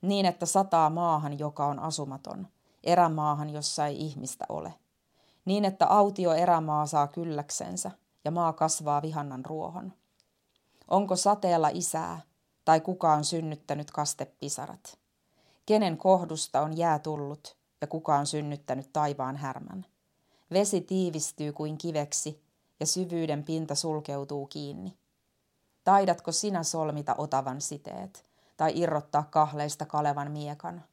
Niin, 0.01 0.25
että 0.25 0.45
sataa 0.45 0.89
maahan, 0.89 1.39
joka 1.39 1.65
on 1.65 1.79
asumaton, 1.79 2.47
erämaahan, 2.83 3.49
jossa 3.49 3.85
ei 3.87 4.01
ihmistä 4.01 4.45
ole. 4.49 4.73
Niin, 5.45 5.65
että 5.65 5.87
autio 5.87 6.33
erämaa 6.33 6.85
saa 6.85 7.07
kylläksensä 7.07 7.91
ja 8.25 8.31
maa 8.31 8.53
kasvaa 8.53 9.01
vihannan 9.01 9.45
ruohon. 9.45 9.93
Onko 10.87 11.15
sateella 11.15 11.69
isää, 11.73 12.21
tai 12.65 12.81
kuka 12.81 13.13
on 13.13 13.23
synnyttänyt 13.23 13.91
kastepisarat? 13.91 15.04
Kenen 15.65 15.97
kohdusta 15.97 16.61
on 16.61 16.77
jää 16.77 16.99
tullut, 16.99 17.57
ja 17.81 17.87
kuka 17.87 18.15
on 18.15 18.27
synnyttänyt 18.27 18.89
taivaan 18.93 19.35
härmän? 19.37 19.85
Vesi 20.51 20.81
tiivistyy 20.81 21.53
kuin 21.53 21.77
kiveksi, 21.77 22.43
ja 22.79 22.85
syvyyden 22.85 23.43
pinta 23.43 23.75
sulkeutuu 23.75 24.47
kiinni. 24.47 24.97
Taidatko 25.83 26.31
sinä 26.31 26.63
solmita 26.63 27.15
otavan 27.17 27.61
siteet, 27.61 28.25
tai 28.57 28.71
irrottaa 28.75 29.23
kahleista 29.23 29.85
kalevan 29.85 30.31
miekan? 30.31 30.83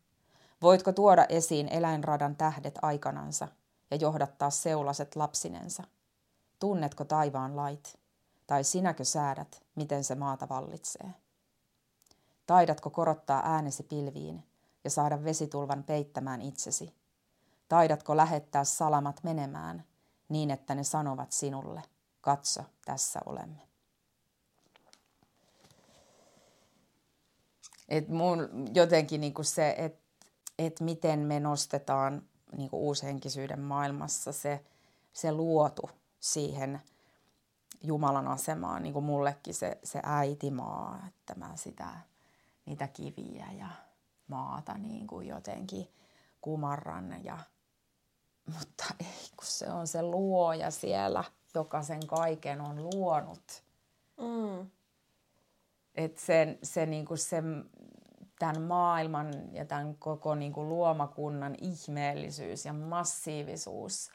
Voitko 0.63 0.93
tuoda 0.93 1.27
esiin 1.29 1.69
eläinradan 1.69 2.37
tähdet 2.37 2.79
aikanansa 2.83 3.49
ja 3.91 3.97
johdattaa 3.97 4.51
seulaset 4.51 5.17
lapsinensa? 5.17 5.83
Tunnetko 6.59 7.05
taivaan 7.05 7.57
lait? 7.57 7.99
Tai 8.47 8.65
sinäkö 8.65 9.05
säädät, 9.05 9.63
miten 9.75 10.05
se 10.05 10.15
maata 10.15 10.49
vallitsee? 10.49 11.11
Taidatko 12.47 12.91
korottaa 12.91 13.43
äänesi 13.45 13.83
pilviin 13.83 14.45
ja 14.85 14.91
saada 14.91 15.25
vesitulvan 15.25 15.85
peittämään 15.85 16.43
itsesi? 16.43 16.95
Taidatko 17.69 18.17
lähettää 18.17 18.65
salamat 18.65 19.21
menemään 19.23 19.85
niin, 20.29 20.51
että 20.51 20.75
ne 20.75 20.85
sanovat 20.85 21.33
sinulle, 21.33 21.83
katso, 22.21 22.63
tässä 22.85 23.21
olemme. 23.27 23.63
Et 27.89 28.09
mun 28.09 28.49
jotenkin 28.75 29.21
niinku 29.21 29.43
se, 29.43 29.75
että 29.79 30.03
et 30.59 30.81
miten 30.81 31.21
me 31.21 31.41
nostetaan 31.41 32.23
niinku 32.57 32.87
uushenkisyyden 32.87 33.61
maailmassa 33.61 34.33
se, 34.33 34.65
se 35.13 35.33
luotu 35.33 35.91
siihen 36.21 36.81
Jumalan 37.83 38.29
asemaan, 38.29 38.83
niin 38.83 38.93
kuin 38.93 39.05
mullekin 39.05 39.55
se, 39.55 39.79
se 39.85 40.01
äitimaa, 40.03 41.05
että 41.09 41.35
mä 41.35 41.57
sitä, 41.57 41.89
niitä 42.67 42.89
kiviä 42.89 43.47
ja 43.59 43.69
maata 44.27 44.79
niin 44.79 45.07
kuin 45.07 45.27
jotenkin 45.27 45.89
kumarran. 46.41 47.25
Ja, 47.25 47.39
mutta 48.55 48.85
ei, 49.01 49.29
kun 49.37 49.47
se 49.47 49.71
on 49.71 49.87
se 49.87 50.03
luoja 50.03 50.71
siellä, 50.71 51.25
joka 51.55 51.83
sen 51.83 52.07
kaiken 52.07 52.61
on 52.61 52.85
luonut. 52.85 53.65
Mm. 54.21 54.71
Että 55.95 56.21
se, 56.21 56.59
se, 56.63 56.87
niin 56.87 57.05
kuin 57.05 57.19
se, 57.19 57.43
tämän 58.39 58.63
maailman 58.63 59.55
ja 59.55 59.65
tämän 59.65 59.97
koko 59.97 60.35
niin 60.35 60.53
kuin 60.53 60.69
luomakunnan 60.69 61.55
ihmeellisyys 61.61 62.65
ja 62.65 62.73
massiivisuus– 62.73 64.11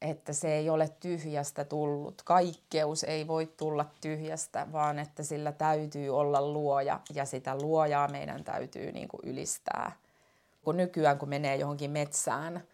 että 0.00 0.32
se 0.32 0.54
ei 0.54 0.70
ole 0.70 0.88
tyhjästä 1.00 1.64
tullut. 1.64 2.22
Kaikkeus 2.24 3.04
ei 3.04 3.26
voi 3.26 3.46
tulla 3.56 3.86
tyhjästä, 4.00 4.66
vaan 4.72 4.98
että 4.98 5.22
sillä 5.22 5.52
täytyy 5.52 6.10
olla 6.10 6.42
luoja 6.42 7.00
ja 7.14 7.24
sitä 7.24 7.56
luojaa 7.56 8.08
meidän 8.08 8.44
täytyy 8.44 8.92
niin 8.92 9.08
kuin 9.08 9.20
ylistää. 9.24 9.92
Kun 10.62 10.76
nykyään 10.76 11.18
kun 11.18 11.28
menee 11.28 11.56
johonkin 11.56 11.90
metsään, 11.90 12.64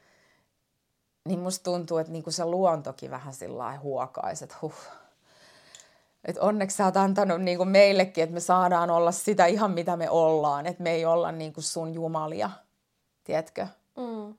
niin 1.25 1.41
musta 1.41 1.65
tuntuu, 1.65 1.99
että 1.99 2.13
niin 2.13 2.23
kuin 2.23 2.35
se 2.35 2.45
luontokin 2.45 3.11
vähän 3.11 3.35
sillä 3.35 3.79
huokaisi, 3.79 4.45
että 4.45 4.57
huh. 4.63 4.75
Et 6.25 6.39
onneksi 6.39 6.77
sä 6.77 6.85
oot 6.85 6.97
antanut 6.97 7.43
niin 7.43 7.59
kuin 7.59 7.69
meillekin, 7.69 8.25
että 8.25 8.35
me 8.35 8.41
saadaan 8.41 8.91
olla 8.91 9.13
sitä 9.13 9.47
ihan 9.47 9.71
mitä 9.71 9.97
me 9.97 10.11
ollaan, 10.11 10.67
että 10.67 10.83
me 10.83 10.91
ei 10.91 11.05
olla 11.05 11.33
niin 11.33 11.53
kuin 11.53 11.65
sun 11.65 11.95
jumalia, 11.95 12.51
tiedätkö? 13.25 13.67
Mm. 13.97 14.35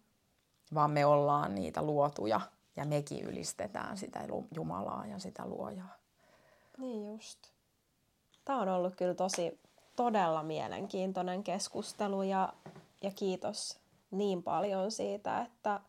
Vaan 0.73 0.91
me 0.91 1.05
ollaan 1.05 1.55
niitä 1.55 1.81
luotuja 1.81 2.41
ja 2.77 2.85
mekin 2.85 3.25
ylistetään 3.25 3.97
sitä 3.97 4.19
Jumalaa 4.55 5.05
ja 5.05 5.19
sitä 5.19 5.45
luojaa. 5.45 5.95
Niin 6.77 7.13
just. 7.13 7.39
Tämä 8.45 8.61
on 8.61 8.69
ollut 8.69 8.95
kyllä 8.95 9.13
tosi 9.13 9.59
todella 9.95 10.43
mielenkiintoinen 10.43 11.43
keskustelu 11.43 12.23
ja, 12.23 12.53
ja 13.01 13.11
kiitos 13.11 13.79
niin 14.11 14.43
paljon 14.43 14.91
siitä, 14.91 15.41
että, 15.41 15.79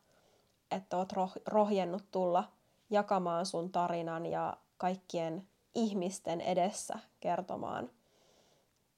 että 0.70 0.96
oot 0.96 1.12
roh, 1.12 1.32
rohjennut 1.46 2.04
tulla 2.10 2.44
jakamaan 2.90 3.46
sun 3.46 3.72
tarinan 3.72 4.26
ja 4.26 4.56
kaikkien 4.76 5.48
ihmisten 5.74 6.40
edessä 6.40 6.98
kertomaan, 7.20 7.90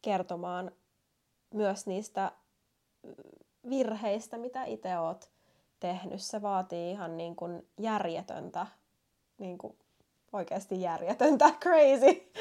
kertomaan 0.03 0.73
myös 1.55 1.87
niistä 1.87 2.33
virheistä, 3.71 4.39
mitä 4.39 4.65
itse 4.65 4.99
oot 4.99 5.31
tehnyt. 5.81 6.23
Se 6.23 6.43
vaatii 6.43 6.91
ihan 6.91 7.17
niin 7.17 7.37
kuin 7.37 7.69
järjetöntä, 7.79 8.67
niin 9.39 9.59
kuin 9.59 9.79
oikeasti 10.33 10.81
järjetöntä, 10.81 11.51
crazy, 11.63 12.33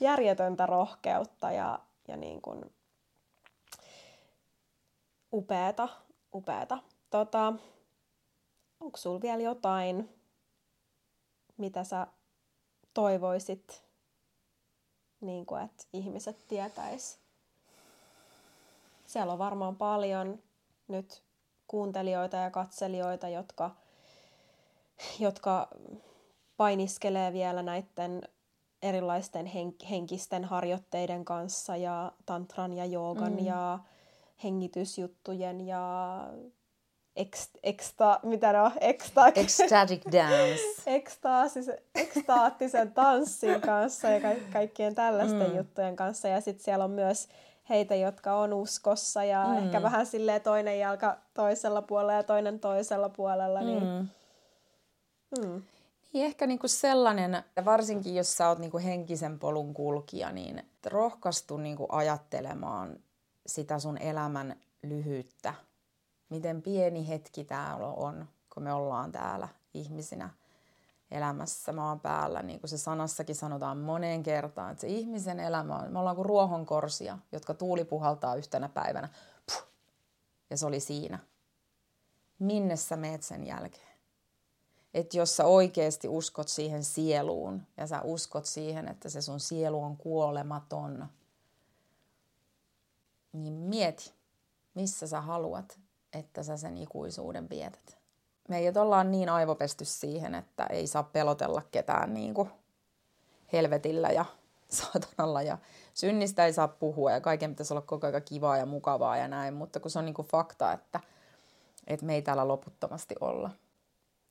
järjetöntä 0.00 0.66
rohkeutta 0.66 1.52
ja, 1.52 1.78
ja 2.08 2.16
niin 2.16 2.42
kuin 2.42 2.72
upeeta, 5.32 5.88
upeeta. 6.34 6.78
Tota, 7.10 7.52
onko 8.80 8.96
sulla 8.96 9.20
vielä 9.20 9.42
jotain, 9.42 10.20
mitä 11.56 11.84
sä 11.84 12.06
toivoisit, 12.94 13.82
niin 15.20 15.46
kuin, 15.46 15.62
että 15.62 15.84
ihmiset 15.92 16.48
tietäis? 16.48 17.18
Siellä 19.06 19.32
on 19.32 19.38
varmaan 19.38 19.76
paljon 19.76 20.42
nyt 20.88 21.22
kuuntelijoita 21.70 22.36
ja 22.36 22.50
katselijoita, 22.50 23.28
jotka, 23.28 23.70
jotka 25.18 25.68
painiskelee 26.56 27.32
vielä 27.32 27.62
näiden 27.62 28.22
erilaisten 28.82 29.46
henkisten 29.90 30.44
harjoitteiden 30.44 31.24
kanssa 31.24 31.76
ja 31.76 32.12
tantran 32.26 32.72
ja 32.72 32.84
joogan 32.84 33.32
mm. 33.32 33.46
ja 33.46 33.78
hengitysjuttujen 34.44 35.66
ja 35.66 36.18
ex, 37.16 37.48
exta, 37.62 38.20
mitä 38.22 38.52
ne 38.52 38.60
on? 38.60 38.72
Exta, 38.80 39.28
Ecstatic 39.28 40.02
dance. 40.12 40.62
Ekstaasis, 40.96 41.70
ekstaattisen 41.94 42.92
tanssin 42.92 43.60
kanssa 43.60 44.08
ja 44.08 44.20
ka- 44.20 44.50
kaikkien 44.52 44.94
tällaisten 44.94 45.50
mm. 45.50 45.56
juttujen 45.56 45.96
kanssa. 45.96 46.28
Ja 46.28 46.40
sitten 46.40 46.64
siellä 46.64 46.84
on 46.84 46.90
myös 46.90 47.28
heitä, 47.70 47.94
jotka 47.94 48.36
on 48.36 48.52
uskossa 48.52 49.24
ja 49.24 49.44
mm. 49.46 49.58
ehkä 49.58 49.82
vähän 49.82 50.06
silleen 50.06 50.40
toinen 50.40 50.78
jalka 50.78 51.16
toisella 51.34 51.82
puolella 51.82 52.12
ja 52.12 52.22
toinen 52.22 52.60
toisella 52.60 53.08
puolella. 53.08 53.60
Niin, 53.60 53.82
mm. 53.82 54.08
Mm. 55.40 55.62
Niin 56.12 56.26
ehkä 56.26 56.46
niinku 56.46 56.68
sellainen, 56.68 57.44
varsinkin 57.64 58.14
jos 58.14 58.36
sä 58.36 58.48
oot 58.48 58.58
niinku 58.58 58.78
henkisen 58.78 59.38
polun 59.38 59.74
kulkija, 59.74 60.32
niin 60.32 60.64
rohkaistu 60.86 61.56
niinku 61.56 61.86
ajattelemaan 61.88 62.96
sitä 63.46 63.78
sun 63.78 63.98
elämän 63.98 64.56
lyhyyttä. 64.82 65.54
Miten 66.28 66.62
pieni 66.62 67.08
hetki 67.08 67.44
täällä 67.44 67.86
on, 67.86 68.26
kun 68.54 68.62
me 68.62 68.72
ollaan 68.72 69.12
täällä 69.12 69.48
ihmisinä 69.74 70.30
elämässä 71.10 71.72
maan 71.72 72.00
päällä. 72.00 72.42
Niin 72.42 72.60
kuin 72.60 72.70
se 72.70 72.78
sanassakin 72.78 73.36
sanotaan 73.36 73.78
moneen 73.78 74.22
kertaan, 74.22 74.72
että 74.72 74.80
se 74.80 74.86
ihmisen 74.86 75.40
elämä 75.40 75.76
on, 75.76 75.92
me 75.92 75.98
ollaan 75.98 76.16
kuin 76.16 76.26
ruohonkorsia, 76.26 77.18
jotka 77.32 77.54
tuuli 77.54 77.84
puhaltaa 77.84 78.34
yhtenä 78.34 78.68
päivänä. 78.68 79.08
Puh, 79.46 79.66
ja 80.50 80.56
se 80.56 80.66
oli 80.66 80.80
siinä. 80.80 81.18
Minne 82.38 82.76
sä 82.76 82.96
meet 82.96 83.22
sen 83.22 83.46
jälkeen? 83.46 83.90
Että 84.94 85.16
jos 85.16 85.36
sä 85.36 85.44
oikeasti 85.44 86.08
uskot 86.08 86.48
siihen 86.48 86.84
sieluun 86.84 87.62
ja 87.76 87.86
sä 87.86 88.02
uskot 88.02 88.46
siihen, 88.46 88.88
että 88.88 89.08
se 89.08 89.22
sun 89.22 89.40
sielu 89.40 89.82
on 89.82 89.96
kuolematon, 89.96 91.08
niin 93.32 93.52
mieti, 93.52 94.12
missä 94.74 95.06
sä 95.06 95.20
haluat, 95.20 95.80
että 96.12 96.42
sä 96.42 96.56
sen 96.56 96.76
ikuisuuden 96.76 97.50
vietät. 97.50 97.99
Meidät 98.50 98.76
ollaan 98.76 99.10
niin 99.10 99.28
aivopesty 99.28 99.84
siihen, 99.84 100.34
että 100.34 100.66
ei 100.66 100.86
saa 100.86 101.02
pelotella 101.02 101.62
ketään 101.70 102.14
niin 102.14 102.34
kuin 102.34 102.50
helvetillä 103.52 104.08
ja 104.08 104.24
saatanalla 104.68 105.42
ja 105.42 105.58
synnistä 105.94 106.46
ei 106.46 106.52
saa 106.52 106.68
puhua 106.68 107.10
ja 107.10 107.20
kaiken 107.20 107.50
pitäisi 107.50 107.74
olla 107.74 107.80
koko 107.80 108.06
ajan 108.06 108.22
kivaa 108.22 108.56
ja 108.56 108.66
mukavaa 108.66 109.16
ja 109.16 109.28
näin, 109.28 109.54
mutta 109.54 109.80
kun 109.80 109.90
se 109.90 109.98
on 109.98 110.04
niin 110.04 110.14
kuin 110.14 110.28
fakta, 110.28 110.72
että, 110.72 111.00
että 111.86 112.06
me 112.06 112.14
ei 112.14 112.22
täällä 112.22 112.48
loputtomasti 112.48 113.14
olla. 113.20 113.50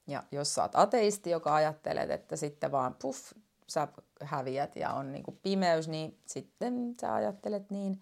Ja 0.07 0.23
jos 0.31 0.55
sä 0.55 0.61
oot 0.61 0.75
ateisti, 0.75 1.29
joka 1.29 1.55
ajattelet, 1.55 2.11
että 2.11 2.35
sitten 2.35 2.71
vaan 2.71 2.95
puff, 3.01 3.33
sä 3.67 3.87
häviät 4.21 4.75
ja 4.75 4.93
on 4.93 5.11
niin 5.11 5.23
kuin 5.23 5.39
pimeys, 5.43 5.87
niin 5.87 6.19
sitten 6.25 6.95
sä 7.01 7.13
ajattelet 7.13 7.71
niin. 7.71 8.01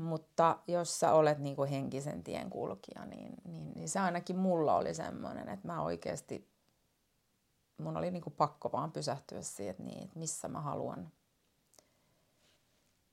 Mutta 0.00 0.58
jos 0.66 1.00
sä 1.00 1.12
olet 1.12 1.38
niin 1.38 1.56
kuin 1.56 1.70
henkisen 1.70 2.24
tien 2.24 2.50
kulkija, 2.50 3.06
niin, 3.06 3.34
niin, 3.44 3.72
niin 3.74 3.88
se 3.88 4.00
ainakin 4.00 4.36
mulla 4.36 4.76
oli 4.76 4.94
semmoinen, 4.94 5.48
että 5.48 5.66
mä 5.66 5.82
oikeasti, 5.82 6.48
mun 7.78 7.96
oli 7.96 8.10
niin 8.10 8.22
kuin 8.22 8.34
pakko 8.34 8.72
vaan 8.72 8.92
pysähtyä 8.92 9.42
siihen, 9.42 9.70
että, 9.70 9.82
niin, 9.82 10.04
että 10.04 10.18
missä 10.18 10.48
mä 10.48 10.60
haluan, 10.60 11.12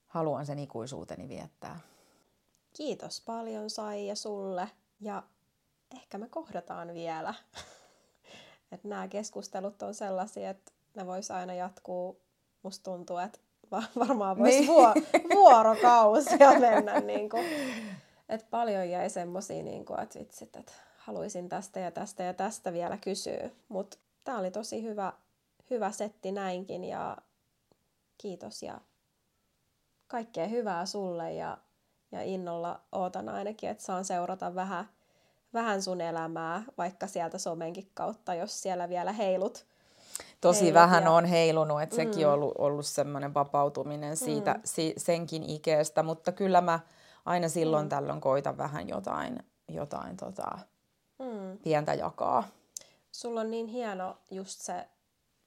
haluan 0.08 0.46
sen 0.46 0.60
ikuisuuteni 0.60 1.30
viettää. 1.30 1.80
Kiitos 2.74 3.22
paljon 3.22 3.70
Sai 3.70 4.08
ja 4.08 4.16
sulle 4.16 4.70
ja 5.00 5.24
ehkä 5.96 6.18
me 6.18 6.30
kohdataan 6.30 6.94
vielä. 6.94 7.34
että 8.72 8.88
nämä 8.88 9.08
keskustelut 9.08 9.82
on 9.82 9.94
sellaisia, 9.94 10.50
että 10.50 10.72
ne 10.96 11.06
vois 11.06 11.32
aina 11.32 11.54
jatkuu. 11.54 12.22
Musta 12.64 12.84
tuntuu, 12.84 13.18
että 13.18 13.40
varmaan 13.72 14.38
voisi 14.38 14.60
niin. 14.60 14.68
vuo, 14.68 14.94
vuorokausia 15.34 16.60
mennä. 16.60 17.00
Niin 17.00 17.30
kuin. 17.30 17.46
Et 18.30 18.50
paljon 18.50 18.90
jäi 18.90 19.10
semmoisia, 19.10 19.64
niin 19.64 19.86
kuin, 19.86 20.00
että 20.00 20.20
vitsit, 20.20 20.56
että 20.56 20.72
haluaisin 20.98 21.50
tästä 21.50 21.80
ja 21.80 21.92
tästä 21.92 22.24
ja 22.24 22.34
tästä 22.34 22.74
vielä 22.74 22.98
kysyä. 22.98 23.50
Mutta 23.70 23.98
tämä 24.24 24.40
oli 24.40 24.52
tosi 24.52 24.84
hyvä, 24.84 25.14
hyvä 25.70 25.92
setti 25.92 26.32
näinkin 26.32 26.84
ja 26.84 27.18
kiitos 28.18 28.64
ja 28.64 28.82
kaikkea 30.08 30.48
hyvää 30.48 30.86
sulle 30.86 31.34
ja, 31.34 31.58
ja 32.12 32.22
innolla 32.22 32.80
ootan 32.92 33.30
ainakin, 33.30 33.70
että 33.70 33.84
saan 33.84 34.06
seurata 34.06 34.56
vähän 34.56 34.88
vähän 35.54 35.82
sun 35.82 36.02
elämää, 36.02 36.64
vaikka 36.78 37.08
sieltä 37.08 37.38
somenkin 37.38 37.92
kautta, 37.94 38.34
jos 38.34 38.62
siellä 38.62 38.90
vielä 38.90 39.12
heilut. 39.12 39.66
Tosi 40.42 40.60
heilut 40.60 40.74
vähän 40.74 41.04
ja... 41.04 41.12
on 41.12 41.26
heilunut, 41.26 41.82
että 41.82 41.96
mm. 41.96 41.98
sekin 41.98 42.28
on 42.28 42.34
ollut, 42.34 42.54
ollut 42.58 42.86
semmoinen 42.86 43.34
vapautuminen 43.34 44.18
siitä, 44.18 44.54
mm. 44.54 44.62
si, 44.66 44.94
senkin 44.98 45.50
ikeestä, 45.50 46.04
mutta 46.04 46.32
kyllä 46.32 46.62
mä 46.62 46.80
aina 47.26 47.50
silloin 47.50 47.86
mm. 47.86 47.90
tällöin 47.90 48.22
koitan 48.22 48.58
vähän 48.58 48.90
jotain, 48.90 49.40
jotain 49.68 50.18
tota, 50.18 50.60
mm. 51.20 51.58
pientä 51.64 51.94
jakaa. 51.94 52.44
Sulla 53.12 53.42
on 53.42 53.52
niin 53.52 53.68
hieno 53.68 54.18
just 54.32 54.62
se 54.62 54.88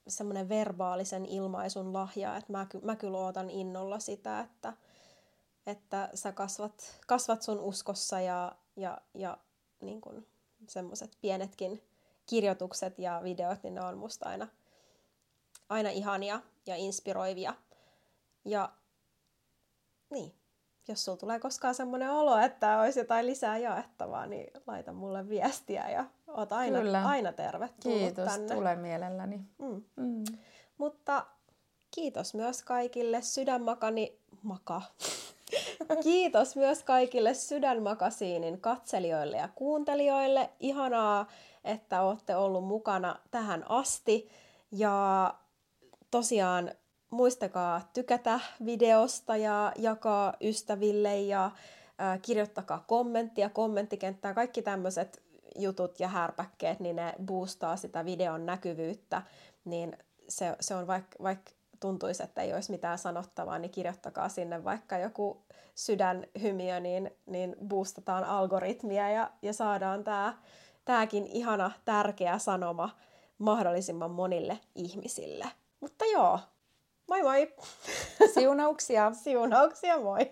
semmoinen 0.08 0.48
verbaalisen 0.48 1.26
ilmaisun 1.26 1.92
lahja, 1.92 2.36
että 2.36 2.52
mä, 2.52 2.66
mä 2.82 2.96
kyllä 2.96 3.18
ootan 3.18 3.50
innolla 3.50 3.98
sitä, 3.98 4.40
että, 4.40 4.72
että 5.66 6.08
sä 6.14 6.32
kasvat, 6.32 7.00
kasvat 7.06 7.42
sun 7.42 7.60
uskossa 7.60 8.20
ja, 8.20 8.52
ja, 8.76 8.98
ja 9.14 9.38
niin 9.80 10.00
semmoiset 10.68 11.16
pienetkin 11.20 11.82
kirjoitukset 12.26 12.98
ja 12.98 13.20
videot, 13.24 13.62
niin 13.62 13.74
ne 13.74 13.80
on 13.80 13.98
musta 13.98 14.28
aina, 14.28 14.48
aina 15.70 15.90
ihania 15.90 16.40
ja 16.66 16.76
inspiroivia. 16.76 17.54
Ja 18.44 18.72
niin, 20.10 20.34
jos 20.88 21.04
sulla 21.04 21.18
tulee 21.18 21.40
koskaan 21.40 21.74
semmoinen 21.74 22.10
olo, 22.10 22.38
että 22.38 22.80
olisi 22.80 23.00
jotain 23.00 23.26
lisää 23.26 23.58
jaettavaa, 23.58 24.26
niin 24.26 24.52
laita 24.66 24.92
mulle 24.92 25.28
viestiä 25.28 25.90
ja 25.90 26.04
oot 26.28 26.52
aina, 26.52 26.80
Kyllä. 26.80 27.02
aina 27.06 27.32
tervetullut 27.32 27.98
Kiitos, 27.98 28.32
tänne. 28.32 28.54
tulee 28.54 28.76
mielelläni. 28.76 29.40
Mm. 29.58 29.82
Mm. 29.96 30.24
Mutta 30.78 31.26
kiitos 31.90 32.34
myös 32.34 32.62
kaikille 32.62 33.22
sydänmakani 33.22 34.18
maka. 34.42 34.82
Kiitos 36.02 36.56
myös 36.56 36.82
kaikille 36.82 37.34
Sydänmakasiinin 37.34 38.60
katselijoille 38.60 39.36
ja 39.36 39.48
kuuntelijoille. 39.54 40.50
Ihanaa, 40.60 41.26
että 41.64 42.02
olette 42.02 42.36
ollut 42.36 42.64
mukana 42.64 43.18
tähän 43.30 43.70
asti. 43.70 44.30
Ja 44.72 45.34
tosiaan 46.10 46.70
muistakaa 47.10 47.90
tykätä 47.92 48.40
videosta 48.64 49.36
ja 49.36 49.72
jakaa 49.76 50.34
ystäville 50.40 51.20
ja 51.20 51.50
kirjoittakaa 52.22 52.84
kommenttia, 52.86 53.48
kommenttikenttää, 53.48 54.34
kaikki 54.34 54.62
tämmöiset 54.62 55.22
jutut 55.58 56.00
ja 56.00 56.08
härpäkkeet, 56.08 56.80
niin 56.80 56.96
ne 56.96 57.14
boostaa 57.24 57.76
sitä 57.76 58.04
videon 58.04 58.46
näkyvyyttä, 58.46 59.22
niin 59.64 59.96
se, 60.28 60.56
se 60.60 60.74
on 60.74 60.86
vaikka 60.86 61.22
vaik 61.22 61.40
tuntuisi, 61.80 62.22
että 62.22 62.42
ei 62.42 62.54
olisi 62.54 62.70
mitään 62.70 62.98
sanottavaa, 62.98 63.58
niin 63.58 63.70
kirjoittakaa 63.70 64.28
sinne 64.28 64.64
vaikka 64.64 64.98
joku 64.98 65.42
sydänhymiö, 65.74 66.80
niin, 66.80 67.10
niin 67.26 67.56
boostataan 67.68 68.24
algoritmia 68.24 69.10
ja, 69.10 69.30
ja 69.42 69.52
saadaan 69.52 70.04
tämä 70.04 70.34
tämäkin 70.84 71.26
ihana 71.26 71.70
tärkeä 71.84 72.38
sanoma 72.38 72.90
mahdollisimman 73.38 74.10
monille 74.10 74.58
ihmisille. 74.74 75.59
Mutta 75.80 76.04
joo, 76.04 76.38
Moi 77.10 77.22
moi! 77.22 77.54
Siunauksia! 78.34 79.12
Siunauksia, 79.22 79.98
moi! 79.98 80.30